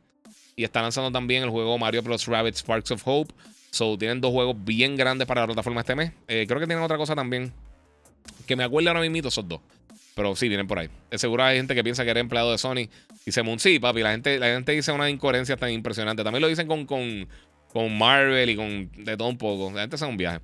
[0.57, 3.33] Y está lanzando también el juego Mario Plus Rabbit Sparks of Hope.
[3.71, 6.11] So, tienen dos juegos bien grandes para la plataforma este mes.
[6.27, 7.53] Eh, creo que tienen otra cosa también.
[8.45, 9.61] Que me acuerdo ahora mismo, esos dos.
[10.13, 10.89] Pero sí, vienen por ahí.
[11.11, 12.89] Seguro hay gente que piensa que era empleado de Sony.
[13.25, 14.01] Dice Moon, sí, papi.
[14.01, 16.23] La gente, la gente dice una incoherencia tan impresionante.
[16.23, 17.27] También lo dicen con, con,
[17.71, 19.71] con Marvel y con de todo un poco.
[19.73, 20.39] La gente hace un viaje.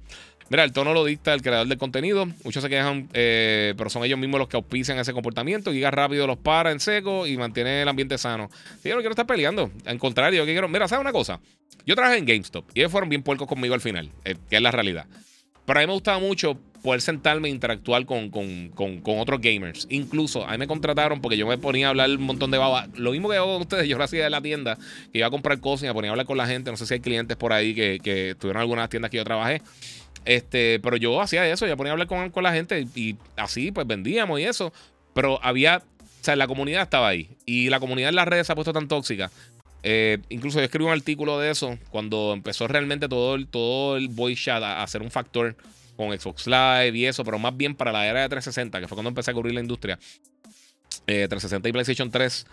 [0.51, 2.25] Mira, el tono lo dicta el creador del contenido.
[2.43, 5.71] Muchos se quejan, eh, pero son ellos mismos los que auspician ese comportamiento.
[5.71, 8.49] Giga rápido los para en seco y mantiene el ambiente sano.
[8.83, 9.71] Sí, yo no quiero estar peleando.
[9.85, 10.67] Al contrario, yo quiero.
[10.67, 11.39] Mira, ¿sabes una cosa?
[11.85, 14.61] Yo trabajé en GameStop y ellos fueron bien puercos conmigo al final, eh, que es
[14.61, 15.05] la realidad.
[15.65, 19.87] Pero a mí me gustaba mucho poder sentarme e interactuar con, con, otros gamers.
[19.89, 22.89] Incluso a mí me contrataron porque yo me ponía a hablar un montón de baba.
[22.95, 24.77] Lo mismo que hago con ustedes, yo lo hacía de la tienda,
[25.13, 26.71] que iba a comprar cosas y me ponía a hablar con la gente.
[26.71, 29.61] No sé si hay clientes por ahí que, que tuvieron algunas tiendas que yo trabajé.
[30.25, 33.71] Este, pero yo hacía eso, yo ponía a hablar con, con la gente y, así
[33.71, 34.71] pues vendíamos y eso.
[35.13, 37.29] Pero había, o sea, la comunidad estaba ahí.
[37.45, 39.31] Y la comunidad en las redes se ha puesto tan tóxica.
[39.83, 44.09] Eh, incluso yo escribí un artículo de eso cuando empezó realmente todo el, todo el
[44.09, 45.55] voice chat a, ser un factor
[45.97, 48.95] con Xbox Live y eso, pero más bien para la era de 360, que fue
[48.95, 49.97] cuando empecé a cubrir la industria.
[51.05, 52.45] 360 eh, y PlayStation 3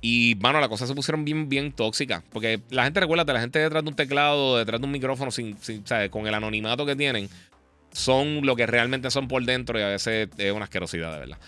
[0.00, 2.22] y, mano, las cosas se pusieron bien, bien tóxicas.
[2.32, 5.56] Porque la gente, recuerda, la gente detrás de un teclado, detrás de un micrófono, sin,
[6.10, 7.28] con el anonimato que tienen,
[7.92, 11.38] son lo que realmente son por dentro y a veces es una asquerosidad, de verdad.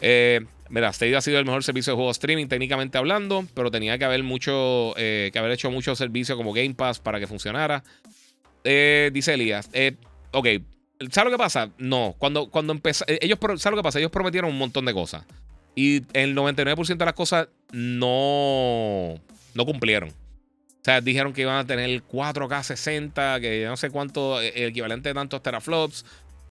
[0.00, 3.96] Eh, mira, Stadia ha sido el mejor servicio de juego streaming técnicamente hablando, pero tenía
[3.98, 7.84] que haber mucho, eh, que haber hecho mucho servicio como Game Pass para que funcionara.
[8.64, 9.70] Eh, dice Elías,
[10.32, 10.48] ok,
[11.10, 11.70] ¿sabes lo que pasa?
[11.78, 13.98] No, cuando, cuando empezó, ellos, ¿sabes lo que pasa?
[13.98, 15.24] Ellos prometieron un montón de cosas.
[15.74, 19.14] Y el 99% de las cosas no,
[19.54, 20.10] no cumplieron.
[20.82, 24.66] O sea, dijeron que iban a tener 4K 60, que no sé cuánto, el eh,
[24.66, 26.04] equivalente de tantos teraflops,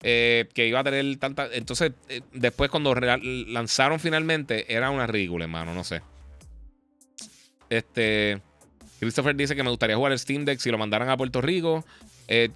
[0.03, 1.49] eh, que iba a tener tanta.
[1.51, 6.01] Entonces, eh, después cuando lanzaron finalmente, era una ridícula, hermano, no sé.
[7.71, 8.39] Este.
[8.99, 11.83] Christopher dice que me gustaría jugar el Steam Deck si lo mandaran a Puerto Rico.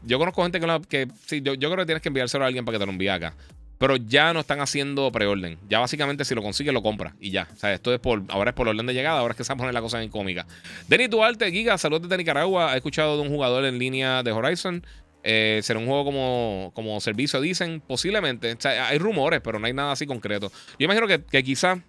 [0.03, 2.65] yo conozco gente que, que sí, yo, yo, creo que tienes que enviárselo a alguien
[2.65, 3.33] para que te lo envíe acá.
[3.77, 5.57] Pero ya no están haciendo preorden.
[5.67, 7.47] Ya básicamente si lo consigue lo compra y ya.
[7.53, 9.49] O sea, esto es por, ahora es por orden de llegada, ahora es que se
[9.49, 10.45] va a poner la cosa en cómica.
[10.87, 12.73] Denis Duarte, Giga, saludos desde Nicaragua.
[12.73, 14.85] He escuchado de un jugador en línea de Horizon.
[15.23, 17.81] Eh, será un juego como, como servicio, dicen.
[17.85, 18.53] Posiblemente.
[18.53, 20.51] O sea, hay rumores, pero no hay nada así concreto.
[20.77, 21.81] Yo imagino que, que quizá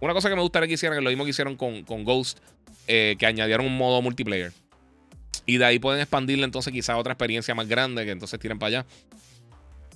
[0.00, 2.38] una cosa que me gustaría que hicieran es lo mismo que hicieron con, con Ghost,
[2.86, 4.52] eh, que añadieron un modo multiplayer.
[5.46, 8.80] Y de ahí pueden expandirle entonces quizá otra experiencia más grande que entonces tiren para
[8.80, 8.86] allá.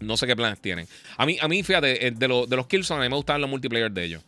[0.00, 0.86] No sé qué planes tienen.
[1.16, 3.50] A mí, a mí fíjate, eh, de, de los Killzone, a mí me gustaban los
[3.50, 4.24] multiplayer de ellos.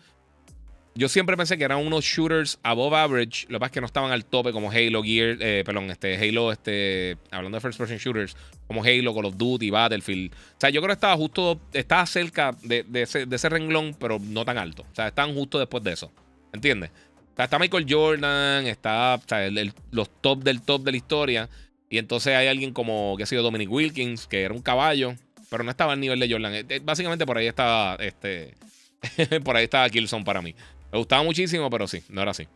[0.95, 3.47] Yo siempre pensé que eran unos shooters above average.
[3.49, 6.17] Lo que pasa es que no estaban al tope como Halo, Gear, eh, perdón, este,
[6.17, 10.33] Halo, este, hablando de first person shooters, como Halo, Call of Duty, Battlefield.
[10.33, 14.59] O sea, yo creo que estaba justo, estaba cerca de, ese, renglón, pero no tan
[14.59, 14.83] alto.
[14.83, 16.13] O sea, estaban justo después de eso.
[16.53, 16.91] ¿Entiendes?
[16.91, 19.49] O sea, está Michael Jordan, está o sea,
[19.91, 21.49] los top del top de la historia.
[21.89, 25.15] Y entonces hay alguien como, que ha sido Dominic Wilkins, que era un caballo
[25.53, 26.55] pero no estaba al nivel de Jordan.
[26.55, 28.55] Eh, eh, básicamente por ahí estaba este
[29.45, 30.55] por ahí estaba Killzone para mí.
[30.91, 32.49] Me gustaba muchísimo, pero sí, no era así.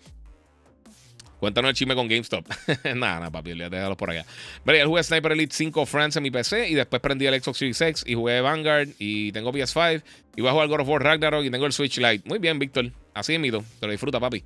[1.39, 2.49] Cuéntanos el chisme con GameStop.
[2.85, 4.25] nada, nada, papi, déjalo por allá.
[4.65, 7.59] Mira, yo jugué Sniper Elite 5 France en mi PC y después prendí el Xbox
[7.59, 10.03] Series X y jugué Vanguard y tengo PS5
[10.37, 12.27] y voy a jugar God of War Ragnarok y tengo el Switch Lite.
[12.27, 12.91] Muy bien, Víctor.
[13.13, 13.63] Así es, mito.
[13.79, 14.43] Te lo disfruta, papi.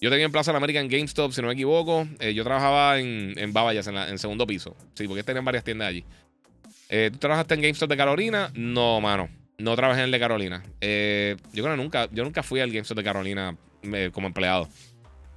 [0.00, 2.08] Yo tenía en Plaza de América en GameStop, si no me equivoco.
[2.18, 4.76] Eh, yo trabajaba en, en Babayas, en, en segundo piso.
[4.94, 6.04] Sí, porque tenían varias tiendas allí.
[6.94, 8.50] Eh, ¿Tú trabajaste en GameStop de Carolina?
[8.54, 9.30] No, mano.
[9.56, 10.62] No trabajé en el de Carolina.
[10.82, 14.68] Eh, yo creo que nunca, yo nunca fui al GameStop de Carolina eh, como empleado.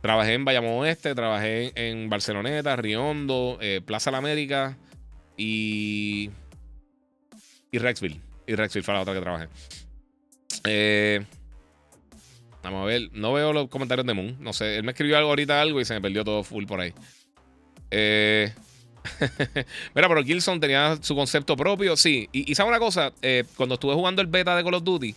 [0.01, 4.77] Trabajé en Bayamón Oeste, trabajé en Barceloneta, Riondo, Plaza de la América
[5.37, 6.29] y.
[7.71, 8.19] Y Rexville.
[8.45, 9.47] Y Rexville fue la otra que trabajé.
[12.63, 13.09] vamos a ver.
[13.13, 14.35] No veo los comentarios de Moon.
[14.41, 14.75] No sé.
[14.75, 16.93] Él me escribió algo ahorita algo y se me perdió todo full por ahí.
[17.91, 18.53] Eh.
[19.95, 22.29] Mira, pero Gilson tenía su concepto propio, sí.
[22.31, 23.13] Y, y ¿sabe una cosa?
[23.21, 25.15] Eh, cuando estuve jugando el beta de Call of Duty,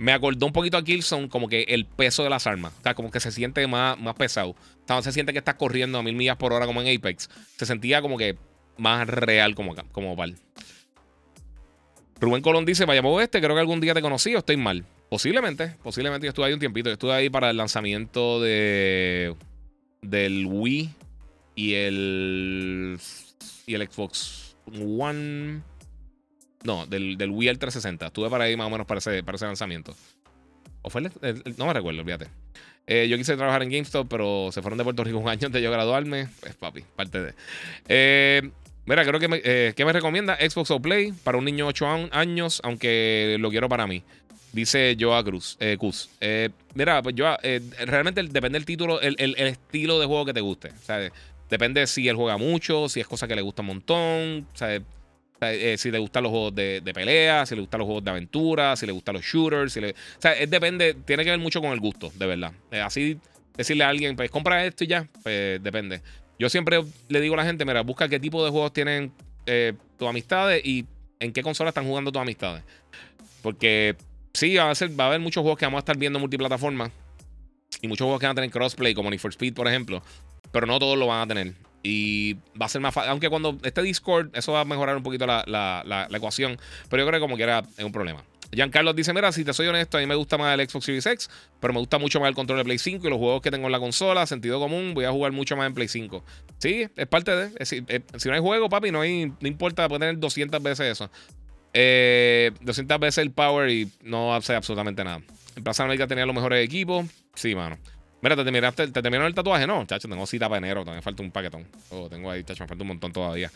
[0.00, 2.72] me acordó un poquito a Killzone como que el peso de las armas.
[2.80, 4.56] O sea, como que se siente más, más pesado.
[4.88, 7.28] O se siente que estás corriendo a mil millas por hora como en Apex.
[7.56, 8.36] Se sentía como que
[8.78, 10.36] más real como, como Val.
[12.18, 14.84] Rubén Colón dice, vayamos este, creo que algún día te conocí o estoy mal.
[15.10, 16.88] Posiblemente, posiblemente yo estuve ahí un tiempito.
[16.88, 19.34] Yo estuve ahí para el lanzamiento de
[20.00, 20.94] del Wii
[21.56, 22.98] y el
[23.70, 25.62] y el Xbox One.
[26.64, 28.06] No, del, del Wii al 360.
[28.06, 29.94] Estuve para ahí más o menos para ese, para ese lanzamiento.
[30.82, 32.26] ¿O fue el, No me recuerdo, olvídate.
[32.86, 35.52] Eh, yo quise trabajar en GameStop, pero se fueron de Puerto Rico un año antes
[35.52, 36.28] de yo graduarme.
[36.40, 37.34] Pues, papi, parte de.
[37.88, 38.50] Eh,
[38.86, 40.36] mira, creo que me, eh, ¿qué me recomienda?
[40.36, 44.02] Xbox o Play para un niño de 8 años, aunque lo quiero para mí.
[44.52, 45.56] Dice Joa Cruz.
[45.60, 47.36] Eh, mira, pues yo
[47.86, 50.72] realmente depende del título, el, el, estilo de juego que te guste.
[50.82, 51.12] Sea,
[51.50, 54.46] Depende si él juega mucho, si es cosa que le gusta un montón.
[55.42, 58.76] Eh, si le gustan los juegos de, pelea, si le gustan los juegos de aventura,
[58.76, 59.72] si le gustan los shooters.
[59.72, 62.52] Si le, o sea, depende, tiene que ver mucho con el gusto, de verdad.
[62.70, 63.18] Eh, así
[63.56, 66.02] decirle a alguien, pues compra esto y ya, pues depende.
[66.38, 69.12] Yo siempre le digo a la gente, mira, busca qué tipo de juegos tienen
[69.46, 70.86] eh, tus amistades y
[71.18, 72.62] en qué consola están jugando tus amistades.
[73.42, 73.96] Porque
[74.32, 76.90] sí, va a, va a haber muchos juegos que vamos a estar viendo multiplataforma
[77.82, 80.02] y muchos juegos que van a tener crossplay, como Need for Speed, por ejemplo,
[80.52, 81.54] pero no todos lo van a tener.
[81.82, 83.10] Y va a ser más fácil.
[83.10, 86.58] Aunque cuando esté Discord, eso va a mejorar un poquito la, la, ecuación.
[86.88, 88.22] Pero yo creo que como quiera es un problema.
[88.52, 91.06] Giancarlo dice: Mira, si te soy honesto, a mí me gusta más el Xbox Series
[91.06, 93.50] X, pero me gusta mucho más el control de Play 5 y los juegos que
[93.50, 96.22] tengo en la consola, sentido común, voy a jugar mucho más en Play 5.
[96.58, 97.64] Sí, es parte de.
[97.64, 97.80] si
[98.28, 101.10] no hay juego, papi, no, hay, no importa poner 200 veces eso.
[101.72, 102.52] 200 eh,
[102.98, 105.22] veces el power y no hace absolutamente nada.
[105.56, 107.06] En Plaza América tenía los mejores equipos.
[107.34, 107.78] Sí, mano.
[108.22, 109.66] Mira, ¿te, terminaste, ¿te terminó el tatuaje?
[109.66, 110.84] No, chacho, tengo cita para enero.
[110.84, 111.66] También falta un paquetón.
[111.90, 113.50] Oh, tengo ahí, chacho, me falta un montón todavía.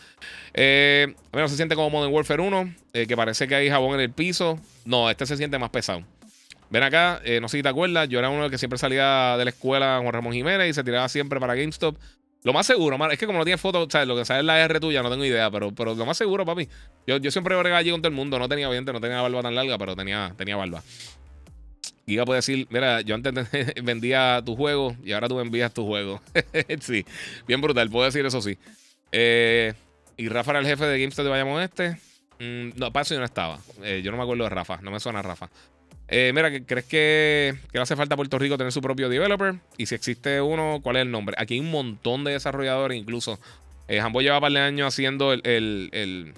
[0.55, 4.01] Eh, bueno, se siente como Modern Warfare 1, eh, que parece que hay jabón en
[4.01, 4.59] el piso.
[4.85, 6.03] No, este se siente más pesado.
[6.71, 9.45] Ven acá, eh, no sé si te acuerdas, yo era uno que siempre salía de
[9.45, 11.97] la escuela Juan Ramón Jiménez y se tiraba siempre para GameStop.
[12.43, 14.07] Lo más seguro, es que como no tiene fotos, ¿sabes?
[14.07, 16.45] Lo que sale es la R tuya, no tengo idea, pero, pero lo más seguro,
[16.45, 16.69] papi.
[17.07, 19.41] Yo, yo siempre bregaba allí con todo el mundo, no tenía dientes, no tenía barba
[19.43, 20.83] tan larga, pero tenía, tenía barba.
[22.07, 23.33] Giga puede decir, mira, yo antes
[23.83, 26.21] vendía tu juego y ahora tú envías tu juego.
[26.81, 27.05] sí,
[27.47, 28.59] bien brutal, puedo decir eso sí.
[29.13, 29.73] Eh,
[30.17, 31.99] y Rafa era el jefe de GameStop de Bayamón Este.
[32.39, 33.59] No, para eso yo no estaba.
[33.83, 35.49] Eh, yo no me acuerdo de Rafa, no me suena Rafa.
[36.09, 39.55] Eh, mira, ¿crees que, que, le hace falta a Puerto Rico tener su propio developer?
[39.79, 41.35] Y si existe uno, ¿cuál es el nombre?
[41.39, 43.41] Aquí hay un montón de desarrolladores, incluso.
[43.89, 46.35] Eh, Jambo lleva un par de años haciendo el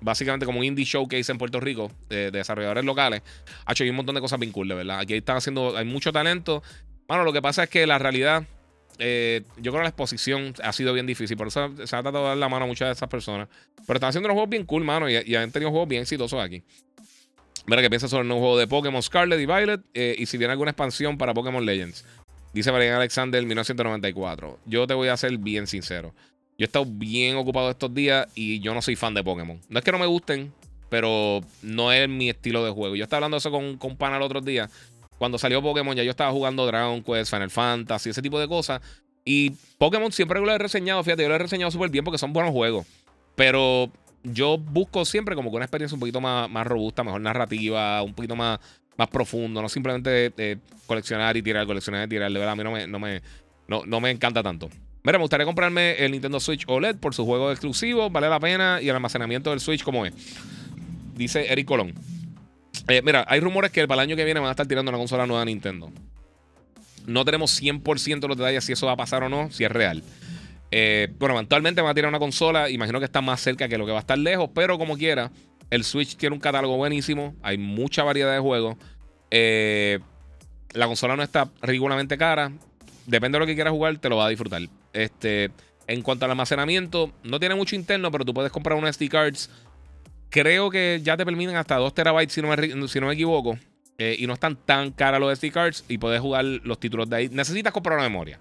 [0.00, 3.22] básicamente como un indie showcase en Puerto Rico de, desarrolladores locales.
[3.64, 5.00] Ha hecho un montón de cosas bien cool, de verdad.
[5.00, 6.62] Aquí están haciendo, hay mucho talento.
[7.06, 8.44] Bueno, lo que pasa es que la realidad,
[8.98, 11.36] eh, yo creo que la exposición ha sido bien difícil.
[11.36, 13.48] Por eso se ha tratado de dar la mano a muchas de esas personas.
[13.86, 16.62] Pero están haciendo unos juegos bien cool, mano, y, han tenido juegos bien exitosos aquí.
[17.66, 20.38] Mira, que piensas sobre el nuevo juego de Pokémon Scarlet y Violet eh, y si
[20.38, 22.04] viene alguna expansión para Pokémon Legends.
[22.54, 24.58] Dice Marian Alexander 1994.
[24.64, 26.14] Yo te voy a ser bien sincero.
[26.58, 29.60] Yo he estado bien ocupado estos días y yo no soy fan de Pokémon.
[29.68, 30.52] No es que no me gusten,
[30.88, 32.96] pero no es mi estilo de juego.
[32.96, 34.68] Yo estaba hablando eso con, con Pana el otro día.
[35.18, 38.80] Cuando salió Pokémon, ya yo estaba jugando Dragon Quest, Final Fantasy, ese tipo de cosas.
[39.24, 42.32] Y Pokémon siempre lo he reseñado, fíjate, yo lo he reseñado súper bien porque son
[42.32, 42.84] buenos juegos.
[43.36, 43.88] Pero
[44.24, 48.14] yo busco siempre como que una experiencia un poquito más, más robusta, mejor narrativa, un
[48.14, 48.58] poquito más,
[48.96, 49.62] más profundo.
[49.62, 50.58] No simplemente
[50.88, 52.32] coleccionar y tirar, coleccionar y tirar.
[52.32, 53.22] De verdad, a mí no me, no me,
[53.68, 54.68] no, no me encanta tanto.
[55.04, 58.80] Mira, me gustaría comprarme el Nintendo Switch OLED por su juego exclusivo, vale la pena
[58.82, 60.12] y el almacenamiento del Switch como es.
[61.14, 61.94] Dice Eric Colón.
[62.88, 64.98] Eh, mira, hay rumores que para el año que viene van a estar tirando una
[64.98, 65.90] consola nueva de Nintendo.
[67.06, 70.02] No tenemos 100% los detalles si eso va a pasar o no, si es real.
[70.70, 73.86] Eh, bueno, eventualmente van a tirar una consola, imagino que está más cerca que lo
[73.86, 75.30] que va a estar lejos, pero como quiera,
[75.70, 78.76] el Switch tiene un catálogo buenísimo, hay mucha variedad de juegos.
[79.30, 80.00] Eh,
[80.72, 82.52] la consola no está ridículamente cara,
[83.08, 84.62] depende de lo que quieras jugar, te lo va a disfrutar.
[84.92, 85.50] Este,
[85.86, 89.50] en cuanto al almacenamiento, no tiene mucho interno, pero tú puedes comprar unos SD cards.
[90.30, 93.58] Creo que ya te permiten hasta 2 terabytes, si no me, si no me equivoco.
[93.96, 97.16] Eh, y no están tan caras los SD cards y puedes jugar los títulos de
[97.16, 97.28] ahí.
[97.30, 98.38] Necesitas comprar una memoria.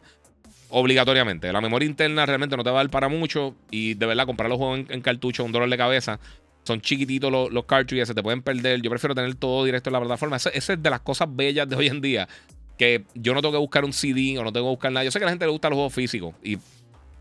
[0.69, 1.51] Obligatoriamente.
[1.53, 3.55] La memoria interna realmente no te va a dar para mucho.
[3.71, 6.19] Y de verdad, comprar los juegos en, cartucho un dolor de cabeza.
[6.63, 8.81] Son chiquititos los, los cartridges, se te pueden perder.
[8.81, 10.35] Yo prefiero tener todo directo en la plataforma.
[10.35, 12.27] Esa es de las cosas bellas de hoy en día
[12.77, 15.03] que yo no tengo que buscar un CD o no tengo que buscar nada.
[15.03, 16.57] Yo sé que a la gente le gusta los juegos físicos y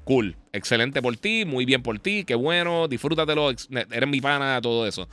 [0.04, 4.86] cool, excelente por ti, muy bien por ti, qué bueno, disfrútatelo, eres mi pana, todo
[4.86, 5.08] eso.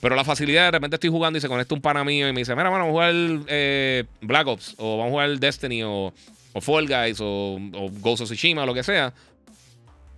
[0.00, 2.40] Pero la facilidad, de repente estoy jugando y se conecta un pana mío y me
[2.40, 3.14] dice, mira, vamos a jugar
[3.48, 6.12] eh, Black Ops o vamos a jugar Destiny o,
[6.52, 9.12] o Fall Guys o, o Ghost of Tsushima o lo que sea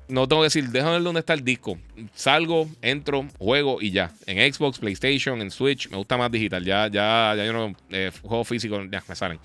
[0.08, 1.78] no tengo que decir, déjame ver dónde está el disco.
[2.14, 4.12] Salgo, entro, juego y ya.
[4.26, 6.64] En Xbox, PlayStation, en Switch, me gusta más digital.
[6.64, 9.38] Ya, ya, ya yo no eh, juego físico, ya me salen.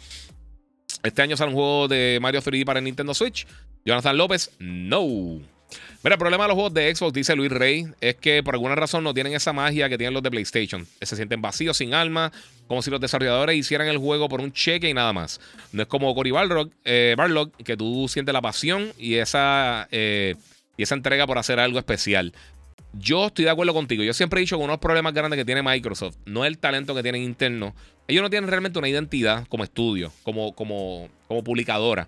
[1.04, 3.46] Este año sale un juego de Mario 3D para el Nintendo Switch.
[3.86, 5.42] Jonathan López, no.
[6.04, 8.76] Mira, el problema de los juegos de Xbox, dice Luis Rey, es que por alguna
[8.76, 10.86] razón no tienen esa magia que tienen los de PlayStation.
[11.02, 12.32] Se sienten vacíos, sin alma,
[12.68, 15.40] como si los desarrolladores hicieran el juego por un cheque y nada más.
[15.72, 17.16] No es como Cory Barlog, eh,
[17.64, 20.36] que tú sientes la pasión y esa eh,
[20.78, 22.34] y esa entrega por hacer algo especial.
[22.94, 24.04] Yo estoy de acuerdo contigo.
[24.04, 26.50] Yo siempre he dicho que uno de los problemas grandes que tiene Microsoft no es
[26.50, 27.74] el talento que tienen interno.
[28.08, 32.08] Ellos no tienen realmente una identidad como estudio, como, como, como publicadora.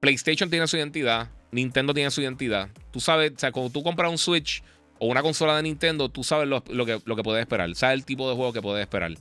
[0.00, 2.68] PlayStation tiene su identidad, Nintendo tiene su identidad.
[2.92, 4.62] Tú sabes, o sea, cuando tú compras un Switch
[4.98, 7.74] o una consola de Nintendo, tú sabes lo, que, lo que puedes esperar.
[7.74, 9.12] Sabes el tipo de juego que puedes esperar.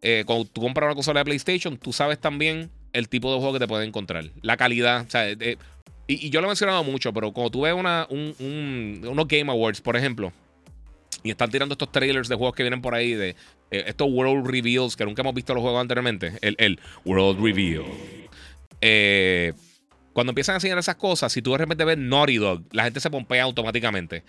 [0.00, 3.52] Eh, cuando tú compras una consola de PlayStation, tú sabes también el tipo de juego
[3.52, 4.30] que te puedes encontrar.
[4.40, 5.04] La calidad.
[5.06, 5.26] O sea,
[6.20, 9.80] Y, yo lo he mencionado mucho, pero cuando tú ves una, un, unos Game Awards,
[9.80, 10.32] por ejemplo,
[11.22, 13.30] y están tirando estos trailers de juegos que vienen por ahí, de
[13.70, 17.84] eh, estos World Reveals que nunca hemos visto los juegos anteriormente, el, el World Reveal.
[18.80, 19.52] Eh,
[20.12, 23.00] cuando empiezan a enseñar esas cosas, si tú de repente ves Naughty Dog, la gente
[23.00, 24.22] se pompea automáticamente.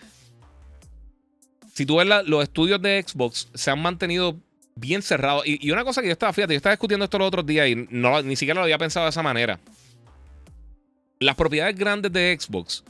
[1.74, 4.38] Si tú ves los estudios de Xbox, se han mantenido
[4.76, 5.44] bien cerrados.
[5.46, 7.88] Y, una cosa que yo estaba, fíjate, yo estaba discutiendo esto los otros días y
[7.90, 9.60] no, ni siquiera lo había pensado de esa manera.
[11.24, 12.84] Las propiedades grandes de Xbox,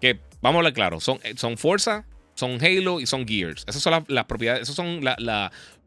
[0.00, 2.04] que vamos a hablar claro, son, son Forza,
[2.34, 3.64] son Halo y son Gears.
[3.66, 5.00] Esas son las, propiedades, esos son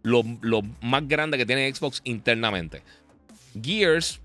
[0.02, 2.82] lo, más grande que tiene Xbox internamente.
[3.62, 4.20] Gears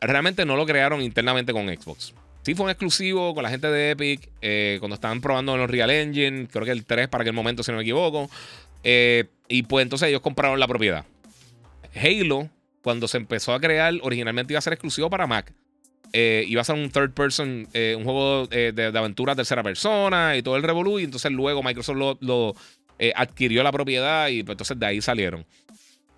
[0.00, 2.14] realmente no lo crearon internamente con Xbox.
[2.42, 5.70] Sí fue un exclusivo con la gente de Epic eh, cuando estaban probando en los
[5.70, 8.30] Real Engine, creo que el 3 para aquel momento, si no me equivoco.
[8.84, 11.04] Eh, y pues entonces ellos compraron la propiedad.
[11.94, 12.48] Halo,
[12.80, 15.52] cuando se empezó a crear, originalmente iba a ser exclusivo para Mac.
[16.12, 20.42] Eh, iba a ser un third person, un juego de, de, aventura tercera persona y
[20.42, 20.98] todo el revolú.
[20.98, 22.54] Y entonces luego Microsoft lo,
[23.14, 25.44] adquirió la propiedad y pues entonces de ahí salieron.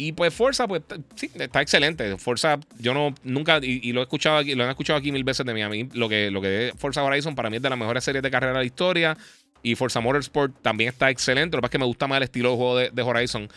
[0.01, 0.81] Y pues Forza, pues
[1.15, 2.17] sí, está excelente.
[2.17, 5.45] Forza, yo no, nunca, y, lo he escuchado aquí, lo han escuchado aquí mil veces
[5.45, 5.61] de mí.
[5.61, 8.03] A mí, lo que, lo que es Forza Horizon para mí es de las mejores
[8.03, 9.19] series de carrera de la historia.
[9.63, 11.55] Y Forza Motorsport también está excelente.
[11.55, 13.49] Lo que pasa es que me gusta más el estilo de juego de, Horizon.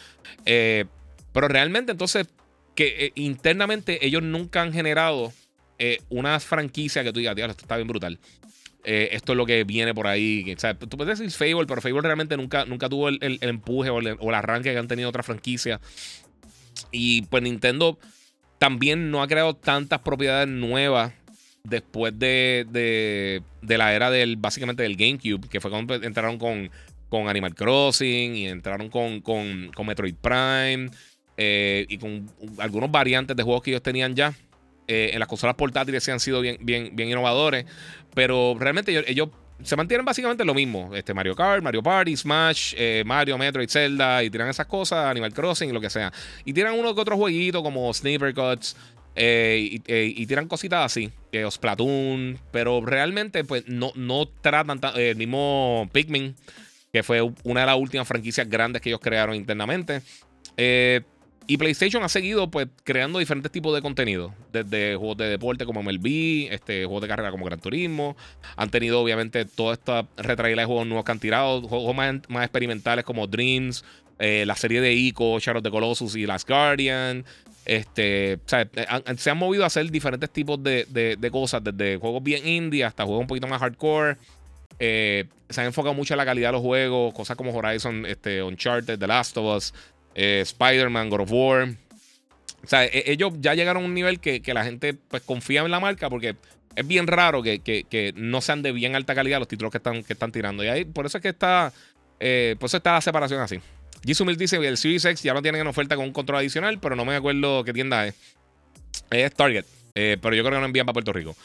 [0.45, 0.83] Eh,
[1.31, 2.27] pero realmente, entonces,
[2.75, 5.31] que eh, internamente ellos nunca han generado
[5.79, 8.19] eh, una franquicia que tú digas, tío, esto está bien brutal.
[8.83, 10.53] esto es lo que viene por ahí.
[10.55, 13.99] O sea, tú puedes decir Fable, pero Fable realmente nunca, nunca tuvo el, empuje o
[13.99, 15.79] el, o el, arranque que han tenido otras franquicias.
[16.91, 17.97] Y pues Nintendo
[18.57, 21.13] también no ha creado tantas propiedades nuevas
[21.63, 26.69] después de, la era del, básicamente del GameCube, que fue cuando entraron con,
[27.09, 30.89] con Animal Crossing y entraron con, con, Metroid Prime
[31.37, 34.33] eh, y con algunos variantes de juegos que ellos tenían ya.
[34.87, 37.65] Eh, en las consolas portátiles se han sido bien, bien, bien innovadores,
[38.13, 39.29] pero realmente ellos
[39.63, 40.91] se mantienen básicamente lo mismo.
[40.95, 45.33] Este Mario Kart, Mario Party, Smash, eh, Mario, Metroid, Zelda, y tiran esas cosas, Animal
[45.33, 46.11] Crossing y lo que sea.
[46.45, 48.75] Y tiran uno que otro jueguito como Sniper Cuts.
[49.15, 55.15] Eh, eh, y, tiran cositas así, que Splatoon, pero realmente pues no, no tratan el
[55.15, 56.35] mismo Pikmin,
[56.91, 60.01] que fue una de las últimas franquicias grandes que ellos crearon internamente.
[60.57, 61.01] Eh,
[61.47, 65.83] y PlayStation ha seguido pues creando diferentes tipos de contenido, desde juegos de deporte como
[65.83, 68.15] MLB, este, juegos de carrera como Gran Turismo,
[68.55, 73.05] han tenido obviamente toda esta retraída de juegos nuevos que han tirado, juegos más, experimentales
[73.05, 73.83] como Dreams,
[74.19, 77.25] eh, la serie de Ico, Shadow of the Colossus y Last Guardian.
[77.65, 83.03] Este, se han movido a hacer diferentes tipos de, cosas, desde juegos bien indie hasta
[83.03, 84.17] juegos un poquito más hardcore.
[84.79, 88.41] Eh, se han enfocado mucho en la calidad de los juegos, cosas como Horizon, este,
[88.41, 89.73] Uncharted, The Last of Us.
[90.15, 91.69] Eh, Spider-Man, God of War.
[92.63, 95.71] O sea, e, ellos ya llegaron a un nivel que, la gente pues confía en
[95.71, 96.35] la marca porque
[96.75, 100.13] es bien raro que, no sean de bien alta calidad los títulos que están, que
[100.13, 100.63] están tirando.
[100.63, 101.73] Y ahí, por eso es que está,
[102.19, 103.59] eh, por eso está la separación así.
[104.05, 106.95] Jisumil dice que el Series ya no tienen en oferta con un control adicional, pero
[106.95, 108.15] no me acuerdo qué tienda es.
[109.09, 109.65] Es Target,
[109.95, 111.35] eh, pero yo creo que no envían para Puerto Rico.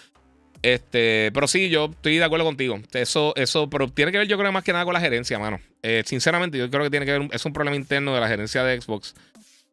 [0.63, 2.81] Este, pero sí, yo estoy de acuerdo contigo.
[2.93, 5.61] Eso, eso, pero tiene que ver, yo creo, más que nada con la gerencia, mano.
[5.83, 8.65] Eh, sinceramente, yo creo que tiene que ver, es un problema interno de la gerencia
[8.65, 9.15] de Xbox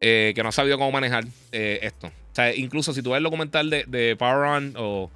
[0.00, 2.06] eh, que no ha sabido cómo manejar eh, esto.
[2.06, 5.10] O sea, incluso si tú ves el documental de, Power Run, o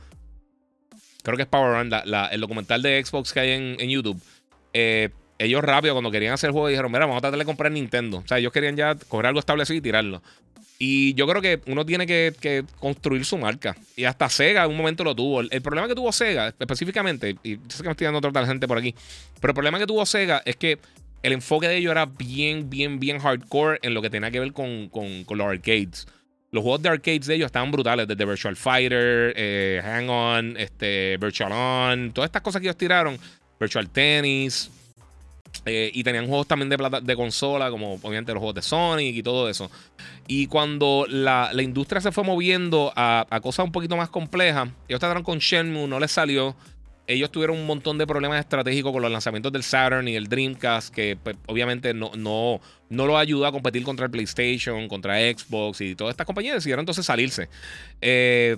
[1.22, 1.92] creo que es Power Run,
[2.32, 4.20] el documental de Xbox que hay en, en YouTube,
[5.40, 8.18] ellos rápido, cuando querían hacer el juego, dijeron: Mira, vamos a tratar de comprar Nintendo.
[8.18, 10.22] O sea, ellos querían ya coger algo establecido y tirarlo.
[10.82, 13.76] Y yo creo que uno tiene que, construir su marca.
[13.96, 15.42] Y hasta Sega en un momento lo tuvo.
[15.42, 18.66] El, problema que tuvo Sega, específicamente, y yo sé que me estoy dando otra gente
[18.66, 18.94] por aquí,
[19.42, 20.78] pero el problema que tuvo Sega es que
[21.22, 24.54] el enfoque de ellos era bien, bien, bien hardcore en lo que tenía que ver
[24.54, 24.90] con,
[25.28, 26.08] los arcades.
[26.50, 31.18] Los juegos de arcades de ellos estaban brutales, desde Virtual Fighter, eh, Hang On, este,
[31.18, 33.18] Virtual On, todas estas cosas que ellos tiraron,
[33.60, 34.70] Virtual Tennis,
[35.66, 39.16] eh, y tenían juegos también de, plata, de consola, como obviamente los juegos de Sonic
[39.16, 39.70] y todo eso.
[40.26, 45.22] Y cuando la, industria se fue moviendo a, cosas un poquito más complejas, ellos trataron
[45.22, 46.56] con Shenmue, no les salió.
[47.06, 50.94] Ellos tuvieron un montón de problemas estratégicos con los lanzamientos del Saturn y el Dreamcast,
[50.94, 55.80] que pues, obviamente no, no, no lo ayudó a competir contra el PlayStation, contra Xbox
[55.80, 57.48] y todas estas compañías decidieron entonces salirse.
[58.00, 58.56] Eh,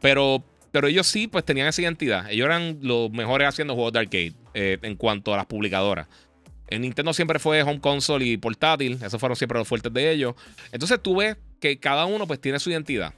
[0.00, 2.30] pero pero ellos sí, pues tenían esa identidad.
[2.30, 6.08] Ellos eran los mejores haciendo juegos de arcade eh, en cuanto a las publicadoras.
[6.66, 8.98] En Nintendo siempre fue home console y portátil.
[9.00, 10.34] Esos fueron siempre los fuertes de ellos.
[10.72, 13.14] Entonces tú ves que cada uno pues tiene su identidad.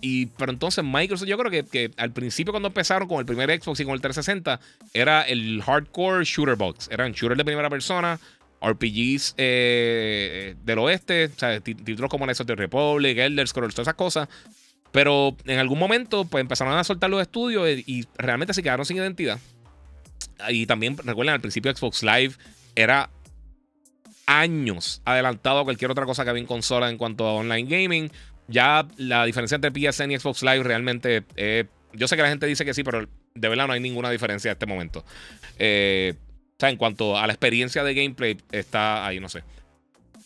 [0.00, 3.50] Y pero entonces Microsoft, yo creo que, que, al principio cuando empezaron con el primer
[3.50, 4.60] Xbox y con el 360,
[4.94, 6.88] era el hardcore shooter box.
[6.90, 8.18] Eran shooters de primera persona,
[8.62, 13.88] RPGs eh, del oeste, o sea, títulos como Knights of the Republic, Elder Scrolls, todas
[13.88, 14.26] esas cosas.
[14.90, 18.86] Pero en algún momento, pues empezaron a soltar los estudios y, y realmente se quedaron
[18.86, 19.38] sin identidad.
[20.50, 22.34] Y también, recuerden, al principio Xbox Live
[22.74, 23.10] era
[24.26, 28.10] años adelantado a cualquier otra cosa que había en consola en cuanto a online gaming.
[28.46, 31.24] Ya la diferencia entre PSN y Xbox Live realmente.
[31.36, 34.10] eh, yo sé que la gente dice que sí, pero de verdad no hay ninguna
[34.10, 35.04] diferencia en este momento.
[35.58, 39.42] Eh, o sea, en cuanto a la experiencia de gameplay, está ahí, no sé.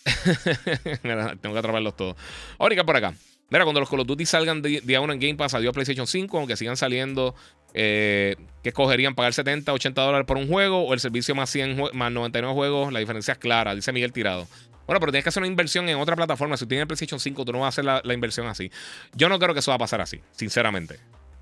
[1.03, 2.17] Tengo que atraparlos todos.
[2.59, 3.15] Ahorita por acá.
[3.51, 6.07] Mira, cuando los Call of Duty salgan de- día 1 en Game Pass, adiós PlayStation
[6.07, 7.35] 5, aunque sigan saliendo,
[7.75, 11.77] eh, que escogerían pagar 70, 80 dólares por un juego o el servicio más 100
[11.79, 14.47] jue- más 99 juegos, la diferencia es clara, dice Miguel Tirado.
[14.87, 16.57] Bueno, pero tienes que hacer una inversión en otra plataforma.
[16.57, 18.71] Si tienes el PlayStation 5, tú no vas a hacer la, la inversión así.
[19.15, 20.99] Yo no creo que eso va a pasar así, sinceramente.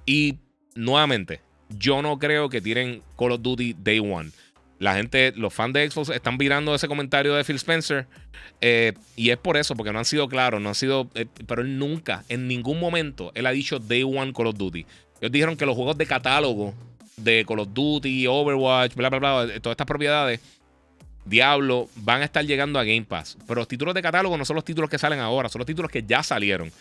[0.06, 0.38] Y
[0.74, 1.40] nuevamente,
[1.70, 4.30] yo no creo que tiren Call of Duty Day One.
[4.78, 8.06] La gente, los fans de Xbox están virando ese comentario de Phil Spencer.
[8.62, 11.10] eh, y es por eso, porque no han sido claros, no han sido.
[11.14, 14.86] eh, pero él nunca, en ningún momento, él ha dicho Day One Call of Duty.
[15.20, 16.74] Ellos dijeron que los juegos de catálogo
[17.16, 20.40] de Call of Duty, Overwatch, bla, bla, bla, todas estas propiedades,
[21.24, 23.36] Diablo, van a estar llegando a Game Pass.
[23.46, 25.90] Pero los títulos de catálogo no son los títulos que salen ahora, son los títulos
[25.90, 26.72] que ya salieron.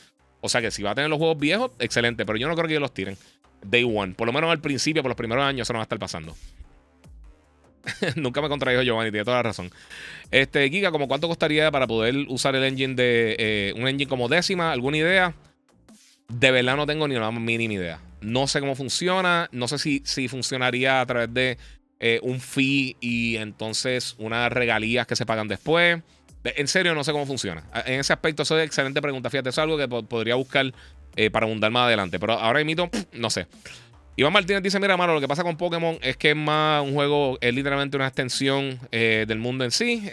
[0.42, 2.26] O sea que si va a tener los juegos viejos, excelente.
[2.26, 3.18] Pero yo no creo que ellos los tiren.
[3.62, 4.14] Day One.
[4.14, 6.36] Por lo menos al principio, por los primeros años, eso no va a estar pasando.
[8.16, 9.70] Nunca me contradijo Giovanni, tiene toda la razón.
[10.32, 13.36] Este, Giga, ¿como cuánto costaría para poder usar el engine de.
[13.38, 14.72] eh, un engine como décima?
[14.72, 15.34] ¿Alguna idea?
[16.30, 18.00] De verdad no tengo ni la mínima idea.
[18.22, 19.50] No sé cómo funciona.
[19.52, 21.58] No sé si, si funcionaría a través de
[22.00, 26.02] eh, un fee y entonces unas regalías que se pagan después.
[26.44, 27.64] De- En serio, no sé cómo funciona.
[27.86, 29.30] En ese aspecto, eso es excelente pregunta.
[29.30, 30.72] Fíjate, es algo que po- podría buscar
[31.16, 32.20] eh, para abundar más adelante.
[32.20, 33.48] Pero ahora mismo, no sé.
[34.16, 36.94] Iván Martínez dice: Mira, mano, lo que pasa con Pokémon es que es más un
[36.94, 40.04] juego, es literalmente una extensión eh, del mundo en sí,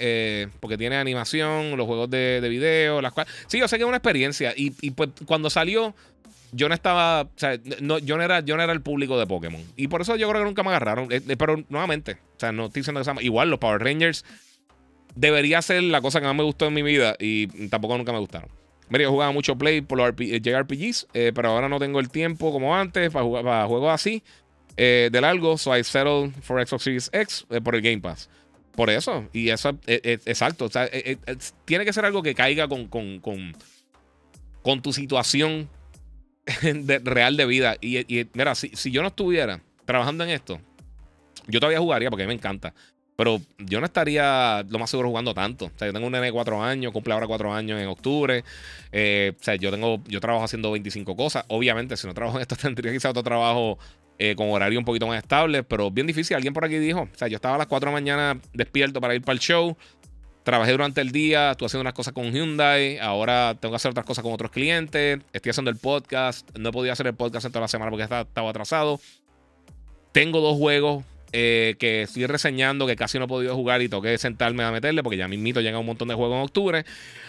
[0.60, 3.32] porque tiene animación, los juegos de, de video, las cuales.
[3.48, 4.52] Sí, yo sé que es una experiencia.
[4.56, 5.92] Y, y, pues cuando salió,
[6.52, 7.22] yo no estaba.
[7.22, 9.62] O sea, no, yo, no era, yo no era el público de Pokémon.
[9.76, 11.10] Y por eso yo creo que nunca me agarraron.
[11.12, 13.14] Eh, eh, pero nuevamente, o sea, no estoy diciendo que sea.
[13.20, 14.24] Igual, los Power Rangers
[15.16, 18.18] debería ser la cosa que más me gustó en mi vida y tampoco nunca me
[18.20, 18.50] gustaron.
[18.88, 21.98] Mira, yo jugaba mucho Play por los RP eh, JRPGs, eh, pero ahora no tengo
[21.98, 24.22] el tiempo como antes para jugar para juegos así
[24.76, 25.58] eh, de largo.
[25.58, 28.30] So I settled for Xbox Series X eh, por el Game Pass.
[28.76, 30.66] Por eso, y eso es, exacto.
[30.66, 30.88] O sea,
[31.64, 33.56] tiene que ser algo que caiga con, con, con,
[34.62, 35.70] con tu situación
[37.04, 37.76] real de vida.
[37.80, 40.60] Y, y, mira, si, si yo no estuviera trabajando en esto,
[41.46, 42.74] yo todavía jugaría porque a mí me encanta.
[43.16, 45.66] Pero yo no estaría lo más seguro jugando tanto.
[45.66, 48.44] O sea, yo tengo un nene de 4 años, cumple ahora 4 años en octubre.
[48.92, 51.44] Eh, o sea, yo tengo, yo trabajo haciendo 25 cosas.
[51.48, 53.78] Obviamente, si no trabajo en esto, tendría quizá otro trabajo
[54.18, 56.36] eh, con horario un poquito más estable, pero bien difícil.
[56.36, 59.00] Alguien por aquí dijo, o sea, yo estaba a las 4 de la mañana despierto
[59.00, 59.78] para ir para el show.
[60.46, 64.06] Trabajé durante el día, estuve haciendo unas cosas con Hyundai, ahora tengo que hacer otras
[64.06, 67.50] cosas con otros clientes, estoy haciendo el podcast, no he podido hacer el podcast en
[67.50, 69.00] toda la semana porque estaba, atrasado.
[70.12, 71.02] Tengo dos juegos
[71.32, 74.70] eh, que estoy reseñando que casi no he podido jugar y tengo que sentarme a
[74.70, 76.84] meterle porque ya mismito llega un montón de juegos en octubre.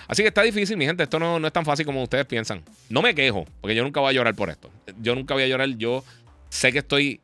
[0.08, 1.02] Así que está difícil, mi gente.
[1.02, 2.62] Esto no, no es tan fácil como ustedes piensan.
[2.88, 4.70] No me quejo, porque yo nunca voy a llorar por esto.
[5.02, 5.70] Yo nunca voy a llorar.
[5.70, 6.04] Yo
[6.50, 7.20] sé que estoy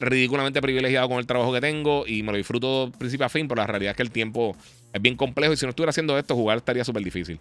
[0.00, 3.60] ridículamente privilegiado con el trabajo que tengo y me lo disfruto principio a fin, pero
[3.60, 4.56] la realidad es que el tiempo
[4.94, 7.40] es bien complejo y si no estuviera haciendo esto, jugar estaría súper difícil.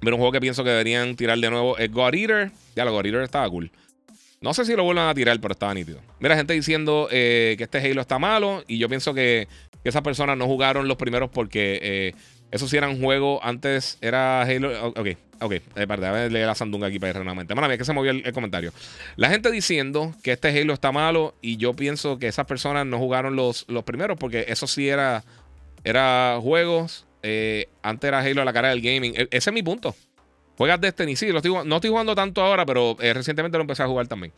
[0.00, 2.52] Pero un juego que pienso que deberían tirar de nuevo es God Eater.
[2.76, 3.70] Ya, lo God Eater estaba cool.
[4.42, 6.00] No sé si lo vuelvan a tirar, pero estaba nítido.
[6.20, 8.62] Mira, gente diciendo eh, que este Halo está malo.
[8.68, 9.48] Y yo pienso que,
[9.84, 12.14] esas personas no jugaron los primeros porque eh,
[12.50, 13.40] esos sí eran juegos.
[13.42, 14.88] Antes era Halo.
[14.88, 15.08] Ok,
[15.40, 15.52] ok.
[15.52, 17.54] Eh, espérate, a leer la sandunga aquí para ir nuevamente.
[17.54, 18.74] Mala mía, que se movió el, el comentario.
[19.16, 21.34] La gente diciendo que este Halo está malo.
[21.40, 25.24] Y yo pienso que esas personas no jugaron los, los primeros porque eso sí era,
[25.84, 27.06] era juegos.
[27.22, 29.14] eh, antes era Halo a la cara del gaming.
[29.16, 29.94] E- ese es mi punto.
[30.58, 33.82] Juegas Destiny, sí, lo estoy, no estoy jugando tanto ahora, pero eh, recientemente lo empecé
[33.82, 34.32] a jugar también.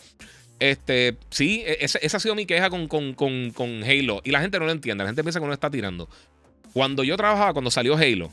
[0.58, 4.20] Este, sí, e- esa, ha sido mi queja con, con, con, con Halo.
[4.24, 6.08] Y la gente no lo entiende, la gente piensa que uno está tirando.
[6.72, 8.30] Cuando yo trabajaba, cuando salió Halo,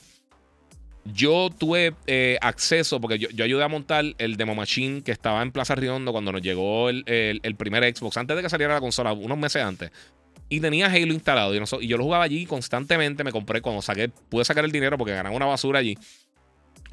[1.06, 5.52] yo tuve eh, acceso, porque yo, ayudé a montar el Demo Machine que estaba en
[5.52, 9.12] Plaza Riondo cuando nos llegó el- el primer Xbox, antes de que saliera la consola,
[9.12, 9.92] unos meses antes.
[10.54, 11.56] Y tenía Halo instalado.
[11.56, 13.24] Y, yo lo jugaba allí constantemente.
[13.24, 15.98] Me compré, cuando saqué, pude sacar el dinero porque ganaba una basura allí.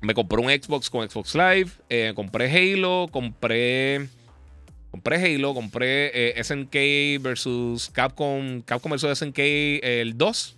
[0.01, 1.71] Me compré un Xbox con Xbox Live.
[1.91, 3.09] eh, compré Halo.
[3.13, 4.09] Compré.
[4.91, 5.53] Compré Halo.
[5.53, 8.63] Compré eh, SNK versus Capcom.
[8.63, 10.57] Capcom versus SNK eh, el 2.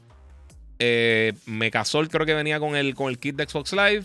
[0.79, 4.05] Eh, Mecasol creo que venía con el, con el kit de Xbox Live.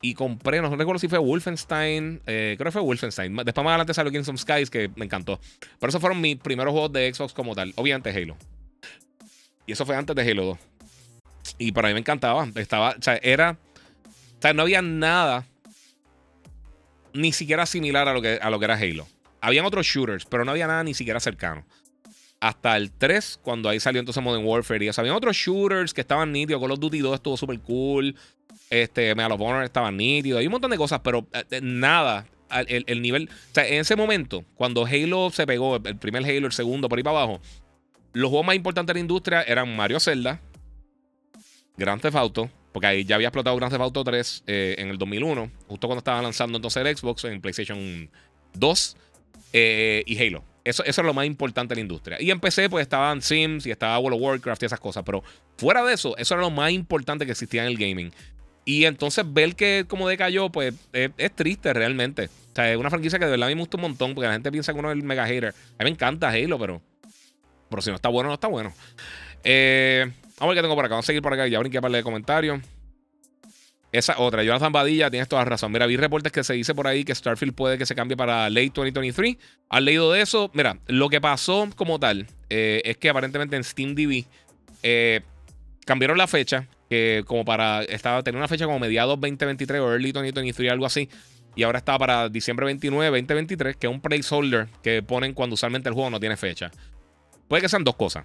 [0.00, 2.20] Y compré, no recuerdo si fue Wolfenstein.
[2.26, 3.34] eh, creo que fue Wolfenstein.
[3.36, 5.40] Después más adelante salió Kingdom Skies, que me encantó.
[5.80, 7.72] Pero esos fueron mis primeros juegos de Xbox como tal.
[7.76, 8.36] Obviamente Halo.
[9.66, 10.58] Y eso fue antes de Halo 2.
[11.58, 12.48] Y para mí me encantaba.
[12.54, 13.58] Estaba, o sea, era.
[14.38, 15.44] O sea, no había nada
[17.12, 19.06] ni siquiera similar a lo que, a lo que era Halo.
[19.40, 21.64] Habían otros shooters, pero no había nada ni siquiera cercano.
[22.40, 24.84] Hasta el 3, cuando ahí salió entonces Modern Warfare.
[24.84, 26.62] Y habían otros shooters que estaban nítidos.
[26.62, 28.14] Call of Duty 2 estuvo súper cool.
[28.70, 30.38] Este, Medal of Honor estaba nítido.
[30.38, 32.26] Hay un montón de cosas, pero eh, eh, nada.
[32.50, 33.28] El, el, nivel.
[33.30, 36.98] O sea, en ese momento, cuando Halo se pegó, el primer Halo, el segundo, por
[36.98, 37.42] ahí para abajo,
[38.14, 40.40] los juegos más importantes de la industria eran Mario Zelda,
[41.76, 44.98] Grand Theft Auto, porque ahí ya había explotado Grand Theft Auto 3 eh, en el
[44.98, 48.10] 2001, justo cuando estaba lanzando entonces el Xbox en PlayStation
[48.54, 48.96] 2
[49.52, 50.44] eh, y Halo.
[50.64, 52.20] Eso, eso es lo más importante de la industria.
[52.20, 55.02] Y en PC, pues estaban Sims y estaba World of Warcraft y esas cosas.
[55.02, 55.22] Pero
[55.56, 58.12] fuera de eso, eso era lo más importante que existía en el gaming.
[58.68, 62.26] Y entonces ver que como decayó, pues es, triste realmente.
[62.26, 64.52] O sea, es una franquicia que de verdad me gusta un montón, porque la gente
[64.52, 65.54] piensa que uno es el mega hater.
[65.78, 66.82] A mí me encanta Halo, pero,
[67.70, 68.74] pero si no está bueno, no está bueno.
[69.42, 70.04] Eh,
[70.38, 70.96] vamos a ver qué tengo por acá.
[70.96, 71.46] Vamos a seguir por acá.
[71.46, 72.60] Ya brinqué para de comentarios.
[73.90, 75.72] Esa otra, Jonathan Badilla, tienes toda razón.
[75.72, 78.50] Mira, vi reportes que se dice por ahí que Starfield puede que se cambie para
[78.50, 79.38] late 2023.
[79.70, 80.50] ¿Has leído de eso?
[80.52, 84.26] Mira, lo que pasó como tal eh, es que aparentemente en Steam DB
[84.82, 85.22] eh,
[85.86, 90.12] cambiaron la fecha, que como para, estaba, tenía una fecha como mediados 2023 o early
[90.12, 91.08] 2023, algo así.
[91.56, 95.88] Y ahora está para diciembre 29, 2023, que es un placeholder que ponen cuando usualmente
[95.88, 96.70] el juego no tiene fecha.
[97.48, 98.24] Puede que sean dos cosas.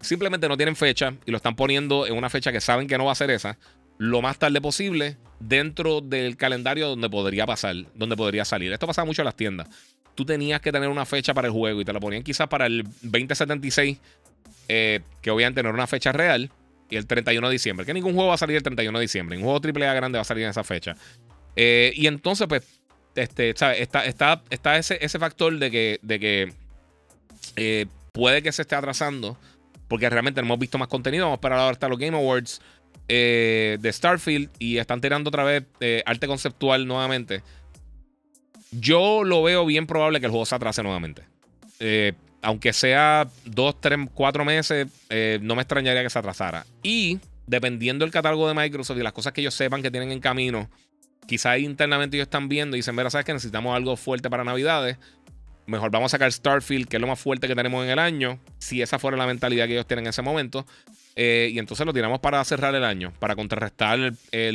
[0.00, 3.06] Simplemente no tienen fecha y lo están poniendo en una fecha que saben que no
[3.06, 3.58] va a ser esa
[3.98, 8.72] lo más tarde posible dentro del calendario donde podría pasar, donde podría salir.
[8.72, 9.68] Esto pasaba mucho en las tiendas.
[10.14, 12.66] Tú tenías que tener una fecha para el juego y te la ponían quizás para
[12.66, 13.98] el 2076,
[14.68, 16.50] eh, que obviamente no era una fecha real,
[16.90, 17.86] y el 31 de diciembre.
[17.86, 19.36] Que ningún juego va a salir el 31 de diciembre.
[19.36, 20.96] Un juego AAA grande va a salir en esa fecha.
[21.54, 22.62] Eh, y entonces, pues,
[23.14, 26.52] este, Está, está, está ese, ese, factor de que, de que
[27.56, 29.38] eh, puede que se esté atrasando,
[29.88, 31.24] porque realmente no hemos visto más contenido.
[31.24, 32.60] Vamos a esperar ahora hasta los Game Awards.
[33.08, 35.64] Eh, de Starfield y están tirando otra vez
[36.04, 37.42] arte conceptual nuevamente.
[38.72, 41.22] Yo lo veo bien probable que el juego se atrase nuevamente.
[41.78, 42.14] Eh,
[42.46, 44.86] aunque sea dos, tres, cuatro meses,
[45.40, 46.64] no me extrañaría que se atrasara.
[46.82, 50.20] Y dependiendo del catálogo de Microsoft y las cosas que ellos sepan que tienen en
[50.20, 50.70] camino,
[51.26, 54.96] quizás internamente ellos están viendo y dicen, mira, sabes que necesitamos algo fuerte para Navidades.
[55.66, 58.38] Mejor vamos a sacar Starfield, que es lo más fuerte que tenemos en el año.
[58.58, 60.64] Si esa fuera la mentalidad que ellos tienen en ese momento.
[61.16, 64.52] Eh, y entonces lo tiramos para cerrar el año, para contrarrestar eh,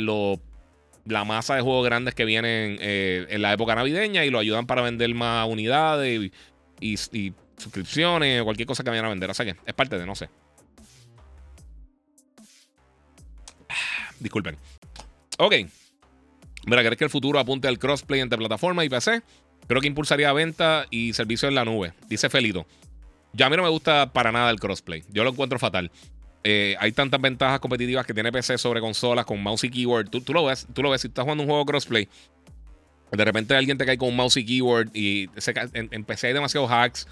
[1.04, 4.66] la masa de juegos grandes que vienen eh, en la época navideña y lo ayudan
[4.66, 6.30] para vender más unidades
[6.80, 7.32] y,
[7.62, 9.34] suscripciones o cualquier cosa que vayan a vender.
[9.34, 10.28] Sea que es parte de, no sé.
[14.20, 14.56] Disculpen.
[15.38, 15.54] Ok.
[16.66, 19.22] Mira, ¿crees que el futuro apunte al crossplay entre plataforma y PC?
[19.66, 22.66] Creo que impulsaría venta y servicio en la nube, dice Felito.
[23.32, 25.02] Ya a mí no me gusta para nada el crossplay.
[25.10, 25.90] Yo lo encuentro fatal.
[26.44, 30.10] Eh, hay tantas ventajas competitivas que tiene PC sobre consolas con mouse y keyboard.
[30.10, 32.08] Tú, lo ves, tú lo ves, si estás jugando un juego crossplay,
[33.12, 35.28] de repente alguien te cae con un mouse y keyboard y
[35.74, 37.06] en, PC hay demasiados hacks.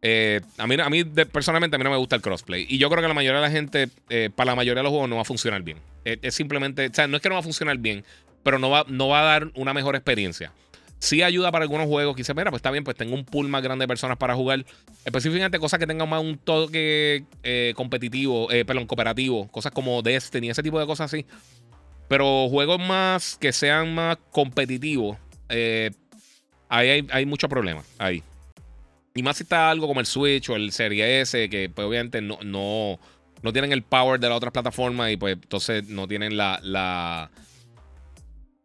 [0.00, 2.66] Eh, a mí, a mí personalmente a mí no me gusta el crossplay.
[2.68, 4.90] Y yo creo que la mayoría de la gente, eh, para la mayoría de los
[4.90, 5.78] juegos, no va a funcionar bien.
[6.04, 8.04] es simplemente, o sea, no es que no va a funcionar bien,
[8.42, 10.52] pero no va, no va a dar una mejor experiencia.
[11.00, 13.62] Sí ayuda para algunos juegos dice, mira, pues está bien, pues tengo un pool más
[13.62, 14.64] grande de personas para jugar.
[15.04, 19.48] Específicamente cosas que tengan más un toque eh, competitivo, eh, perdón, cooperativo.
[19.48, 21.24] Cosas como Destiny, ese tipo de cosas así.
[22.08, 25.16] Pero juegos más que sean más competitivos,
[25.48, 25.92] eh,
[26.68, 27.86] ahí hay, muchos problemas.
[27.98, 28.24] Ahí.
[29.18, 32.20] Y más si está algo como el Switch o el Serie S, que pues obviamente
[32.20, 32.98] no, no,
[33.42, 37.30] no tienen el power de las otras plataformas y pues entonces no tienen la, la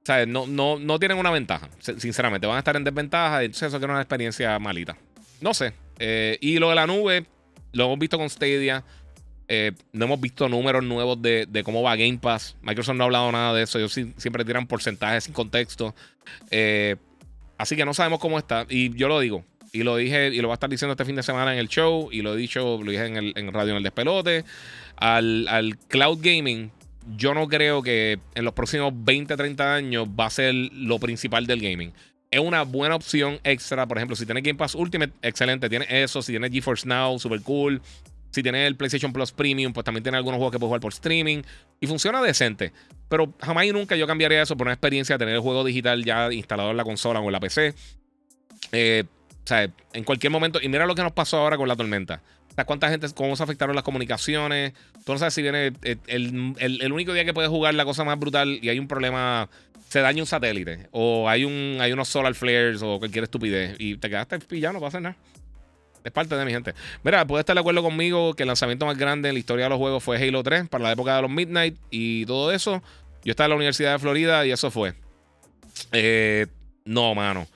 [0.03, 2.47] sea, no, no, no tienen una ventaja, sinceramente.
[2.47, 3.43] Van a estar en desventaja.
[3.43, 4.97] Entonces, eso que una experiencia malita.
[5.41, 5.73] No sé.
[5.99, 7.25] Eh, y lo de la nube,
[7.71, 8.83] lo hemos visto con Stadia.
[9.47, 12.55] Eh, no hemos visto números nuevos de, cómo va Game Pass.
[12.61, 13.77] Microsoft no ha hablado nada de eso.
[13.79, 15.95] Ellos siempre tiran porcentajes sin contexto.
[16.51, 16.97] Eh,
[17.57, 18.65] así que no sabemos cómo está.
[18.69, 19.45] Y yo lo digo.
[19.73, 21.67] Y lo dije, y lo voy a estar diciendo este fin de semana en el
[21.67, 22.09] show.
[22.11, 24.45] Y lo he dicho, lo dije en, el, en radio en el despelote.
[24.97, 26.71] Al, al cloud gaming
[27.15, 31.47] yo no creo que en los próximos 20, 30 años va a ser lo principal
[31.47, 31.91] del gaming.
[32.29, 33.87] Es una buena opción extra.
[33.87, 35.69] Por ejemplo, si tienes Game Pass Ultimate, excelente.
[35.69, 36.21] Tienes eso.
[36.21, 37.81] Si tienes GeForce Now, super cool.
[38.31, 40.93] Si tienes el PlayStation Plus Premium, pues también tiene algunos juegos que puedes jugar por
[40.93, 41.41] streaming.
[41.79, 42.71] Y funciona decente.
[43.09, 46.03] Pero jamás y nunca yo cambiaría eso por una experiencia de tener el juego digital
[46.03, 47.75] ya instalado en la consola o en la PC.
[48.71, 49.03] Eh,
[49.43, 50.59] o sea, en cualquier momento.
[50.61, 52.21] Y mira lo que nos pasó ahora con la tormenta.
[52.65, 54.73] ¿Cuánta gente, cómo se afectaron las comunicaciones?
[55.05, 58.19] Tú no sabes si viene eh, el, único día que puedes jugar la cosa más
[58.19, 59.49] brutal y hay un problema,
[59.89, 63.97] se daña un satélite o hay, un, hay unos solar flares o cualquier estupidez y
[63.97, 65.15] te quedaste pillado, no pasa nada.
[66.03, 66.73] Es parte de mi gente.
[67.03, 69.69] Mira, puedes estar de acuerdo conmigo que el lanzamiento más grande en la historia de
[69.69, 72.83] los juegos fue Halo 3 para la época de los Midnight y todo eso.
[73.23, 74.93] Yo estaba en la Universidad de Florida y eso fue.
[75.91, 76.47] Eh,
[76.85, 77.47] No, mano.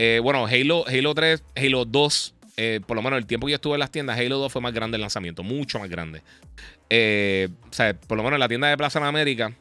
[0.00, 3.56] Eh, bueno, Halo, Halo 3, Halo 2, eh, por lo menos el tiempo que yo
[3.56, 6.22] estuve en las tiendas, Halo 2 fue más grande el lanzamiento, mucho más grande.
[6.88, 9.52] Eh, o sea, por lo menos en la tienda de Plaza de América,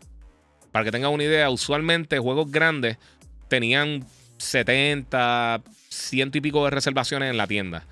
[0.72, 2.98] para que tengan una idea, usualmente juegos grandes
[3.48, 4.06] tenían
[4.38, 7.88] 70, ciento y pico de reservaciones en la tienda.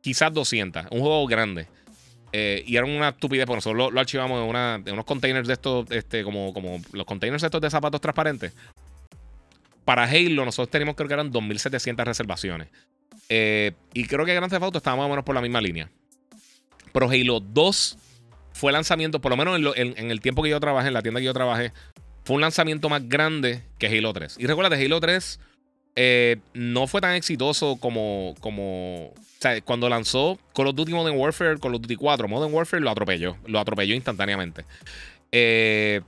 [0.00, 1.68] Quizás 200, un juego grande.
[2.32, 5.88] Y era una estupidez, porque nosotros lo, archivamos en, una, en, unos containers de estos,
[5.90, 8.52] este, como, como los containers estos de zapatos transparentes.
[9.88, 12.68] Para Halo, nosotros teníamos, creo que eran 2.700 reservaciones.
[13.30, 15.90] Eh, y creo que Grand Theft Auto estaba más o menos por la misma línea.
[16.92, 17.96] Pero Halo 2
[18.52, 21.24] fue lanzamiento, por lo menos en, el tiempo que yo trabajé, en la tienda que
[21.24, 21.72] yo trabajé,
[22.22, 24.36] fue un lanzamiento más grande que Halo 3.
[24.38, 25.40] Y recuerda, Halo 3
[25.96, 29.06] eh, no fue tan exitoso como, como.
[29.06, 32.82] O sea, cuando lanzó Call of Duty Modern Warfare, Call of Duty 4, Modern Warfare
[32.82, 33.38] lo atropelló.
[33.46, 34.66] Lo atropelló instantáneamente.
[35.32, 36.02] Eh,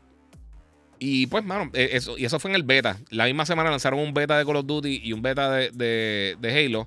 [1.03, 2.99] y pues, mano, eh, eso, y eso fue en el beta.
[3.09, 6.87] La misma semana lanzaron un beta de Call of Duty y un beta de, Halo.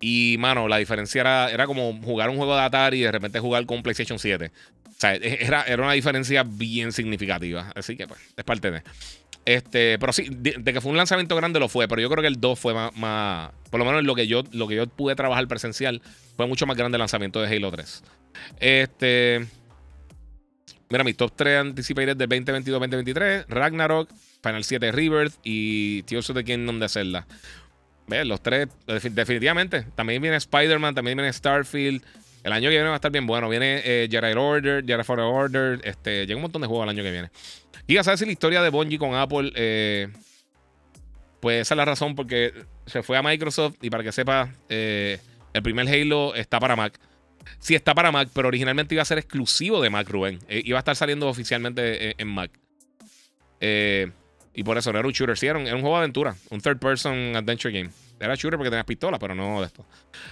[0.00, 3.40] Y, mano, la diferencia era, era, como jugar un juego de Atari y de repente
[3.40, 4.52] jugar con PlayStation 7.
[4.86, 7.72] O sea, e, era, era una diferencia bien significativa.
[7.74, 8.82] Así que, pues, es parte de.
[9.46, 12.28] Este, pero sí, de, que fue un lanzamiento grande lo fue, pero yo creo que
[12.28, 15.48] el 2 fue más, por lo menos lo que yo lo que yo pude trabajar
[15.48, 16.02] presencial
[16.36, 18.04] fue mucho más grande el lanzamiento de Halo 3.
[18.60, 19.46] Este
[20.90, 24.10] Mira, mis top 3 anticipated del 2022-2023, Ragnarok,
[24.42, 27.26] Final 7 Rebirth y Tears of the Kingdom de Zelda.
[28.06, 28.26] ¿Ves?
[28.26, 29.84] Los tres, definitivamente.
[29.94, 32.02] También viene Spider-Man, también viene Starfield.
[32.42, 33.48] El año que viene va a estar bien bueno.
[33.50, 35.80] Viene eh, Jedi Order, Jedi Fallen Order.
[35.84, 37.30] Este, llega un montón de juegos el año que viene.
[37.86, 40.08] Y ya sabes si la historia de Bungie con Apple, eh,
[41.40, 42.54] pues esa es la razón porque
[42.86, 45.18] se fue a Microsoft y para que sepa, eh,
[45.52, 46.98] el primer Halo está para Mac.
[47.58, 50.38] Sí, está para Mac, pero originalmente iba a ser exclusivo de Mac, Rubén.
[50.48, 52.50] Eh, iba a estar saliendo oficialmente en, Mac.
[53.60, 55.36] y por eso no era un shooter.
[55.36, 56.36] Sí, era un, juego de aventura.
[56.50, 57.90] Un third person adventure game.
[58.20, 59.86] Era shooter porque tenías pistola, pero no de esto.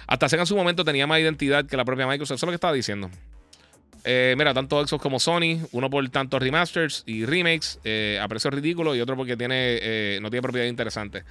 [0.06, 2.36] Hasta Sega en su momento tenía más identidad que la propia Microsoft.
[2.36, 3.10] Eso es lo que estaba diciendo.
[4.08, 8.52] Eh, mira, tanto Xbox como Sony, uno por tantos remasters y remakes eh, a precio
[8.52, 11.24] ridículo y otro porque tiene, eh, no tiene propiedad interesante.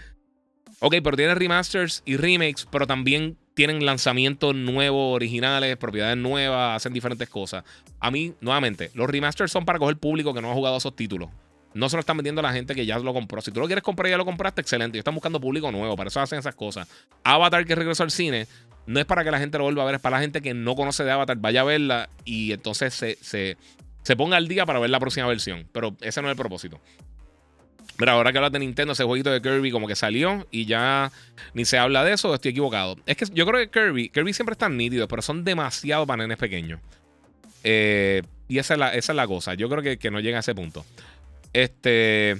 [0.79, 6.93] Ok, pero tiene remasters y remakes, pero también tienen lanzamientos nuevos, originales, propiedades nuevas, hacen
[6.93, 7.63] diferentes cosas.
[7.99, 11.29] A mí, nuevamente, los remasters son para coger público que no ha jugado esos títulos.
[11.73, 13.41] No se lo están vendiendo a la gente que ya lo compró.
[13.41, 14.97] Si tú lo quieres comprar y ya lo compraste, excelente.
[14.97, 16.87] Y están buscando público nuevo, para eso hacen esas cosas.
[17.23, 18.47] Avatar que regresó al cine,
[18.85, 20.53] no es para que la gente lo vuelva a ver, es para la gente que
[20.53, 24.79] no conoce de Avatar, vaya a verla y entonces se, se, ponga al día para
[24.79, 25.67] ver la próxima versión.
[25.71, 26.79] Pero ese no es el propósito.
[27.97, 31.11] Mira, ahora que hablas de Nintendo, ese jueguito de Kirby como que salió y ya
[31.53, 32.97] ni se habla de eso, estoy equivocado.
[33.05, 36.79] Es que yo creo que Kirby, Kirby siempre están nítidos, pero son demasiado para pequeños.
[37.63, 39.53] Eh, y esa es, la, esa es la cosa.
[39.53, 40.85] Yo creo que, que no llega a ese punto.
[41.53, 42.37] Este.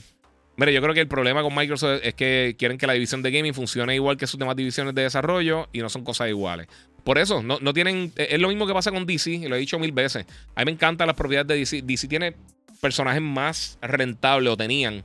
[0.57, 3.31] Mire, yo creo que el problema con Microsoft es que quieren que la división de
[3.31, 6.67] gaming funcione igual que sus demás divisiones de desarrollo y no son cosas iguales.
[7.03, 8.11] Por eso, no, tienen.
[8.15, 10.25] Es lo mismo que pasa con DC, y lo he dicho mil veces.
[10.55, 11.81] A mí me encantan las propiedades de DC.
[11.83, 12.35] DC tiene
[12.81, 15.03] personajes más rentables o tenían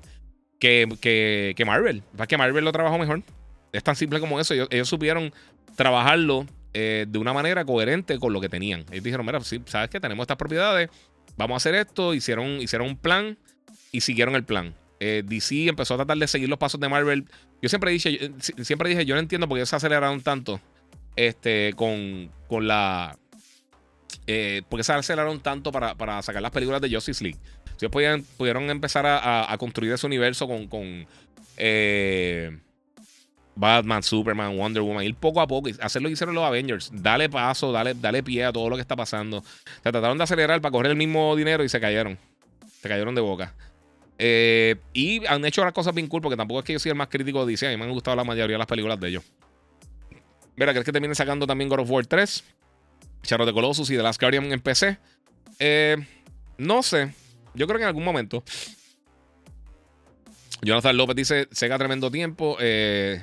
[0.60, 2.02] que, que, Marvel.
[2.18, 3.22] Es que Marvel lo trabajó mejor.
[3.72, 4.54] Es tan simple como eso.
[4.54, 5.32] Ellos, supieron
[5.74, 8.84] trabajarlo eh, de una manera coherente con lo que tenían.
[8.90, 10.90] Ellos dijeron: Mira, sí, sabes que tenemos estas propiedades,
[11.36, 12.14] vamos a hacer esto.
[12.14, 13.36] Hicieron, hicieron un plan
[13.90, 14.74] y siguieron el plan.
[15.00, 17.24] Eh, DC empezó a tratar de seguir los pasos de Marvel.
[17.62, 18.30] Yo siempre dije,
[18.62, 20.60] siempre dije, yo no entiendo por qué se aceleraron tanto
[21.16, 23.16] este, con, con la...
[24.26, 27.38] Eh, por qué se aceleraron tanto para, sacar las películas de Justice League.
[27.76, 31.06] Si ellos podían, pudieron empezar a, construir ese universo con,
[31.56, 32.58] eh,
[33.54, 36.90] Batman, Superman, Wonder Woman, ir poco a poco y hacer lo que hicieron los Avengers.
[36.94, 39.42] Dale paso, dale, dale pie a todo lo que está pasando.
[39.82, 42.18] Se trataron de acelerar para coger el mismo dinero y se cayeron.
[42.80, 43.54] Se cayeron de boca.
[44.18, 46.96] Eh, y han hecho las cosas bien cool, porque tampoco es que yo soy el
[46.96, 47.66] más crítico de DC.
[47.66, 49.24] A mí me han gustado la mayoría de las películas de ellos.
[50.56, 52.44] Mira, ¿crees que te viene sacando también God of War 3?
[53.22, 54.98] Shadow de Colossus y The Last Guardian en PC.
[55.58, 55.96] Eh,
[56.58, 57.12] no sé.
[57.54, 58.42] Yo creo que en algún momento.
[60.62, 62.56] Jonathan López dice: Sega tremendo tiempo.
[62.60, 63.22] Eh,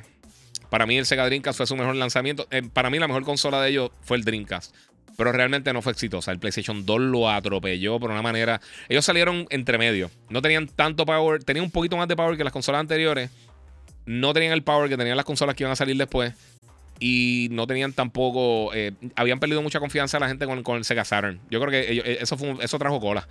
[0.70, 2.48] para mí, el Sega Dreamcast fue su mejor lanzamiento.
[2.74, 4.76] para mí, la mejor consola de ellos fue el Dreamcast
[5.18, 6.32] pero realmente no fue exitosa.
[6.32, 8.62] El PlayStation 2 lo atropelló por una manera.
[8.88, 10.12] Ellos salieron entre medio.
[10.30, 13.32] No tenían tanto power, tenían un poquito más de power que las consolas anteriores.
[14.06, 16.34] No tenían el power que tenían las consolas que iban a salir después.
[17.00, 18.74] Y no tenían tampoco.
[18.74, 21.40] Eh, habían perdido mucha confianza la gente con, el Sega Saturn.
[21.50, 23.28] Yo creo que eh, eso, fue, eso trajo cola.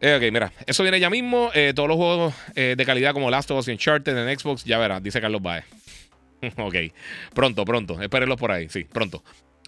[0.00, 1.50] Eh, ok, mira, eso viene ya mismo.
[1.74, 5.02] todos los juegos de calidad como Last of Us y Uncharted en Xbox, ya verás,
[5.02, 5.64] dice Carlos Baez.
[6.56, 6.74] ok,
[7.34, 8.00] pronto, pronto.
[8.00, 9.22] Espérenlos por ahí, sí, pronto.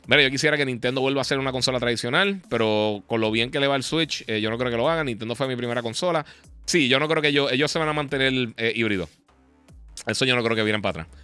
[0.07, 3.51] Mira, yo quisiera que Nintendo vuelva a ser una consola tradicional, pero con lo bien
[3.51, 5.07] que le va el Switch, eh, yo no creo que lo hagan.
[5.07, 6.25] Nintendo fue mi primera consola.
[6.65, 9.09] Sí, yo no creo que ellos, ellos se van a mantener eh, híbridos.
[10.07, 11.21] Eso yo no creo que vienen para atrás.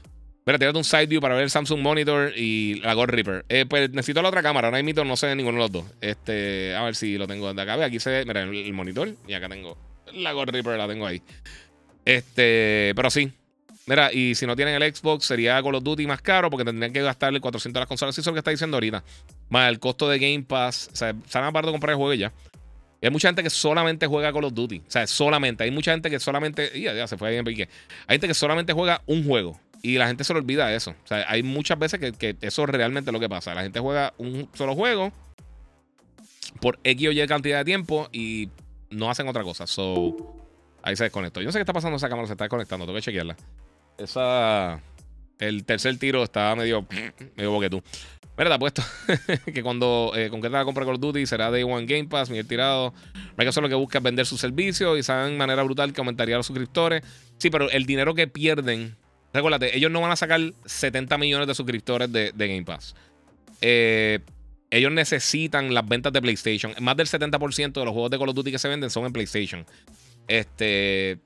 [0.46, 3.44] Mira, tírate un side view para ver el Samsung Monitor y la God Reaper.
[3.48, 4.68] Eh, pues necesito la otra cámara.
[4.68, 5.84] Ahora mismo no sé ninguno de los dos.
[6.00, 7.84] Este, a ver si lo tengo de acá.
[7.84, 9.10] Aquí se ve, mira, el, monitor.
[9.26, 9.76] Y acá tengo
[10.14, 11.20] la God Reaper, la tengo ahí.
[12.04, 13.32] Este, pero sí.
[13.86, 16.92] Mira, y si no tienen el Xbox, sería Call of Duty más caro porque tendrían
[16.92, 18.14] que gastarle 400 a las consolas.
[18.14, 19.02] Eso es lo que está diciendo ahorita.
[19.48, 20.90] Más el costo de Game Pass.
[20.92, 22.32] O sea, salen aparte de comprar el juego ya.
[23.00, 24.78] Y hay mucha gente que solamente juega Call of Duty.
[24.78, 25.64] O sea, solamente.
[25.64, 26.80] Hay mucha gente que solamente.
[26.80, 27.46] Ya, ya se fue ahí en.
[27.48, 27.66] Hay
[28.14, 29.60] gente que solamente juega un juego.
[29.86, 30.90] Y la gente se le olvida eso.
[30.90, 33.54] O sea, hay muchas veces que, que eso es realmente lo que pasa.
[33.54, 35.12] La gente juega un solo juego
[36.60, 38.48] por X o Y cantidad de tiempo y
[38.90, 39.68] no hacen otra cosa.
[39.68, 40.34] So,
[40.82, 41.40] ahí se desconectó.
[41.40, 41.98] Yo no sé qué está pasando.
[41.98, 42.84] Esa cámara se está desconectando.
[42.84, 43.36] Tengo que chequearla.
[43.96, 44.80] Esa.
[45.38, 46.84] El tercer tiro está medio.
[47.36, 47.80] medio boquetú.
[48.36, 48.82] Mira, te apuesto
[49.54, 52.48] que cuando eh, concreta la compra Call of Duty será Day One Game Pass, Miguel
[52.48, 52.92] Tirado.
[53.36, 56.36] Microsoft lo que busca es vender sus servicios y saben de manera brutal que aumentaría
[56.36, 57.04] los suscriptores.
[57.38, 58.96] Sí, pero el dinero que pierden.
[59.36, 62.94] Recuérdate, ellos no van a sacar 70 millones de suscriptores de, Game Pass.
[63.60, 64.20] Eh,
[64.70, 66.72] ellos necesitan las ventas de PlayStation.
[66.80, 69.12] Más del 70% de los juegos de Call of Duty que se venden son en
[69.12, 69.66] PlayStation.
[70.26, 71.18] Este.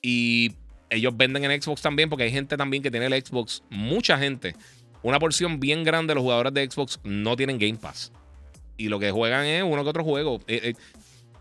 [0.00, 0.52] Y
[0.88, 3.64] ellos venden en Xbox también, porque hay gente también que tiene el Xbox.
[3.70, 4.54] Mucha gente.
[5.02, 8.12] Una porción bien grande de los jugadores de Xbox no tienen Game Pass.
[8.76, 10.38] Y lo que juegan es uno que otro juego.
[10.46, 10.74] Eh, eh,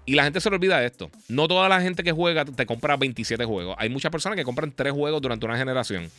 [0.07, 1.11] y la gente se le olvida de esto.
[1.27, 3.75] No toda la gente que juega te compra 27 juegos.
[3.77, 6.09] Hay muchas personas que compran 3 juegos durante una generación.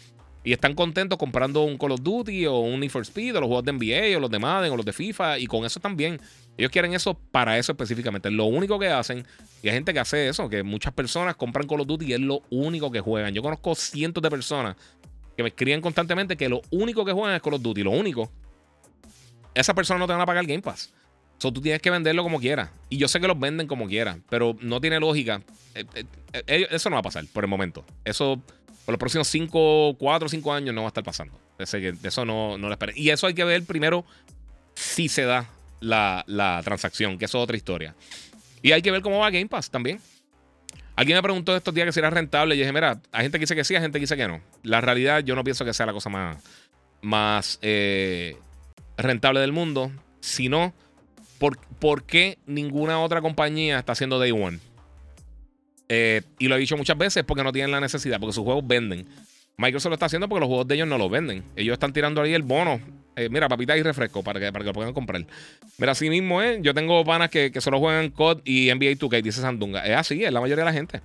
[0.45, 3.49] Y están contentos comprando un Call of Duty o un Need for Speed o los
[3.49, 5.39] juegos de NBA o los de Madden o los de FIFA.
[5.39, 6.21] Y con eso también.
[6.59, 8.31] Ellos quieren eso para eso específicamente.
[8.31, 9.25] Lo único que hacen,
[9.63, 12.21] y hay gente que hace eso, que muchas personas compran Call of Duty y es
[12.21, 13.33] lo único que juegan.
[13.33, 14.77] Yo conozco cientos de personas
[15.35, 17.85] que me escriben constantemente que lo único que juegan es Call of Duty.
[17.85, 18.31] Lo único.
[19.55, 20.93] Esas personas no te van a pagar el Game Pass.
[21.39, 22.71] So, tú tienes que venderlo como quieras.
[22.89, 25.41] Y yo sé que los venden como quieras, pero no tiene lógica.
[25.75, 26.05] Eh, eh,
[26.47, 27.85] eh, eso no va a pasar por el momento.
[28.05, 28.43] Eso
[28.85, 31.39] por los próximos 5, 4 5 años no va a estar pasando.
[31.59, 32.97] Eso no, no lo esperen.
[32.99, 34.05] Y eso hay que ver primero
[34.75, 35.49] si se da
[35.81, 37.95] la, la transacción, que eso es otra historia.
[38.61, 40.01] Y hay que ver cómo va Game Pass también.
[40.97, 42.57] Alguien me preguntó estos días que si era rentable.
[42.57, 44.41] Y dije, mira, hay gente que dice que sí, hay gente que dice que no.
[44.65, 46.43] La realidad, yo no pienso que sea la cosa más,
[47.01, 47.61] más
[48.97, 49.93] rentable del mundo.
[50.21, 50.75] Sino,
[51.39, 54.59] ¿por, ¿por qué ninguna otra compañía está haciendo Day One?
[55.89, 58.67] Eh, y lo he dicho muchas veces porque no tienen la necesidad, porque sus juegos
[58.67, 59.07] venden.
[59.57, 61.43] Microsoft lo está haciendo porque los juegos de ellos no los venden.
[61.57, 62.81] Ellos están tirando ahí el bono.
[63.17, 65.27] Eh, mira, papita y refresco para que, para que lo puedan comprar.
[65.79, 66.63] Mira, así mismo es.
[66.63, 69.85] Yo tengo panas que, que solo juegan COD y NBA 2K, dice Sandunga.
[69.85, 71.01] Es así, es la mayoría de la gente.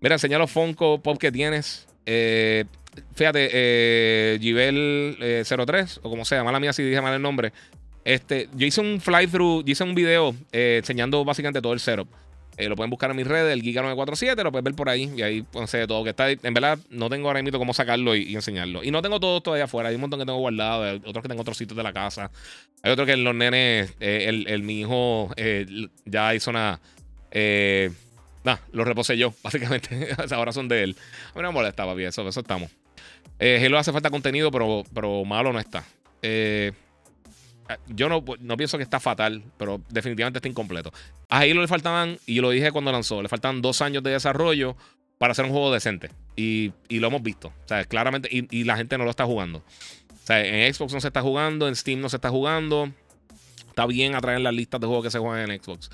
[0.00, 1.86] Mira, enseña los Funko Pop que tienes.
[2.04, 2.66] Eh,
[3.14, 5.16] fíjate, eh, Givel
[5.46, 7.54] 03, o como sea, mala mía si dije mal el nombre.
[8.04, 12.08] Este, yo hice un fly-through, yo hice un video enseñando básicamente todo el setup.
[12.56, 15.12] Eh, lo pueden buscar en mis redes, el Giga947, lo puedes ver por ahí.
[15.16, 16.30] Y ahí pues, sé todo que está.
[16.30, 18.84] En verdad, no tengo ahora mismo cómo sacarlo y, enseñarlo.
[18.84, 19.88] Y no tengo todo todavía afuera.
[19.88, 22.30] Hay un montón que tengo guardado, otros que tengo en otros sitros de la casa.
[22.82, 25.66] Hay otros que los nenes, eh, el, mi hijo eh,
[26.04, 26.80] ya hizo una.
[27.30, 27.90] Eh,
[28.44, 30.10] nah, lo reposé yo, básicamente.
[30.30, 30.96] ahora son de él.
[31.32, 32.70] A mí no me molestaba bien, eso, eso estamos.
[33.40, 35.84] Eh, Hello hace falta contenido, pero, pero malo no está.
[36.22, 36.72] Eh.
[37.68, 40.92] Ah, yo no, no, pienso que está fatal, pero definitivamente está incompleto.
[41.28, 44.76] A Halo le faltaban, y lo dije cuando lanzó, le faltan dos años de desarrollo
[45.18, 46.10] para hacer un juego decente.
[46.36, 47.48] Y, y lo hemos visto.
[47.48, 49.58] O sea, claramente, y, y, la gente no lo está jugando.
[49.58, 52.90] O sea, en Xbox no se está jugando, en Steam no se está jugando.
[53.68, 55.90] Está bien atraer las listas de juegos que se juegan en Xbox.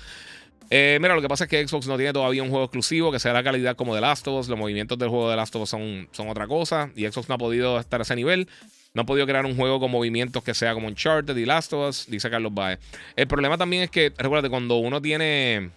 [0.69, 3.19] Eh, mira, lo que pasa es que Xbox no tiene todavía un juego exclusivo que
[3.19, 4.47] sea la calidad como The Last of Us.
[4.47, 6.91] Los movimientos del juego de Last of Us son, son otra cosa.
[6.95, 8.47] Y Xbox no ha podido estar a ese nivel.
[8.93, 11.89] No ha podido crear un juego con movimientos que sea como Uncharted y Last of
[11.89, 12.79] Us, dice Carlos Baez.
[13.15, 15.69] El problema también es que, recuerda, cuando uno tiene.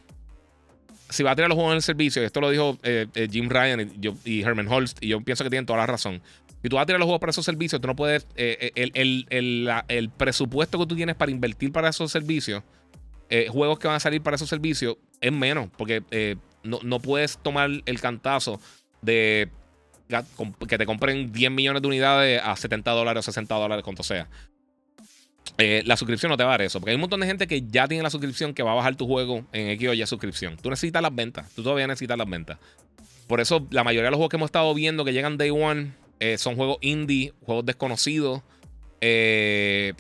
[1.10, 3.48] Si va a tirar los juegos en el servicio, esto lo dijo eh, eh, Jim
[3.48, 3.92] Ryan
[4.24, 6.22] y, Herman Holst, y yo pienso que tienen toda la razón.
[6.60, 8.26] Si tú vas a tirar los juegos para esos servicios, tú no puedes.
[8.34, 12.64] Eh, el, el, el, el, presupuesto que tú tienes para invertir para esos servicios,
[13.48, 16.02] juegos que van a salir para esos servicios, es menos, porque
[16.64, 18.60] no, no puedes tomar el cantazo
[19.02, 19.50] de
[20.68, 24.28] que te compren 10 millones de unidades a 70 dólares o 60 dólares, cuanto sea.
[25.58, 27.46] Eh, la suscripción no te va a dar eso, porque hay un montón de gente
[27.46, 30.06] que ya tiene la suscripción que va a bajar tu juego en X o Y
[30.06, 30.56] suscripción.
[30.56, 32.58] Tú necesitas las ventas, tú todavía necesitas las ventas.
[33.28, 35.92] Por eso, la mayoría de los juegos que hemos estado viendo que llegan day one
[36.20, 38.42] eh, son juegos indie, juegos desconocidos
[39.00, 39.94] eh,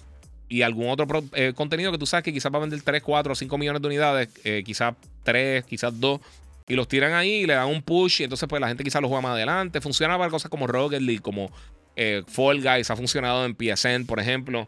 [0.48, 1.06] y algún otro
[1.54, 3.88] contenido que tú sabes que quizás va a vender 3, 4 o 5 millones de
[3.88, 4.28] unidades,
[4.64, 6.20] quizás 3, quizás 2
[6.66, 8.20] y los tiran ahí y le dan un push.
[8.20, 9.80] Y entonces, pues la gente quizás lo juega más adelante.
[9.80, 11.50] Funciona para cosas como Rocket League, como
[11.96, 12.90] eh, Fall Guys.
[12.90, 14.66] Ha funcionado en PSN, por ejemplo.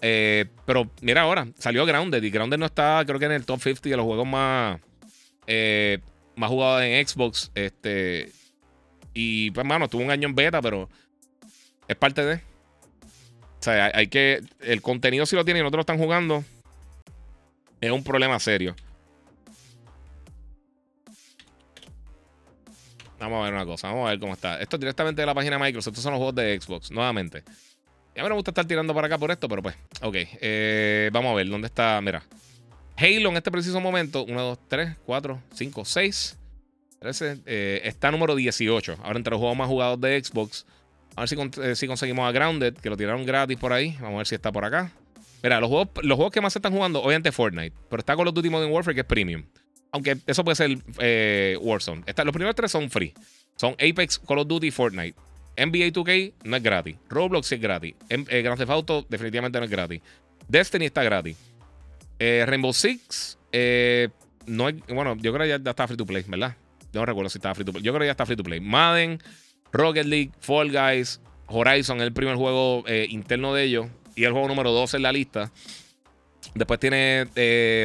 [0.00, 2.22] Eh, pero mira ahora, salió Grounded.
[2.22, 4.80] Y Grounded no está, creo que en el top 50 de los juegos más,
[5.46, 5.98] eh,
[6.36, 7.50] más jugados en Xbox.
[7.54, 8.30] Este.
[9.12, 10.88] Y pues, mano, estuvo un año en beta, pero
[11.88, 12.34] es parte de.
[12.34, 14.40] O sea, hay, hay que.
[14.60, 16.44] El contenido, si lo tienen y no te lo están jugando,
[17.80, 18.76] es un problema serio.
[23.18, 24.60] Vamos a ver una cosa, vamos a ver cómo está.
[24.60, 25.92] Esto es directamente de la página de Microsoft.
[25.92, 27.42] Estos son los juegos de Xbox, nuevamente.
[28.14, 30.14] Ya me gusta estar tirando para acá por esto, pero pues, ok.
[30.40, 32.00] Eh, vamos a ver, ¿dónde está?
[32.02, 32.22] Mira.
[32.96, 36.38] Halo en este preciso momento, 1, 2, 3, 4, 5, 6,
[37.00, 38.98] 13, eh, está número 18.
[39.02, 40.64] Ahora entre los juegos más jugados de Xbox.
[41.16, 43.96] A ver si, con- eh, si conseguimos a Grounded, que lo tiraron gratis por ahí.
[44.00, 44.92] Vamos a ver si está por acá.
[45.42, 48.28] Mira, los juegos, los juegos que más se están jugando, obviamente Fortnite, pero está Call
[48.28, 49.44] of Duty Modern Warfare, que es premium.
[49.94, 52.02] Aunque eso puede ser eh, Warzone.
[52.04, 53.14] Está- los primeros tres son free.
[53.54, 55.14] Son Apex, Call of Duty Fortnite.
[55.56, 56.96] NBA 2K no es gratis.
[57.08, 57.94] Roblox sí es gratis.
[58.08, 60.02] Em- eh, Grand Theft Auto definitivamente no es gratis.
[60.48, 61.36] Destiny está gratis.
[62.18, 64.08] Eh, Rainbow Six, eh,
[64.46, 66.56] no bueno, yo creo que ya, está free to play, ¿verdad?
[66.92, 67.84] No recuerdo si estaba free to play.
[67.84, 68.58] Yo creo que ya está free to play.
[68.58, 69.20] Madden,
[69.72, 73.86] Rocket League, Fall Guys, Horizon, el primer juego interno de ellos.
[74.16, 75.52] Y el juego número 12 en la lista.
[76.56, 77.26] Después tiene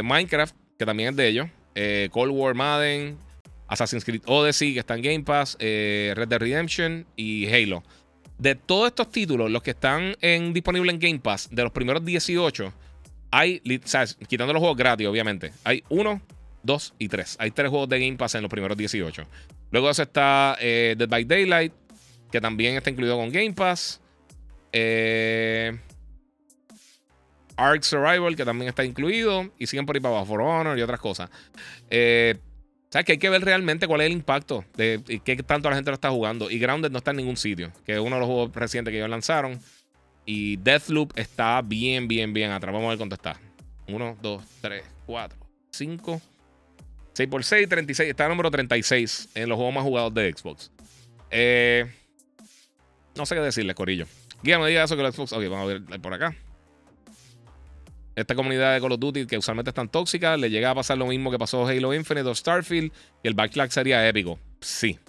[0.03, 1.47] Minecraft, que también es de ellos.
[1.81, 3.17] Eh, Cold War Madden,
[3.69, 7.83] Assassin's Creed Odyssey, que está en Game Pass, eh, Red Dead Redemption y Halo.
[8.37, 12.03] De todos estos títulos, los que están en, disponibles en Game Pass, de los primeros
[12.03, 12.73] 18,
[13.31, 13.61] hay,
[14.27, 16.21] quitando los juegos gratis, obviamente, hay uno,
[16.63, 17.37] dos y tres.
[17.39, 19.23] Hay tres juegos de Game Pass en los primeros 18.
[19.71, 21.71] Luego eso está eh, Dead by Daylight,
[22.29, 24.01] que también está incluido con Game Pass.
[24.73, 25.79] Eh,
[27.59, 29.49] Ark Survival, que también está incluido.
[29.57, 31.29] Y siguen por ahí para abajo, For Honor y otras cosas.
[31.89, 32.35] Eh,
[32.89, 35.75] o que hay que ver realmente cuál es el impacto de y qué tanto la
[35.75, 36.49] gente lo está jugando.
[36.49, 38.97] Y Grounded no está en ningún sitio, que es uno de los juegos recientes que
[38.97, 39.59] ellos lanzaron.
[40.25, 42.73] Y Deathloop está bien, bien, bien atrás.
[42.73, 43.39] Vamos a ver cuánto está.
[43.87, 45.39] 1, 2, 3, 4,
[45.71, 46.21] 5,
[47.13, 48.09] 6 por 6, 36.
[48.09, 50.71] Está el número 36 en los juegos más jugados de Xbox.
[51.29, 51.85] Eh,
[53.15, 54.05] no sé qué decirles, Corillo.
[54.41, 55.33] Guía, me diga eso que los Xbox.
[55.33, 56.35] Ok, vamos a ver por acá.
[58.19, 60.97] Esta comunidad de Call of Duty que usualmente es tan tóxica, le llega a pasar
[60.97, 62.91] lo mismo que pasó Halo Infinite o Starfield
[63.23, 64.39] y el backlash sería épico.
[64.61, 64.99] Sí.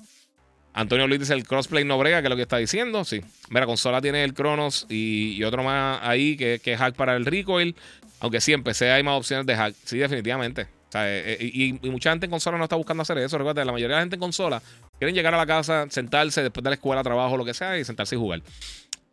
[0.73, 3.05] Antonio Luis dice el crossplay no brega, que es lo que está diciendo.
[3.05, 3.21] Sí.
[3.49, 7.17] Mira, consola tiene el Cronos y, y otro más ahí que, que es hack para
[7.17, 7.75] el recoil.
[8.21, 9.75] Aunque sí, en PC hay más opciones de hack.
[9.85, 10.69] Sí, definitivamente.
[10.95, 13.37] Eh, eh, y, y mucha gente en consola no está buscando hacer eso.
[13.39, 14.63] Recuerda, la mayoría de la gente en consola
[14.99, 17.85] quieren llegar a la casa, sentarse después de la escuela, trabajo, lo que sea, y
[17.85, 18.43] sentarse y jugar.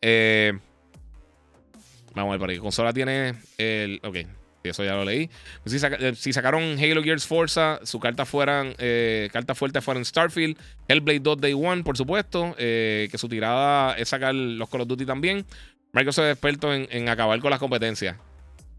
[0.02, 0.54] Eh,
[2.24, 2.58] vamos a ver por ahí.
[2.58, 4.00] Consola tiene el.
[4.04, 4.18] Ok,
[4.64, 5.30] eso ya lo leí.
[5.66, 8.76] Si, eh, sacaron Halo Gears Forza, su carta fueran.
[8.78, 10.58] eh, carta fuerte fueran Starfield,
[10.88, 12.56] Hellblade 2 Day One, por supuesto.
[12.58, 15.46] eh, que su tirada es sacar los Call of Duty también.
[15.94, 18.18] Microsoft es experto en, en acabar con las competencias.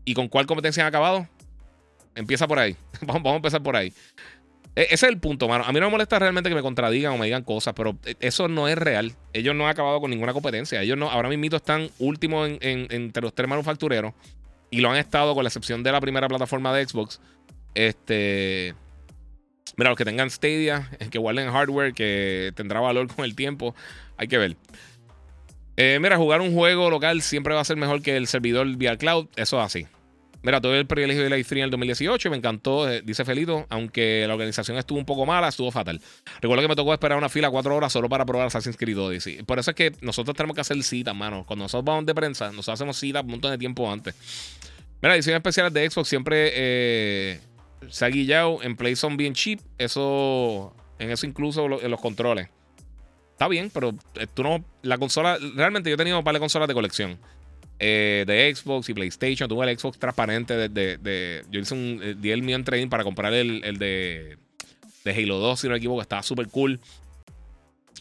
[0.04, 1.26] ¿Y con cuál competencia han acabado?
[2.14, 2.76] Empieza por ahí.
[3.00, 3.92] vamos, vamos a empezar por ahí.
[4.76, 5.64] E- Ese es el punto, mano.
[5.64, 8.14] A mí no me molesta realmente que me contradigan o me digan cosas, pero eh,
[8.20, 9.12] eso no es real.
[9.32, 10.82] Ellos no han acabado con ninguna competencia.
[10.82, 14.12] Ellos no, ahora mismo están últimos en- en- entre los tres manufactureros
[14.70, 17.20] y lo han estado con la excepción de la primera plataforma de Xbox.
[17.74, 18.74] Este.
[19.76, 23.74] Mira, los que tengan Stadia, que guarden hardware, que tendrá valor con el tiempo,
[24.16, 24.56] hay que ver.
[25.76, 28.96] Eh, mira, jugar un juego local siempre va a ser mejor que el servidor vía
[28.96, 29.28] cloud.
[29.36, 29.86] Eso es así.
[30.42, 33.24] Mira, tuve el privilegio de la E3 en el 2018 y me encantó, eh, dice
[33.24, 36.00] Felito, aunque la organización estuvo un poco mala, estuvo fatal.
[36.40, 39.42] Recuerdo que me tocó esperar una fila cuatro horas solo para probar Assassin's Creed Odyssey.
[39.42, 41.44] Por eso es que nosotros tenemos que hacer citas, mano.
[41.44, 44.14] Cuando nosotros vamos de prensa, nosotros hacemos citas un montón de tiempo antes.
[45.02, 47.40] Mira, ediciones especiales de Xbox siempre eh,
[47.88, 48.62] se ha guillado.
[48.62, 49.60] En Play son bien cheap.
[49.76, 52.48] Eso, en eso incluso en los controles.
[53.32, 54.64] Está bien, pero eh, tú no.
[54.82, 55.38] La consola.
[55.54, 57.18] Realmente yo he tenido un par de consolas de colección.
[57.78, 59.48] Eh, de Xbox y PlayStation.
[59.48, 60.68] Tuve el Xbox transparente de.
[60.68, 62.00] de- de- yo hice un.
[62.02, 64.38] eh, di el mío en trading para comprar el, el de.
[65.04, 66.02] De Halo 2, si no me equivoco.
[66.02, 66.80] Estaba súper cool.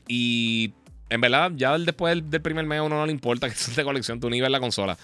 [0.07, 0.73] Y.
[1.09, 3.73] En verdad, ya después del, del primer mes a uno no le importa que sea
[3.75, 4.97] de colección, tu nivel la consola.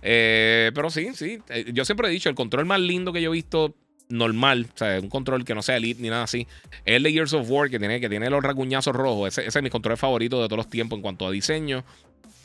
[0.00, 1.38] Eh, pero sí, sí.
[1.50, 3.74] eh, Yo siempre he dicho, el control más lindo que yo he visto
[4.08, 6.46] normal, o sea, un control que no sea Elite ni nada así,
[6.86, 9.28] es el de Gears of War, que tiene, que tiene los raguñazos rojos.
[9.28, 11.84] Ese, ese es mi control favorito de todos los tiempos en cuanto a diseño.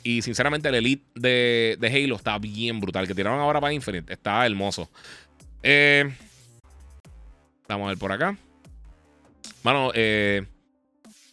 [0.06, 3.08] Y sinceramente, el Elite de, de Halo está bien brutal.
[3.08, 4.12] Que tiraron ahora para Infinite.
[4.12, 4.88] Está hermoso.
[5.64, 6.08] Eh,
[7.66, 8.38] vamos a ver por acá.
[9.64, 10.46] Mano, eh,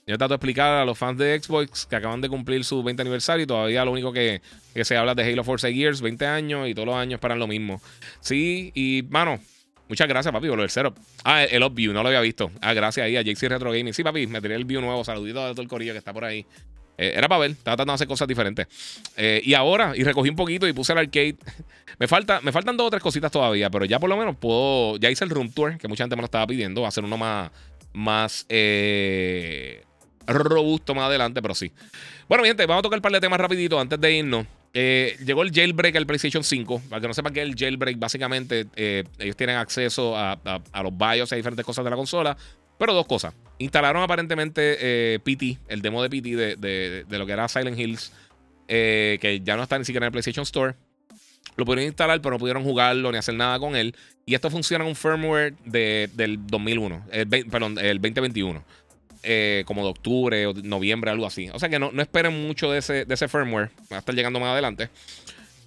[0.07, 3.03] yo trato de explicar a los fans de Xbox que acaban de cumplir su 20
[3.03, 4.41] aniversario y todavía lo único que,
[4.73, 7.37] que se habla es de Halo Force Gears, 20 años y todos los años esperan
[7.37, 7.79] lo mismo.
[8.21, 9.39] Sí, y mano,
[9.87, 10.95] muchas gracias, papi, por del cero.
[11.23, 12.49] Ah, el, el View, no lo había visto.
[12.59, 13.93] Ah, gracias ahí a JC Retro Gaming.
[13.93, 15.03] Sí, papi, me tiré el View nuevo.
[15.03, 16.43] Saludito a todo el corillo que está por ahí.
[16.97, 18.67] Eh, era para ver, estaba tratando de hacer cosas diferentes.
[19.17, 21.37] Eh, y ahora, y recogí un poquito y puse el arcade.
[21.99, 24.97] me, falta, me faltan dos o tres cositas todavía, pero ya por lo menos puedo.
[24.97, 26.81] Ya hice el room tour, que mucha gente me lo estaba pidiendo.
[26.81, 27.51] Va a ser uno más.
[27.93, 28.45] Más.
[28.49, 29.83] eh,
[30.25, 31.71] robusto más adelante, pero sí.
[32.27, 34.47] Bueno, mi gente, vamos a tocar un par de temas rapidito antes de irnos.
[34.73, 36.81] Llegó el jailbreak al PlayStation 5.
[36.89, 38.65] Para que no sepan que el jailbreak, básicamente,
[39.19, 40.39] ellos tienen acceso a,
[40.81, 42.37] los BIOS y a diferentes cosas de la consola.
[42.77, 43.33] Pero dos cosas.
[43.59, 48.11] Instalaron aparentemente eh, PT, el demo de PT de, lo que era Silent Hills,
[48.67, 50.75] que ya no está ni siquiera en el PlayStation Store.
[51.55, 53.95] Lo pudieron instalar, pero no pudieron jugarlo ni hacer nada con él.
[54.25, 57.05] Y esto funciona en un firmware del 2001,
[57.51, 58.63] perdón, el 2021.
[59.25, 61.49] Eh, como de octubre o noviembre, algo así.
[61.53, 63.69] O sea que no, no esperen mucho de ese, de ese firmware.
[63.89, 64.89] Va a estar llegando más adelante.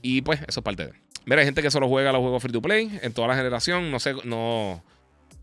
[0.03, 0.93] Y pues, eso es parte de.
[1.25, 3.91] Mira, hay gente que solo juega los juegos free to play en toda la generación.
[3.91, 4.85] No sé, no,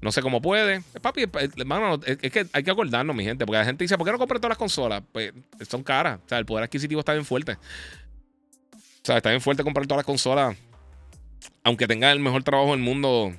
[0.04, 0.82] no sé cómo puede.
[1.02, 1.26] Papi,
[1.58, 3.46] hermano, es, que hay que acordarnos, mi gente.
[3.46, 5.02] Porque la gente dice, ¿por qué no compran todas las consolas?
[5.12, 5.34] Pues
[5.68, 6.20] son caras.
[6.26, 7.54] O sea, el poder adquisitivo está bien fuerte.
[7.54, 10.58] O sea, está bien fuerte comprar todas las consolas.
[11.64, 13.34] Aunque tenga el mejor trabajo del mundo,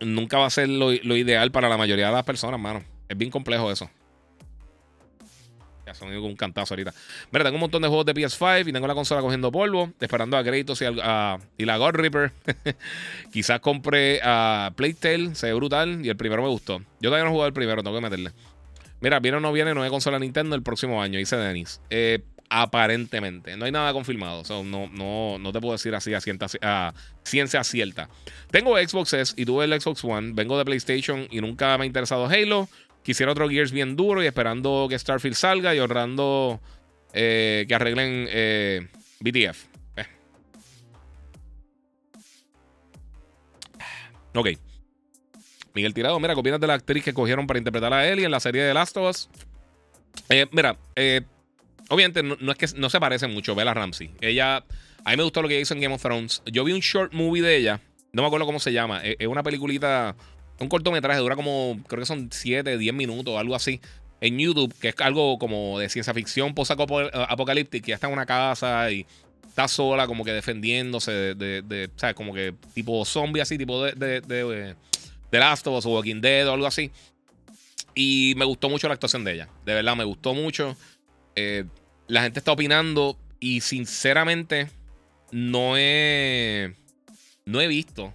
[0.00, 2.84] nunca va a ser lo, lo ideal para la mayoría de las personas, hermano.
[3.08, 3.90] Es bien complejo eso.
[5.86, 6.92] Ya son un cantazo ahorita.
[7.30, 10.36] Mira, tengo un montón de juegos de PS5 y tengo la consola cogiendo polvo, esperando
[10.36, 12.32] a Kratos y, la God Reaper.
[13.32, 16.80] Quizás compre a Playtale, se ve brutal y el primero me gustó.
[17.00, 18.32] Yo todavía no he jugado el primero, tengo que meterle.
[19.00, 21.80] Mira, viene o no viene nueva consola Nintendo el próximo año, dice Denis.
[21.88, 23.56] Eh, aparentemente.
[23.56, 24.42] No hay nada confirmado.
[24.64, 26.20] no, no, no te puedo decir así a,
[26.62, 28.08] a, ciencia cierta.
[28.50, 30.32] Tengo Xbox S y tuve el Xbox One.
[30.34, 32.68] Vengo de PlayStation y nunca me ha interesado Halo.
[33.06, 36.60] Quisiera otro Gears bien duro y esperando que Starfield salga y ahorrando
[37.12, 38.88] eh, que arreglen eh,
[39.20, 39.64] BTF.
[39.94, 40.06] Eh.
[44.34, 44.48] Ok.
[45.72, 48.40] Miguel Tirado, mira, copias de la actriz que cogieron para interpretar a Ellie en la
[48.40, 49.28] serie de Last of Us.
[50.50, 50.76] mira,
[51.88, 54.10] obviamente no, es que no se parece mucho Bella Ramsey.
[54.20, 54.64] Ella,
[55.04, 56.42] a mí me gustó lo que hizo en Game of Thrones.
[56.46, 57.80] Yo vi un short movie de ella,
[58.10, 59.00] no me acuerdo cómo se llama.
[59.04, 60.16] Es, una peliculita
[60.60, 63.80] un cortometraje, dura como, creo que son 7, 10 minutos, algo así,
[64.20, 68.90] en YouTube, que es algo como de ciencia ficción post-apocalíptica, ya está en una casa
[68.90, 69.06] y
[69.46, 72.16] está sola, como que defendiéndose de, ¿sabes?
[72.16, 74.74] Como que tipo zombie, así, tipo de, de, de,
[75.30, 76.90] de Last of Us o Walking Dead o algo así.
[77.94, 80.76] Y me gustó mucho la actuación de ella, de verdad, me gustó mucho.
[81.34, 81.64] Eh,
[82.08, 84.68] la gente está opinando y sinceramente
[85.30, 86.74] no he,
[87.44, 88.12] no he visto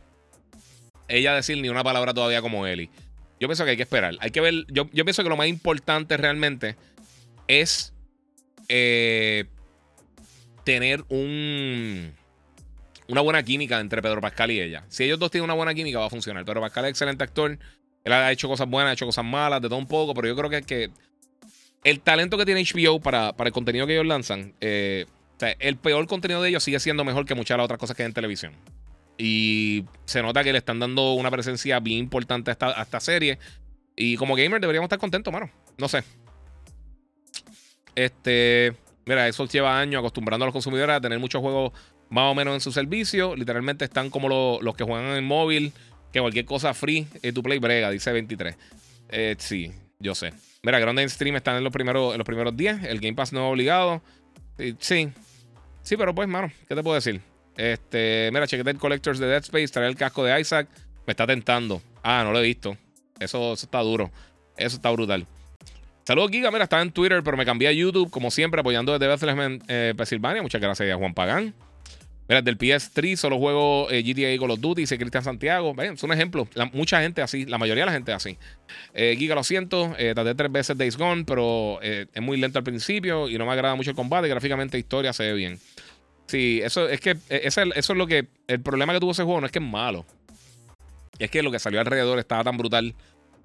[1.11, 2.89] ella decir ni una palabra todavía como Eli.
[3.39, 4.15] Yo pienso que hay que esperar.
[4.19, 4.65] Hay que ver.
[4.69, 6.75] Yo, pienso que lo más importante realmente
[7.47, 7.93] es
[8.69, 9.45] eh,
[10.63, 12.13] tener un,
[13.07, 14.83] una buena química entre Pedro Pascal y ella.
[14.89, 16.45] Si ellos dos tienen una buena química, va a funcionar.
[16.45, 17.57] Pedro Pascal es excelente actor.
[18.03, 20.35] Él ha hecho cosas buenas, ha hecho cosas malas, de todo un poco, pero yo
[20.35, 20.89] creo que, que
[21.83, 25.05] el talento que tiene HBO para, para el contenido que ellos lanzan, eh,
[25.59, 28.03] el peor contenido de ellos sigue siendo mejor que muchas de las otras cosas que
[28.03, 28.53] hay en televisión.
[29.23, 33.37] Y se nota que le están dando una presencia bien importante a esta, serie.
[33.95, 35.47] Y como gamer deberíamos estar contentos, mano.
[35.77, 36.03] No sé.
[37.93, 38.75] Este.
[39.05, 41.71] Mira, Xbox lleva años acostumbrando a los consumidores a tener muchos juegos
[42.09, 43.35] más o menos en su servicio.
[43.35, 45.71] Literalmente están como los que juegan en móvil,
[46.11, 48.57] que cualquier cosa free, eh, tu play brega, dice 23.
[49.09, 50.33] Eh, sí, yo sé.
[50.63, 52.85] Mira, Grounded Stream están en los primeros, en los primeros 10.
[52.85, 54.01] El Game Pass no es obligado.
[54.79, 55.09] Sí.
[55.83, 57.21] Sí, pero pues, mano, ¿qué te puedo decir?
[57.57, 60.67] Este, mira, chequete el Collectors de Dead Space, trae el casco de Isaac.
[61.05, 61.81] Me está tentando.
[62.03, 62.77] Ah, no lo he visto.
[63.19, 64.11] Eso, está duro.
[64.57, 65.25] Eso está brutal.
[66.03, 66.51] Saludos, Giga.
[66.51, 69.93] Mira, estaba en Twitter, pero me cambié a YouTube, como siempre, apoyando desde Bethlehem, eh,
[69.95, 70.41] Pensilvania.
[70.41, 71.53] Muchas gracias a Juan Pagán.
[72.31, 75.73] Mira, del PS3 solo juego eh, GTA Call of Duty, dice Cristian Santiago.
[75.73, 76.47] Ven, es un ejemplo.
[76.71, 78.37] mucha gente así, la mayoría de la gente así.
[78.93, 82.63] Eh, Giga, lo siento, eh, traté tres veces Days Gone, pero es muy lento al
[82.63, 84.29] principio y no me agrada mucho el combate.
[84.29, 85.59] Gráficamente, historia se ve bien.
[86.31, 88.25] Sí, eso es que e, eso es lo que.
[88.47, 90.05] El problema que tuvo ese juego no es que es malo.
[91.19, 92.95] Es que lo que salió alrededor estaba tan brutal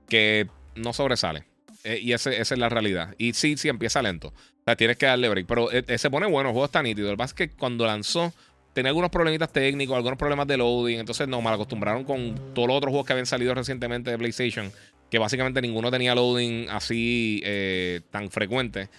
[0.09, 0.47] que
[0.77, 1.43] no sobresale.
[1.83, 3.13] E, y esa es la realidad.
[3.19, 4.29] Y sí, sí, empieza lento.
[4.29, 5.49] O sea, tienes que darle break.
[5.49, 7.13] Pero e, se pone bueno, el juego está nítido.
[7.13, 8.33] Es que cuando lanzó,
[8.73, 11.01] tenía algunos problemitas técnicos, algunos problemas de loading.
[11.01, 14.71] Entonces, no, mal acostumbraron con todos los otros juegos que habían salido recientemente de PlayStation.
[15.11, 18.91] Que básicamente ninguno tenía loading así eh, tan frecuente.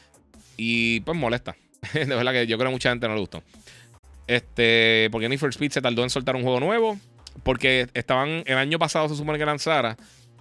[0.57, 1.55] Y pues molesta.
[1.93, 3.41] de verdad que yo creo que a mucha gente no le gustó.
[4.27, 6.99] Este, porque Need for Speed se tardó en soltar un juego nuevo.
[7.43, 9.97] Porque estaban, el año pasado se supone que lanzara.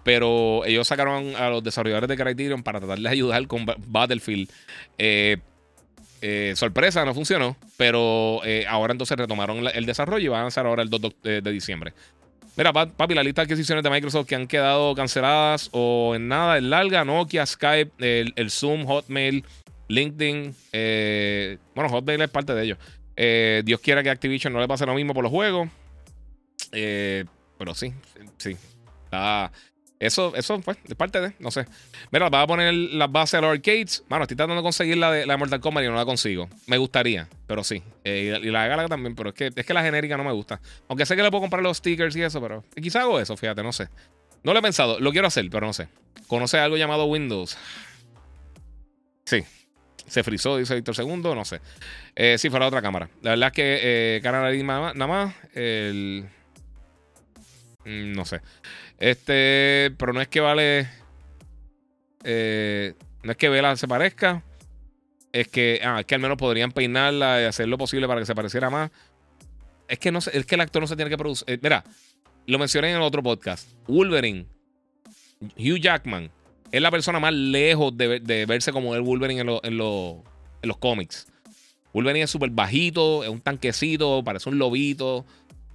[0.07, 4.49] Pero ellos sacaron a los desarrolladores de Criterion para tratar de ayudar con Battlefield.
[4.99, 5.39] Eh,
[6.23, 7.57] eh, sorpresa, no funcionó.
[7.77, 11.41] Pero eh, ahora entonces retomaron el desarrollo y van a lanzar ahora el 2 de,
[11.53, 11.93] diciembre.
[12.57, 16.57] Mira, papi, la lista de adquisiciones de Microsoft que han quedado canceladas o en nada
[16.57, 17.05] es larga.
[17.05, 19.45] Nokia, Skype, el, Zoom, Hotmail,
[19.89, 20.55] LinkedIn.
[21.75, 22.79] bueno, Hotmail es parte de ellos.
[23.17, 25.69] Eh, Dios quiera que Activision no le pase lo mismo por los juegos.
[26.73, 27.25] Eh,
[27.59, 27.93] pero sí,
[28.39, 28.57] sí.
[29.99, 31.67] Eso, eso pues, es parte de, no sé.
[32.11, 34.05] Mira, vas a poner las bases a los arcades.
[34.09, 36.51] Mano, estoy tratando de conseguir la de, la Mortal Kombat y no la consigo.
[36.67, 37.83] Me gustaría, pero sí.
[38.05, 40.33] Eh, y, la de Galaga también, pero es que, es que la genérica no me
[40.33, 40.61] gusta.
[40.89, 43.63] Aunque sé que le puedo comprar los stickers y eso, pero quizá hago eso, fíjate,
[43.63, 43.89] no sé.
[44.43, 45.89] No lo he pensado, lo quiero hacer, pero no sé.
[46.27, 47.57] ¿Conoce algo llamado Windows?
[49.25, 49.43] Sí.
[50.07, 51.61] Se frizó, dice Víctor Segundo, no sé.
[52.15, 53.09] Eh, sí, fuera otra cámara.
[53.23, 55.35] La verdad es que eh, canal nada más.
[55.55, 56.29] El.
[57.85, 58.41] Mm, no sé.
[58.99, 60.89] Este, pero no es que vale.
[62.25, 64.43] Eh, no es que Vela se parezca.
[65.33, 68.35] Es que, ah, que al menos podrían peinarla y hacer lo posible para que se
[68.35, 68.91] pareciera más.
[69.89, 71.49] Es que no sé, es que el actor no se tiene que producir.
[71.49, 71.85] Eh, mira,
[72.47, 73.69] lo mencioné en el otro podcast.
[73.87, 74.47] Wolverine,
[75.59, 76.31] Hugh Jackman,
[76.73, 81.27] es la persona más lejos de, verse como el Wolverine en, los cómics.
[81.93, 85.25] Wolverine es súper bajito, es un tanquecito, parece un lobito.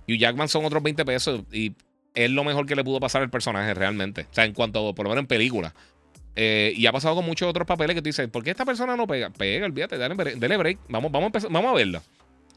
[0.07, 1.73] Hugh Jackman son otros 20 pesos y
[2.13, 4.27] es lo mejor que le pudo pasar al personaje realmente.
[4.29, 5.73] O sea, en cuanto, por lo menos en película.
[6.35, 8.95] Eh, y ha pasado con muchos otros papeles que tú dices, ¿por qué esta persona
[8.95, 9.29] no pega?
[9.29, 10.79] Pega, olvídate, dale, dale break.
[10.89, 12.01] Vamos, vamos, a verla.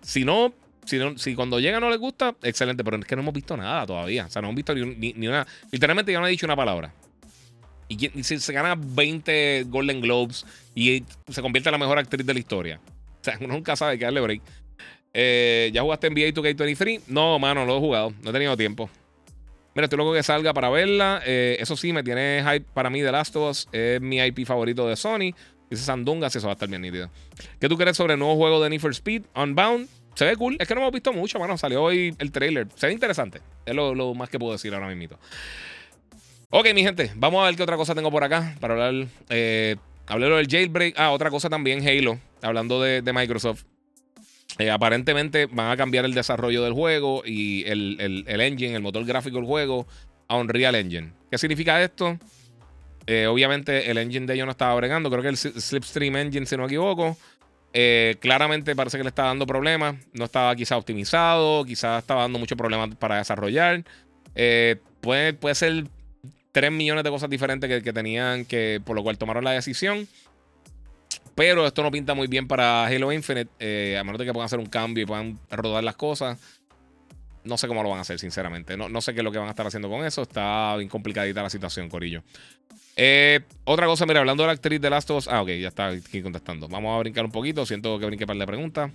[0.02, 0.52] Si no,
[0.84, 4.26] si, cuando llega no le gusta, excelente, pero es que no hemos visto nada todavía.
[4.26, 5.46] O sea, no hemos visto ni, ni, una.
[5.70, 6.92] Literalmente ya no he dicho una palabra.
[7.88, 12.32] Y, si se gana 20 Golden Globes y se convierte en la mejor actriz de
[12.32, 12.80] la historia.
[13.20, 14.42] O sea, uno nunca sabe que darle break.
[15.12, 17.02] Eh, ¿Ya jugaste NBA 2K23?
[17.06, 18.12] No, mano, no lo he jugado.
[18.22, 18.90] No he tenido tiempo.
[19.74, 21.20] Mira, estoy loco que salga para verla.
[21.26, 23.68] Eh, eso sí, me tiene hype para mí The Last of Us.
[23.72, 25.34] Es mi IP favorito de Sony.
[25.70, 27.10] Dice Sandunga, si eso va a estar bien nítido.
[27.58, 29.22] ¿Qué tú crees sobre el nuevo juego de Need for Speed?
[29.34, 29.88] Unbound.
[30.14, 30.56] Se ve cool.
[30.60, 31.58] Es que no hemos visto mucho, mano.
[31.58, 32.68] Salió hoy el trailer.
[32.76, 33.40] Se ve interesante.
[33.66, 35.18] Es lo, más que puedo decir ahora mismo.
[36.56, 37.10] Ok, mi gente.
[37.16, 39.08] Vamos a ver qué otra cosa tengo por acá para hablar.
[39.28, 39.74] Eh,
[40.08, 40.94] del jailbreak.
[40.96, 42.20] Ah, otra cosa también, Halo.
[42.42, 43.64] Hablando de Microsoft.
[44.58, 49.38] Eh, aparentemente van a cambiar el desarrollo del juego y el, engine, el motor gráfico
[49.38, 49.86] del juego
[50.28, 51.12] a Unreal Engine.
[51.28, 52.18] ¿Qué significa esto?
[53.06, 56.56] Eh, obviamente el engine de ellos no estaba bregando, creo que el Slipstream Engine, si
[56.56, 57.16] no me equivoco.
[57.72, 59.96] Eh, claramente parece que le está dando problemas.
[60.12, 63.82] No estaba quizá optimizado, quizás estaba dando muchos problemas para desarrollar.
[65.00, 65.86] puede, puede ser
[66.54, 70.06] 3 millones de cosas diferentes que, tenían que, por lo cual tomaron la decisión.
[71.34, 73.50] Pero esto no pinta muy bien para Halo Infinite.
[73.58, 76.38] Eh, a menos de que puedan hacer un cambio y puedan rodar las cosas.
[77.42, 78.76] No sé cómo lo van a hacer, sinceramente.
[78.76, 80.22] No, no sé qué es lo que van a estar haciendo con eso.
[80.22, 82.22] Está bien complicadita la situación, Corillo.
[82.94, 85.28] Eh, otra cosa, mira, hablando de la actriz de Last of Us.
[85.28, 86.68] Ah, ok, ya está aquí contestando.
[86.68, 87.66] Vamos a brincar un poquito.
[87.66, 88.92] Siento que brinqué para la pregunta.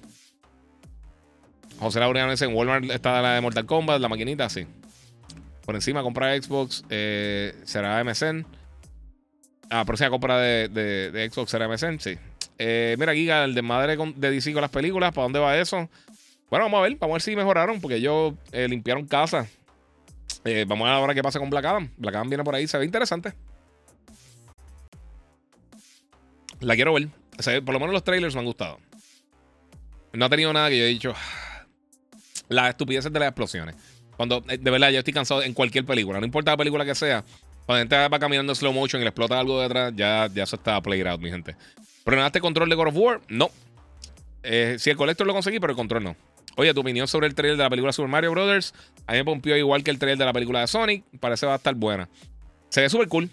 [1.78, 4.66] José Laureano dice: En Walmart está la de Mortal Kombat, la maquinita, sí.
[5.70, 8.44] Por encima, comprar Xbox eh, será MSN.
[9.70, 12.18] Ah, próxima compra de, de, de Xbox será MSN, sí.
[12.58, 15.88] Eh, mira, Giga, el de madre de DC con las películas, ¿para dónde va eso?
[16.50, 19.46] Bueno, vamos a ver, vamos a ver si mejoraron, porque ellos eh, limpiaron casa.
[20.66, 21.88] Vamos a ver ahora qué pasa con Black Adam.
[21.98, 23.36] Black Adam viene por ahí, se ve interesante.
[26.62, 27.10] La quiero ver.
[27.64, 28.80] por lo menos los trailers me han gustado.
[30.14, 31.14] No ha tenido nada que yo he dicho.
[32.48, 33.99] Las estupideces de las explosiones.
[34.20, 36.20] Cuando, de verdad, yo estoy cansado en cualquier película.
[36.20, 37.24] No importa la película que sea.
[37.66, 40.58] Cuando gente va caminando en slow motion y le explota algo detrás, ya, ya eso
[40.58, 41.56] está played out, mi gente.
[42.04, 43.22] ¿Pronaste control de God of War?
[43.30, 43.50] No.
[44.44, 46.18] Eh, si el colector lo conseguí, pero el control no.
[46.58, 48.74] Oye, tu opinión sobre el trailer de la película Super Mario Brothers.
[49.08, 51.06] A mí me pompió igual que el trailer de la película de Sonic.
[51.22, 52.10] Parece va a estar buena.
[52.68, 53.30] Se ve súper cool.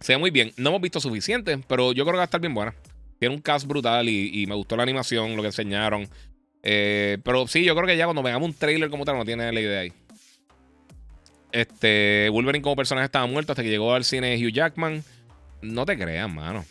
[0.00, 0.52] Se ve muy bien.
[0.56, 2.74] No hemos visto suficiente, pero yo creo que va a estar bien buena.
[3.20, 6.08] Tiene un cast brutal y, me gustó la animación, lo que enseñaron.
[6.62, 9.50] Eh, pero sí, yo creo que ya cuando veamos un trailer como tal, no tiene
[9.50, 9.92] la idea ahí.
[11.52, 15.04] Este, Wolverine como personaje estaba muerto hasta que llegó al cine Hugh Jackman.
[15.60, 16.64] No te creas, mano.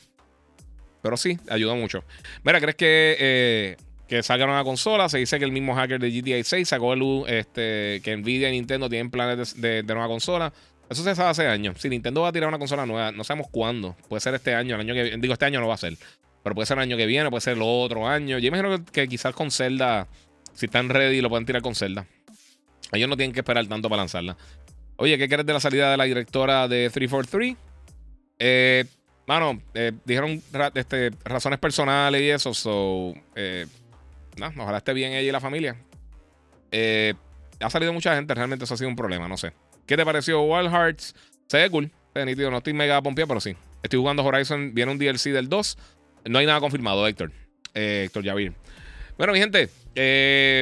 [1.01, 2.03] Pero sí, ayuda mucho.
[2.43, 3.77] Mira, ¿crees que, eh,
[4.07, 5.09] que salga una consola?
[5.09, 8.53] Se dice que el mismo hacker de GTA 6 sacó luz este, que Nvidia y
[8.53, 10.53] Nintendo tienen planes de, nueva consola.
[10.89, 11.79] Eso se sabe hace años.
[11.79, 13.95] Si Nintendo va a tirar una consola nueva, no sabemos cuándo.
[14.09, 15.97] Puede ser este año, el año que Digo, este año no va a ser.
[16.43, 18.39] Pero puede ser el año que viene, puede ser el otro año.
[18.39, 20.07] Yo imagino que, quizás con Zelda,
[20.53, 22.07] si están ready, lo pueden tirar con Zelda.
[22.91, 24.37] Ellos no tienen que esperar tanto para lanzarla.
[24.97, 27.55] Oye, ¿qué crees de la salida de la directora de 343?
[28.39, 28.85] Eh,
[29.27, 30.41] Mano, eh, dijeron
[30.73, 33.13] este, razones personales y eso, so.
[33.35, 33.65] Eh,
[34.57, 35.77] ojalá esté bien ella y la familia.
[36.71, 37.13] Eh,
[37.59, 39.53] ha salido mucha gente, realmente eso ha sido un problema, no sé.
[39.85, 41.15] ¿Qué te pareció Wild Hearts?
[41.47, 43.55] Se ve cool, no estoy mega pompeado, pero sí.
[43.83, 45.77] Estoy jugando Horizon, viene un DLC del 2.
[46.25, 47.31] No hay nada confirmado, Héctor.
[47.73, 48.53] Héctor Javir.
[49.17, 49.69] Bueno, mi gente,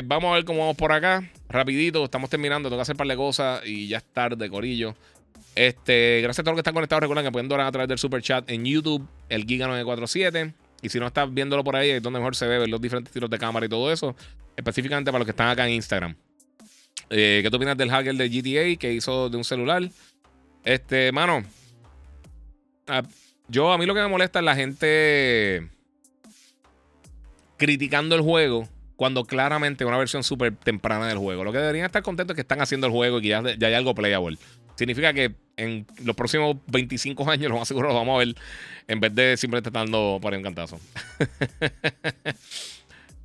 [0.05, 1.29] vamos a ver cómo vamos por acá.
[1.49, 4.95] Rapidito, estamos terminando, tengo que hacer par de cosas y ya es tarde, Corillo.
[5.55, 7.01] Este, gracias a todos los que están conectados.
[7.01, 10.53] Recuerden que pueden donar a través del super chat en YouTube, el Giga947.
[10.81, 13.11] Y si no estás viéndolo por ahí, es donde mejor se ve ver los diferentes
[13.11, 14.15] tiros de cámara y todo eso.
[14.55, 16.15] Específicamente para los que están acá en Instagram.
[17.09, 19.89] Eh, ¿Qué tú opinas del hacker de GTA que hizo de un celular?
[20.63, 21.43] Este, mano.
[23.49, 25.67] Yo, a mí lo que me molesta es la gente
[27.57, 31.43] criticando el juego cuando claramente es una versión súper temprana del juego.
[31.43, 33.73] Lo que deberían estar contentos es que están haciendo el juego y que ya, hay
[33.73, 34.37] algo playable.
[34.75, 38.35] Significa que en los próximos 25 años, lo más seguro lo vamos a ver
[38.87, 40.79] en vez de simplemente estar dando por ahí un cantazo.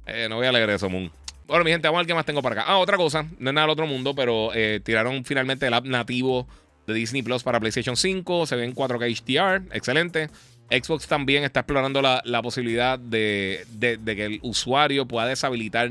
[0.06, 1.10] Eh, no voy a leer eso, Moon.
[1.46, 2.70] Bueno, mi gente, vamos a ver qué más tengo para acá.
[2.70, 5.86] Ah, otra cosa, no es nada del otro mundo, pero eh, tiraron finalmente el app
[5.86, 6.46] nativo
[6.86, 8.46] de Disney Plus para PlayStation 5.
[8.46, 9.22] Se ve en 4K
[9.68, 10.28] HDR, excelente.
[10.70, 15.90] Xbox también está explorando la, la posibilidad de, de- que el usuario pueda deshabilitar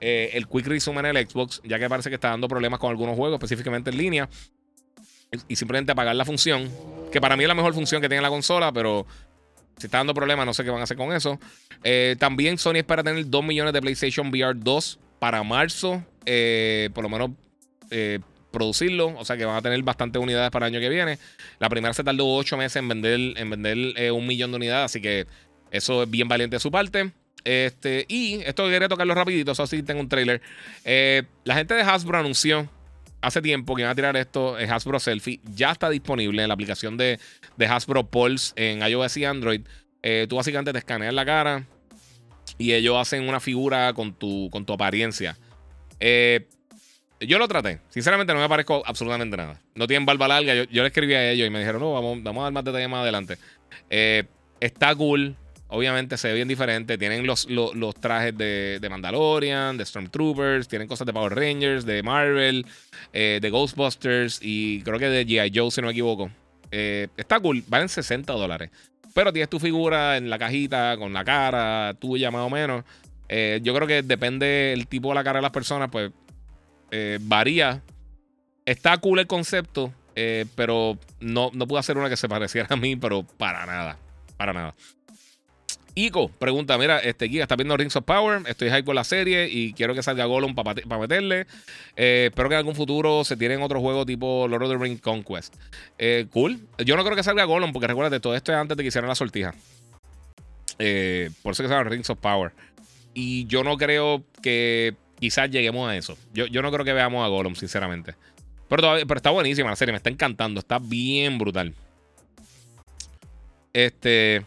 [0.00, 2.90] eh, el Quick Resume en el Xbox, ya que parece que está dando problemas con
[2.90, 4.28] algunos juegos, específicamente en línea.
[5.46, 6.70] Y simplemente apagar la función,
[7.12, 9.06] que para mí es la mejor función que tiene la consola, pero
[9.76, 11.38] si está dando problemas, no sé qué van a hacer con eso.
[11.84, 17.04] Eh, también Sony espera tener 2 millones de PlayStation VR 2 para marzo, eh, por
[17.04, 17.30] lo menos
[18.58, 21.18] producirlo, o sea que van a tener bastantes unidades para el año que viene.
[21.58, 24.86] La primera se tardó 8 meses en vender, en vender eh, un millón de unidades,
[24.86, 25.26] así que
[25.70, 27.12] eso es bien valiente de su parte.
[27.44, 30.42] Este, y esto quería tocarlo rapidito, eso sí tengo un trailer.
[30.84, 32.68] Eh, la gente de Hasbro anunció
[33.20, 36.54] hace tiempo que iban a tirar esto, el Hasbro Selfie, ya está disponible en la
[36.54, 37.18] aplicación de,
[37.56, 39.60] de Hasbro Pulse en iOS y Android.
[40.02, 41.66] Eh, tú básicamente te escaneas la cara
[42.56, 45.36] y ellos hacen una figura con tu, con tu apariencia.
[46.00, 46.46] Eh,
[47.20, 47.80] yo lo traté.
[47.88, 49.60] Sinceramente no me parezco absolutamente nada.
[49.74, 50.54] No tienen barba larga.
[50.54, 52.64] Yo, yo le escribí a ellos y me dijeron, no, vamos, vamos a dar más
[52.64, 53.38] detalles más adelante.
[53.90, 54.24] Eh,
[54.60, 55.34] está cool.
[55.68, 56.96] Obviamente se ve bien diferente.
[56.96, 60.68] Tienen los, los, trajes de, de Mandalorian, de Stormtroopers.
[60.68, 62.64] Tienen cosas de Power Rangers, de Marvel,
[63.12, 65.52] eh, de Ghostbusters y creo que de G.I.
[65.54, 66.30] Joe, si no me equivoco.
[66.70, 67.64] Eh, está cool.
[67.66, 68.70] Valen 60 dólares.
[69.12, 72.84] Pero tienes tu figura en la cajita, con la cara tuya más o menos.
[73.28, 76.12] Yo creo que depende el tipo de la cara de las personas, pues
[76.90, 77.82] eh, varía.
[78.64, 82.76] Está cool el concepto, eh, pero no, no pude hacer una que se pareciera a
[82.76, 83.98] mí, pero para nada.
[84.36, 84.74] Para nada.
[85.94, 88.42] Ico pregunta: Mira, este Giga está viendo Rings of Power.
[88.46, 91.46] Estoy hype con la serie y quiero que salga Gollum para meterle.
[91.96, 95.00] Eh, espero que en algún futuro se tiren otro juego tipo Lord of the Rings
[95.00, 95.56] Conquest.
[96.30, 96.60] Cool.
[96.84, 99.08] Yo no creo que salga Gollum, porque recuerda todo esto es antes de que hicieran
[99.08, 99.54] la sortija.
[100.76, 102.52] Por eso que se llama Rings of Power.
[103.14, 106.16] Y yo no creo que quizás lleguemos a eso.
[106.32, 108.14] Yo, no creo que veamos a Gollum, sinceramente.
[108.68, 110.60] Pero, está buenísima la serie, me está encantando.
[110.60, 111.74] Está bien brutal.
[113.72, 114.44] Este.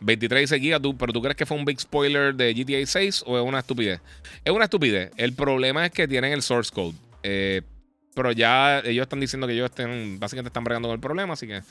[0.00, 3.24] 23 dice Giga, tú, pero tú crees que fue un big spoiler de GTA 6
[3.26, 4.00] o es una estupidez?
[4.44, 5.10] Es una estupidez.
[5.16, 6.94] El problema es que tienen el source code.
[7.24, 7.62] Eh,
[8.14, 11.46] pero ya ellos están diciendo que ellos estén, básicamente están bregando con el problema, así
[11.46, 11.62] que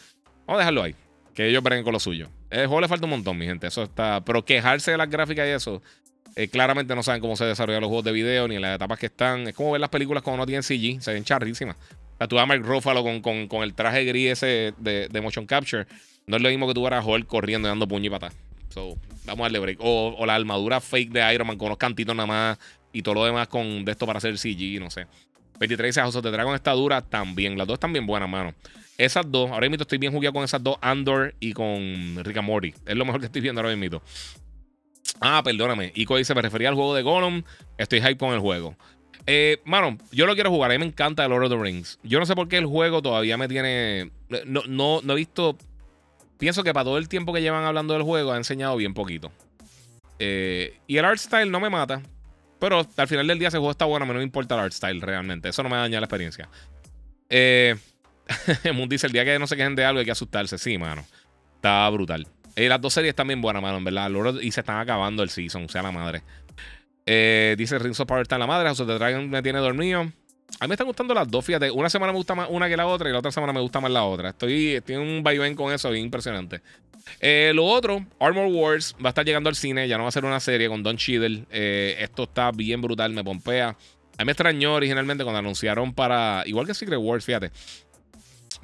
[0.45, 0.95] vamos a dejarlo ahí.
[1.33, 2.29] Que ellos breguen con lo suyo.
[2.49, 3.67] El juego le falta un montón, mi gente.
[3.67, 4.23] Eso está.
[4.25, 5.81] Pero quejarse de las gráficas y eso.
[6.37, 8.99] Eh, claramente no saben cómo se desarrollan los juegos de video ni en las etapas
[8.99, 9.47] que están.
[9.47, 11.01] Es como ver las películas cuando no tienen CG.
[11.01, 11.75] Se ven charrísimas.
[12.19, 15.87] La tuya Mark Ruffalo con, con, con el traje gris ese de, de motion capture.
[16.27, 18.35] No es lo mismo que tú veras a Hulk corriendo y dando puño y patas.
[18.69, 18.95] So,
[19.25, 19.79] vamos a darle break.
[19.81, 22.59] O, la armadura fake de Iron Man con unos cantitos nada más
[22.93, 25.07] y todo lo demás con de esto para hacer CG, no sé.
[25.59, 27.57] 23 dice, House of the Dragon está dura también.
[27.57, 28.53] Las dos están bien buenas, mano.
[28.99, 32.47] Esas dos, ahora mismo estoy bien jugueado con esas dos, Andor y con Rick and
[32.47, 32.75] Morty.
[32.85, 34.03] Es lo mejor que estoy viendo ahora mismo.
[35.19, 35.91] Ah, perdóname.
[35.95, 37.43] Ico dice, me refería al juego de Gollum.
[37.77, 38.75] Estoy hype con el juego.
[39.25, 40.71] Eh, mano, yo lo quiero jugar.
[40.71, 41.99] A mí me encanta el Lord of the Rings.
[42.03, 44.11] Yo no sé por qué el juego todavía me tiene...
[44.45, 45.57] No, no, no he visto...
[46.37, 49.31] Pienso que para todo el tiempo que llevan hablando del juego ha enseñado bien poquito.
[50.19, 52.01] Eh, y el art style no me mata.
[52.59, 54.03] Pero al final del día ese juego está bueno.
[54.03, 55.49] A mí no me importa el art style realmente.
[55.49, 56.47] Eso no me daña la experiencia.
[57.29, 57.75] Eh,
[58.73, 60.57] Moon dice, el día que no se quejen de algo hay que asustarse.
[60.57, 61.05] Sí, mano.
[61.55, 62.27] Está brutal.
[62.57, 64.09] Eh, las dos series están bien buenas, mano, en verdad.
[64.09, 66.23] Lord- y se están acabando el season, o sea, la madre.
[67.05, 68.67] Eh, dice Rings of Power está en la madre.
[68.67, 70.01] House of the Dragon me tiene dormido.
[70.01, 71.69] A mí me están gustando las dos, fíjate.
[71.69, 73.79] Una semana me gusta más una que la otra y la otra semana me gusta
[73.79, 74.29] más la otra.
[74.29, 76.61] Estoy, estoy en un vaivén con eso, bien impresionante.
[77.19, 80.11] Eh, lo otro, Armor Wars va a estar llegando al cine, ya no va a
[80.11, 81.45] ser una serie con Don Cheadle.
[81.51, 83.69] Eh, esto está bien brutal, me pompea.
[83.69, 87.51] A mí me extrañó originalmente cuando anunciaron para, igual que Secret Wars, fíjate,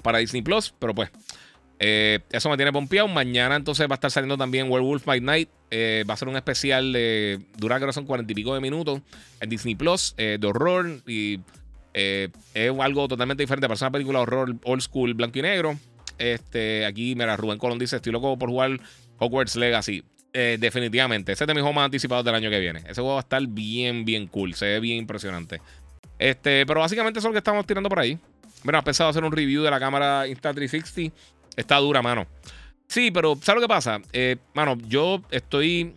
[0.02, 1.12] para Disney Plus, pero pues,
[1.86, 3.10] eh, eso me tiene pompeado.
[3.10, 5.50] Mañana entonces va a estar saliendo también Werewolf by Night.
[5.70, 9.02] Eh, va a ser un especial de, dura creo son cuarenta y pico de minutos
[9.42, 11.42] en Disney Plus, eh, de horror y
[11.94, 13.68] eh, es algo totalmente diferente.
[13.68, 15.78] Para ser una película de horror old school, blanco y negro.
[16.18, 18.80] Este, aquí, mira, Rubén Colón dice: Estoy loco por jugar
[19.18, 20.06] Hogwarts Legacy.
[20.32, 22.80] Definitivamente, ese es de mis juegos más anticipados del año que viene.
[22.80, 24.56] Ese juego va a estar bien, bien cool.
[24.56, 25.62] Se ve bien impresionante.
[26.18, 28.18] Este, pero básicamente eso es lo que estamos tirando por ahí.
[28.64, 31.12] Bueno, has pensado hacer un review de la cámara Insta360.
[31.56, 32.28] Está dura, mano.
[32.88, 34.02] Sí, pero ¿sabes lo que pasa?
[34.12, 35.94] Eh, mano, yo estoy.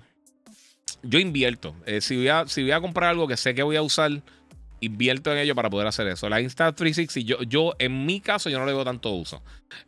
[1.02, 1.74] Yo invierto.
[1.84, 4.22] Eh, si, voy a, si voy a comprar algo que sé que voy a usar,
[4.80, 6.28] invierto en ello para poder hacer eso.
[6.28, 9.42] La Insta360, yo, yo en mi caso, yo no le veo tanto uso.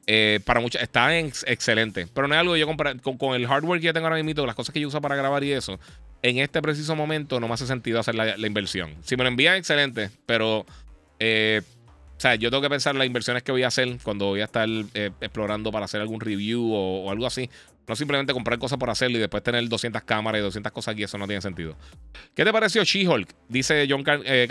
[0.06, 3.80] Eh, para muchas, está excelente, pero no es algo que yo comprar con, el hardware
[3.80, 5.78] que yo tengo ahora mismo, las cosas que yo uso para grabar y eso.
[6.22, 8.94] En este preciso momento no me hace sentido hacer la, inversión.
[9.02, 10.66] Si me lo envían, excelente, pero
[12.18, 14.44] o sea, yo tengo que pensar las inversiones que voy a hacer cuando voy a
[14.46, 17.48] estar eh, explorando para hacer algún review o, algo así.
[17.86, 21.04] No simplemente comprar cosas por hacerlo y después tener 200 cámaras y 200 cosas aquí.
[21.04, 21.76] Eso no tiene sentido.
[22.34, 23.28] ¿Qué te pareció She-Hulk?
[23.48, 24.48] Dice John Car eh.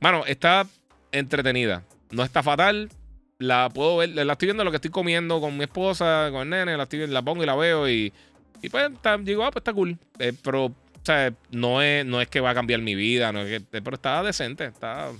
[0.00, 0.66] Mano, está
[1.12, 1.82] entretenida.
[2.10, 2.90] No está fatal.
[3.38, 4.10] La puedo ver.
[4.10, 6.76] La estoy viendo lo que estoy comiendo con mi esposa, con el nene.
[6.76, 8.12] La, estoy, la pongo y la veo y,
[8.60, 8.90] y pues
[9.22, 9.96] digo, ah, pues está cool.
[10.18, 13.32] Eh, pero, o sea, no es, no es que va a cambiar mi vida.
[13.32, 14.66] No es que, pero está decente.
[14.66, 15.10] Está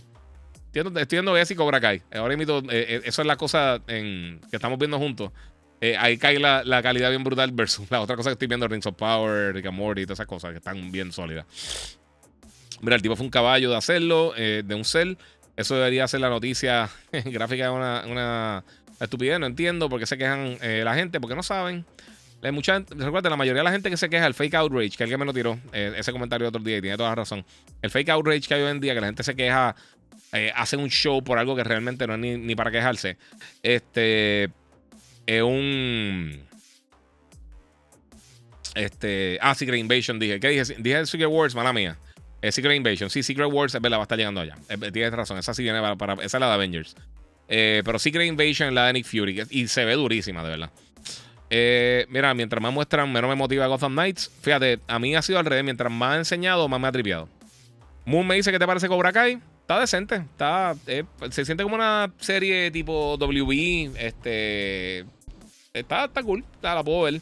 [0.76, 2.02] Estoy viendo Bessie y Cobra Kai.
[2.12, 5.32] Ahora mismo, eh, eh, eso es la cosa que estamos viendo juntos.
[5.80, 8.86] Eh, ahí cae la, calidad bien brutal versus la otra cosa que estoy viendo, Rings
[8.86, 11.46] of Power, Rick and Morty todas esas cosas que están bien sólidas.
[12.82, 15.16] Mira, el tipo fue un caballo de hacerlo, de un cel.
[15.56, 16.90] Eso debería ser la noticia
[17.24, 18.64] gráfica de una, una,
[19.00, 19.40] estupidez.
[19.40, 21.86] No entiendo por qué se quejan la gente, porque no saben.
[22.42, 25.02] Hay mucha, recuerda, la mayoría de la gente que se queja, el fake outrage, que
[25.02, 27.44] alguien me lo tiró, ese comentario otro día y tiene toda la razón.
[27.80, 29.74] El fake outrage que hay hoy en día, que la gente se queja
[30.32, 33.16] eh, hacen un show por algo que realmente no es ni, para quejarse.
[33.62, 34.50] Este
[35.26, 36.44] es un.
[38.74, 39.38] Este.
[39.40, 40.40] Ah, Secret Invasion, dije.
[40.40, 40.74] ¿Qué dije?
[40.78, 41.96] Dije Secret Wars, mala mía.
[42.50, 43.10] Secret Invasion.
[43.10, 44.56] Sí, Secret Wars, es verdad, va a estar llegando allá.
[44.92, 46.14] tienes razón, esa sí viene para.
[46.14, 46.96] esa es la de Avengers.
[47.48, 49.42] Eh, pero Secret Invasion es la de Nick Fury.
[49.50, 50.70] Y se ve durísima, de verdad.
[51.48, 54.30] Eh, mira, mientras más muestran, menos me motiva Gotham Knights.
[54.42, 55.64] Fíjate, a mí ha sido al revés.
[55.64, 57.28] Mientras más ha enseñado, más me ha tripeado.
[58.04, 59.40] Moon me dice que te parece Cobra Kai.
[59.66, 60.14] Está decente.
[60.14, 63.96] Está, eh, se siente como una serie tipo WB.
[63.98, 65.00] Este.
[65.74, 66.44] Está, está cool.
[66.62, 67.20] la puedo ver.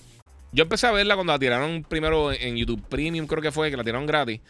[0.53, 3.79] Yo empecé a verla cuando la tiraron primero en YouTube Premium, creo que fue, que
[3.79, 4.43] la tiraron gratis.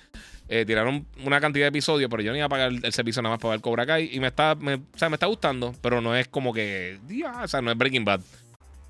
[0.49, 3.37] Eh, tiraron una cantidad de episodios, pero yo no iba a pagar el servicio nada
[3.37, 4.11] más para ver Cobra Kai.
[4.12, 6.99] Y me está, o sea, me está gustando, pero no es como que.
[7.43, 8.23] o sea, no es Breaking Bad.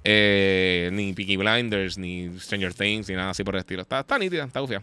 [0.03, 3.83] Eh, ni Peaky Blinders, ni Stranger Things, ni nada así por el estilo.
[3.83, 4.83] Está, está nítida, está gufia.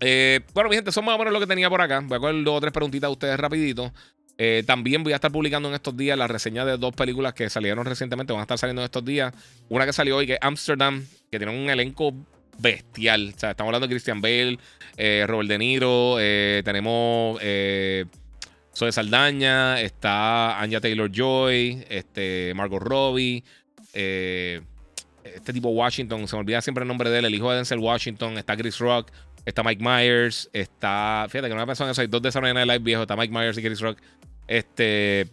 [0.00, 2.00] Eh, bueno, mi gente, son más o menos lo que tenía por acá.
[2.00, 3.92] Voy a coger dos o tres preguntitas a ustedes rapidito.
[4.36, 7.48] Eh, también voy a estar publicando en estos días la reseña de dos películas que
[7.48, 8.32] salieron recientemente.
[8.32, 9.32] Van a estar saliendo en estos días.
[9.68, 12.12] Una que salió hoy, que es Amsterdam, que tiene un elenco
[12.58, 13.32] bestial.
[13.34, 14.58] O sea, estamos hablando de Christian Bale,
[14.96, 16.16] eh, Robert De Niro,
[16.64, 23.44] tenemos Zoe Saldaña, está Anya Taylor Joy, este, Margot Robbie,
[23.92, 27.78] este tipo Washington, se me olvida siempre el nombre de él, el hijo de Denzel
[27.78, 29.10] Washington, está Chris Rock.
[29.44, 30.48] Está Mike Myers.
[30.52, 31.26] Está.
[31.28, 32.00] Fíjate que no me pensado en eso.
[32.00, 33.02] Hay dos de Saturday Night Live viejos.
[33.02, 33.98] Está Mike Myers y Chris Rock.
[34.46, 35.26] Este.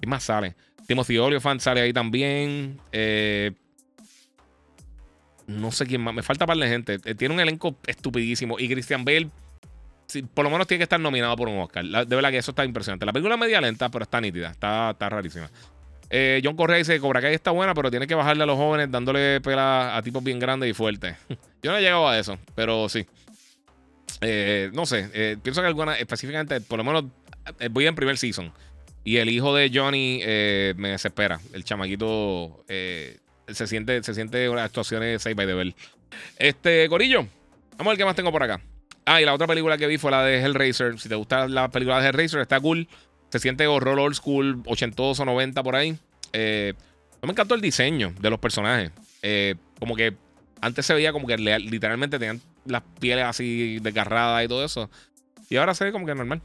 [0.00, 0.54] ¿Qué más sale?
[0.86, 2.80] Timothy Olyphant sale ahí también.
[2.90, 3.52] Eh,
[5.46, 6.14] no sé quién más.
[6.14, 6.98] Me falta par de gente.
[7.04, 8.58] Eh, tiene un elenco estupidísimo.
[8.58, 9.30] Y Christian Bale.
[10.34, 11.84] por lo menos tiene que estar nominado por un Oscar.
[11.84, 13.04] de verdad que eso está impresionante.
[13.04, 14.50] La película es media lenta, pero está nítida.
[14.50, 15.50] Está, está rarísima.
[16.08, 18.90] Eh, John Correa dice: Cobra Kai está buena, pero tiene que bajarle a los jóvenes
[18.90, 21.16] dándole pela a tipos bien grandes y fuertes.
[21.62, 23.06] Yo no he llegado a eso, pero sí.
[24.20, 27.04] Eh, no sé, eh, pienso que alguna, específicamente, por lo menos
[27.58, 28.52] eh, voy en primer season.
[29.02, 30.18] Y el hijo de Johnny
[30.76, 31.40] me desespera.
[31.54, 35.74] El chamaquito se siente, se siente unas actuaciones 6 by the bell.
[36.36, 37.26] Este, Corillo,
[37.78, 38.60] vamos a ver qué más tengo por acá.
[39.06, 41.00] Ah, y la otra película que vi fue la de Hellraiser.
[41.00, 42.86] Si te gusta la película de Hellraiser, está cool.
[43.30, 45.96] Se siente horror old school, 80 o 90 por ahí.
[46.34, 46.74] me
[47.22, 48.90] encantó el diseño de los personajes.
[49.78, 50.14] como que
[50.60, 54.90] antes se veía como que literalmente tenían las pieles así desgarradas y todo eso.
[55.48, 56.42] Y ahora se ve como que normal.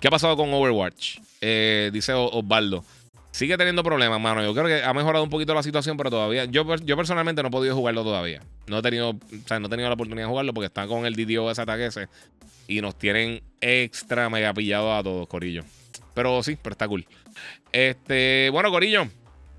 [0.00, 1.18] ¿Qué ha pasado con Overwatch?
[1.40, 2.84] Eh, dice Osvaldo.
[3.30, 4.42] Sigue teniendo problemas, mano.
[4.42, 6.46] Yo creo que ha mejorado un poquito la situación, pero todavía.
[6.46, 8.42] Yo, yo personalmente no he podido jugarlo todavía.
[8.66, 11.06] No he tenido, o sea, no he tenido la oportunidad de jugarlo porque está con
[11.06, 12.08] el DDoS ataque ese.
[12.66, 15.62] Y nos tienen extra mega pillados a todos, Corillo.
[16.14, 17.06] Pero sí, pero está cool.
[17.72, 19.06] Este, bueno, Corillo.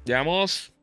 [0.03, 0.73] Llevamos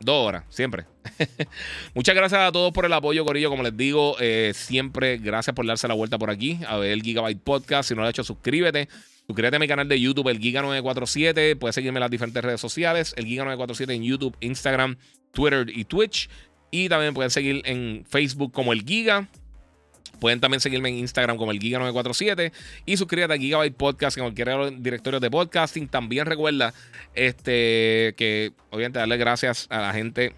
[0.00, 0.86] dos horas, siempre.
[1.94, 3.50] Muchas gracias a todos por el apoyo, Corillo.
[3.50, 7.02] Como les digo, eh, siempre gracias por darse la vuelta por aquí a ver el
[7.02, 7.88] Gigabyte Podcast.
[7.88, 8.88] Si no lo has hecho, suscríbete.
[9.26, 11.56] Suscríbete a mi canal de YouTube, el Giga947.
[11.56, 14.96] Puedes seguirme en las diferentes redes sociales, el Giga947 en YouTube, Instagram,
[15.32, 16.28] Twitter y Twitch.
[16.72, 19.28] Y también pueden seguir en Facebook como el Giga.
[20.20, 22.52] Pueden también seguirme en Instagram como el Giga947
[22.86, 25.88] y suscríbete a Gigabyte Podcast en cualquier directorio de podcasting.
[25.88, 26.74] También recuerda
[27.14, 30.34] este, que, obviamente, darle gracias a la gente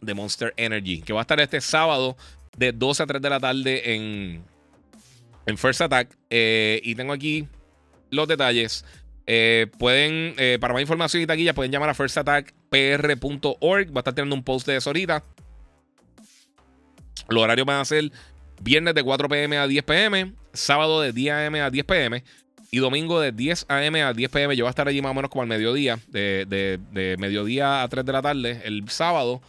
[0.00, 2.16] de Monster Energy, que va a estar este sábado
[2.56, 4.42] de 12 a 3 de la tarde en,
[5.46, 6.16] en First Attack.
[6.30, 7.46] Eh, y tengo aquí
[8.10, 8.84] los detalles.
[9.26, 13.88] Eh, pueden, eh, para más información y taquilla, pueden llamar a firstattackpr.org.
[13.88, 15.22] Va a estar teniendo un post de eso ahorita.
[17.28, 18.10] Los horarios van a ser
[18.60, 20.32] Viernes de 4 pm a 10 pm.
[20.52, 22.22] Sábado de 10 am a 10 pm.
[22.70, 24.56] Y domingo de 10 am a 10 pm.
[24.56, 25.98] Yo voy a estar allí más o menos como al mediodía.
[26.08, 28.60] De, mediodía a 3 de la tarde.
[28.64, 29.40] El sábado.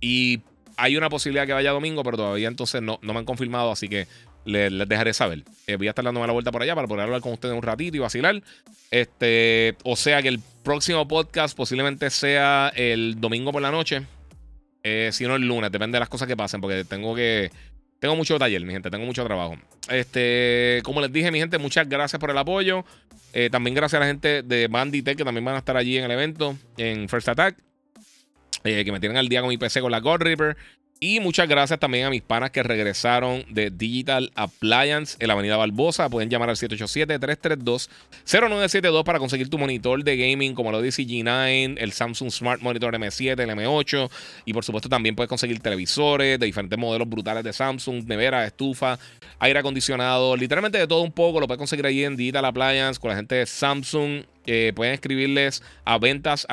[0.00, 0.40] Y
[0.76, 3.70] hay una posibilidad que vaya domingo, pero todavía entonces no, no me han confirmado.
[3.70, 4.06] Así que
[4.44, 5.44] les, les dejaré saber.
[5.66, 7.62] Eh, voy a estar dándome la vuelta por allá para poder hablar con ustedes un
[7.62, 8.42] ratito y vacilar.
[8.90, 14.06] Este, o sea que el próximo podcast posiblemente sea el domingo por la noche.
[14.82, 17.50] Eh, si no el lunes, depende de las cosas que pasen, porque tengo que.
[18.04, 19.56] Tengo mucho taller, mi gente, tengo mucho trabajo.
[19.88, 22.84] Este, como les dije, mi gente, muchas gracias por el apoyo.
[23.32, 26.04] Eh, también gracias a la gente de Banditech que también van a estar allí en
[26.04, 27.56] el evento, en First Attack.
[28.62, 30.54] que me tienen al día con mi PC con la God Reaper.
[31.06, 35.58] Y muchas gracias también a mis panas que regresaron de Digital Appliance en la Avenida
[35.58, 36.08] Barbosa.
[36.08, 41.92] Pueden llamar al 787-332-0972 para conseguir tu monitor de gaming como el Odyssey G9, el
[41.92, 44.10] Samsung Smart Monitor M7, el M8.
[44.46, 48.98] Y por supuesto también puedes conseguir televisores de diferentes modelos brutales de Samsung, nevera, estufa,
[49.40, 51.38] aire acondicionado, literalmente de todo un poco.
[51.38, 54.22] Lo puedes conseguir ahí en Digital Appliance con la gente de Samsung.
[54.46, 56.46] Eh, pueden escribirles a ventas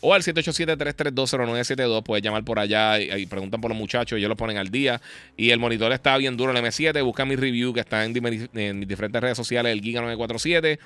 [0.00, 2.02] o al 787-332-0972.
[2.02, 4.18] Puedes llamar por allá y, preguntan por los muchachos.
[4.18, 5.00] Ellos lo ponen al día.
[5.36, 7.02] Y el monitor está bien duro, el M7.
[7.04, 9.72] Busca mi review que está en, mis diferentes redes sociales.
[9.72, 10.78] El Giga 947.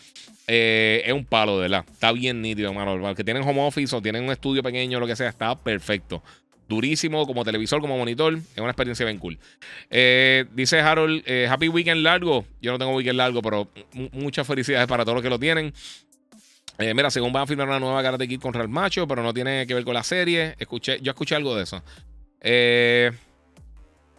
[0.47, 1.85] Eh, es un palo, de verdad.
[1.91, 2.97] Está bien nítido, hermano.
[2.97, 6.23] Los que tienen home office o tienen un estudio pequeño, lo que sea, está perfecto.
[6.69, 8.35] Durísimo, como televisor, como monitor.
[8.35, 9.39] Es una experiencia bien cool.
[9.91, 12.47] Eh, dice Harold, eh, Happy Weekend largo.
[12.63, 13.69] Yo no tengo weekend largo, pero
[14.13, 15.75] muchas felicidades para todos los que lo tienen.
[16.79, 19.35] Eh, mira, según van a firmar una nueva Karate Kid con Real Macho, pero no
[19.35, 20.57] tiene que ver con la serie.
[20.59, 21.83] Escuché, yo escuché algo de eso.
[22.41, 23.13] Eh,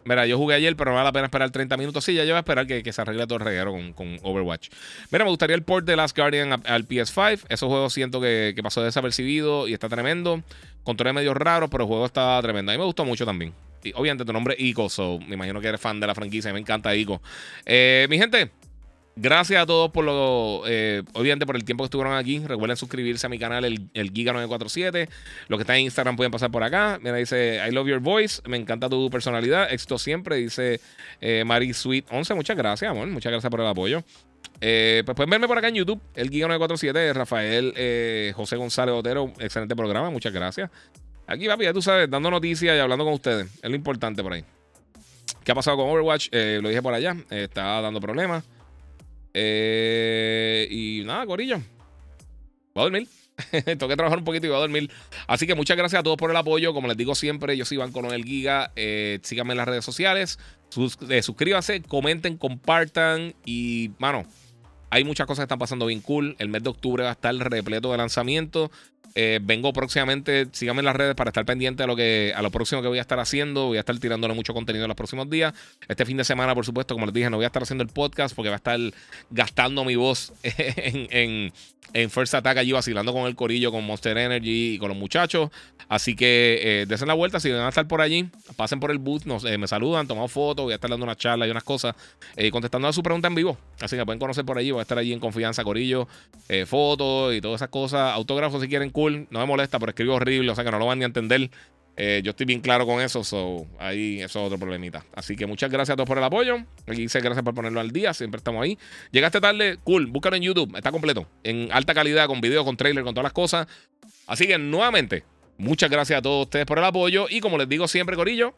[0.05, 2.05] mira, yo jugué ayer, pero no vale la pena esperar 30 minutos.
[2.05, 4.69] Sí, ya yo voy a esperar que, se arregle todo el reguero con, Overwatch.
[5.11, 7.45] Mira, me gustaría el port de Last Guardian al PS5.
[7.49, 10.43] Esos juegos siento que, pasó desapercibido y está tremendo.
[10.83, 12.71] Controles medio raros, pero el juego está tremendo.
[12.71, 13.53] A mí me gustó mucho también.
[13.83, 16.53] Y, obviamente tu nombre es Ico, so me imagino que eres fan de la franquicia.
[16.53, 17.21] Me encanta Ico.
[17.65, 18.51] Eh, mi gente,
[19.15, 22.39] Gracias a todos por lo, eh, obviamente por el tiempo que estuvieron aquí.
[22.39, 25.07] Recuerden suscribirse a mi canal, el, Giga947.
[25.49, 26.97] Los que están en Instagram pueden pasar por acá.
[26.99, 28.41] Mira, dice, I love your voice.
[28.47, 29.71] Me encanta tu personalidad.
[29.71, 30.81] Éxito siempre, dice
[31.21, 32.33] eh, Mari Sweet 11.
[32.33, 33.07] Muchas gracias, amor.
[33.07, 34.03] Muchas gracias por el apoyo.
[34.61, 37.13] Eh, pues pueden verme por acá en YouTube, el Giga947.
[37.13, 39.31] Rafael eh, José González Otero.
[39.37, 40.09] Excelente programa.
[40.09, 40.71] Muchas gracias.
[41.27, 43.47] Aquí, papi, ya tú sabes, dando noticias y hablando con ustedes.
[43.61, 44.43] Es lo importante por ahí.
[45.43, 46.29] ¿Qué ha pasado con Overwatch?
[46.31, 47.15] lo dije por allá.
[47.29, 48.43] está dando problemas.
[49.33, 51.57] Eh, y nada, Corillo.
[52.73, 53.07] Voy a dormir.
[53.65, 54.91] Tengo que trabajar un poquito y voy a dormir.
[55.27, 56.73] Así que muchas gracias a todos por el apoyo.
[56.73, 58.71] Como les digo siempre, yo soy Iván el Giga.
[58.75, 60.39] Eh, síganme en las redes sociales.
[61.09, 63.33] Eh, suscríbanse, comenten, compartan.
[63.45, 64.23] Y, mano,
[64.89, 66.35] hay muchas cosas que están pasando bien cool.
[66.39, 68.69] El mes de octubre va a estar repleto de lanzamientos.
[69.15, 72.49] Eh, vengo próximamente, síganme en las redes para estar pendiente a lo que a lo
[72.49, 73.67] próximo que voy a estar haciendo.
[73.67, 75.53] Voy a estar tirándole mucho contenido en los próximos días.
[75.87, 77.89] Este fin de semana, por supuesto, como les dije, no voy a estar haciendo el
[77.89, 78.79] podcast porque va a estar
[79.29, 81.07] gastando mi voz en,
[81.93, 85.51] en, First Attack allí vacilando con el corillo, con Monster Energy y con los muchachos.
[85.89, 88.97] Así que eh, desen la vuelta, si van a estar por allí, pasen por el
[88.97, 91.63] booth, nos, eh, me saludan, tomamos fotos, voy a estar dando una charla y unas
[91.63, 91.95] cosas,
[92.35, 93.57] eh, contestando a su pregunta en vivo.
[93.79, 96.07] Así que pueden conocer por allí, voy a estar allí en confianza, corillo,
[96.65, 100.55] fotos y todas esas cosas, autógrafos si quieren no me molesta, pero escribo horrible, o
[100.55, 101.49] sea que no lo van ni a entender.
[101.95, 105.05] Eh, yo estoy bien claro con eso, so ahí eso es otro problemita.
[105.15, 106.57] Así que muchas gracias a todos por el apoyo.
[106.87, 108.77] Aquí dice gracias por ponerlo al día, siempre estamos ahí.
[109.11, 113.03] Llegaste tarde, cool, búscalo en YouTube, está completo, en alta calidad, con video, con trailer,
[113.03, 113.67] con todas las cosas.
[114.25, 115.23] Así que nuevamente,
[115.57, 118.55] muchas gracias a todos ustedes por el apoyo y como les digo siempre, Corillo,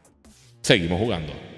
[0.62, 1.55] seguimos jugando.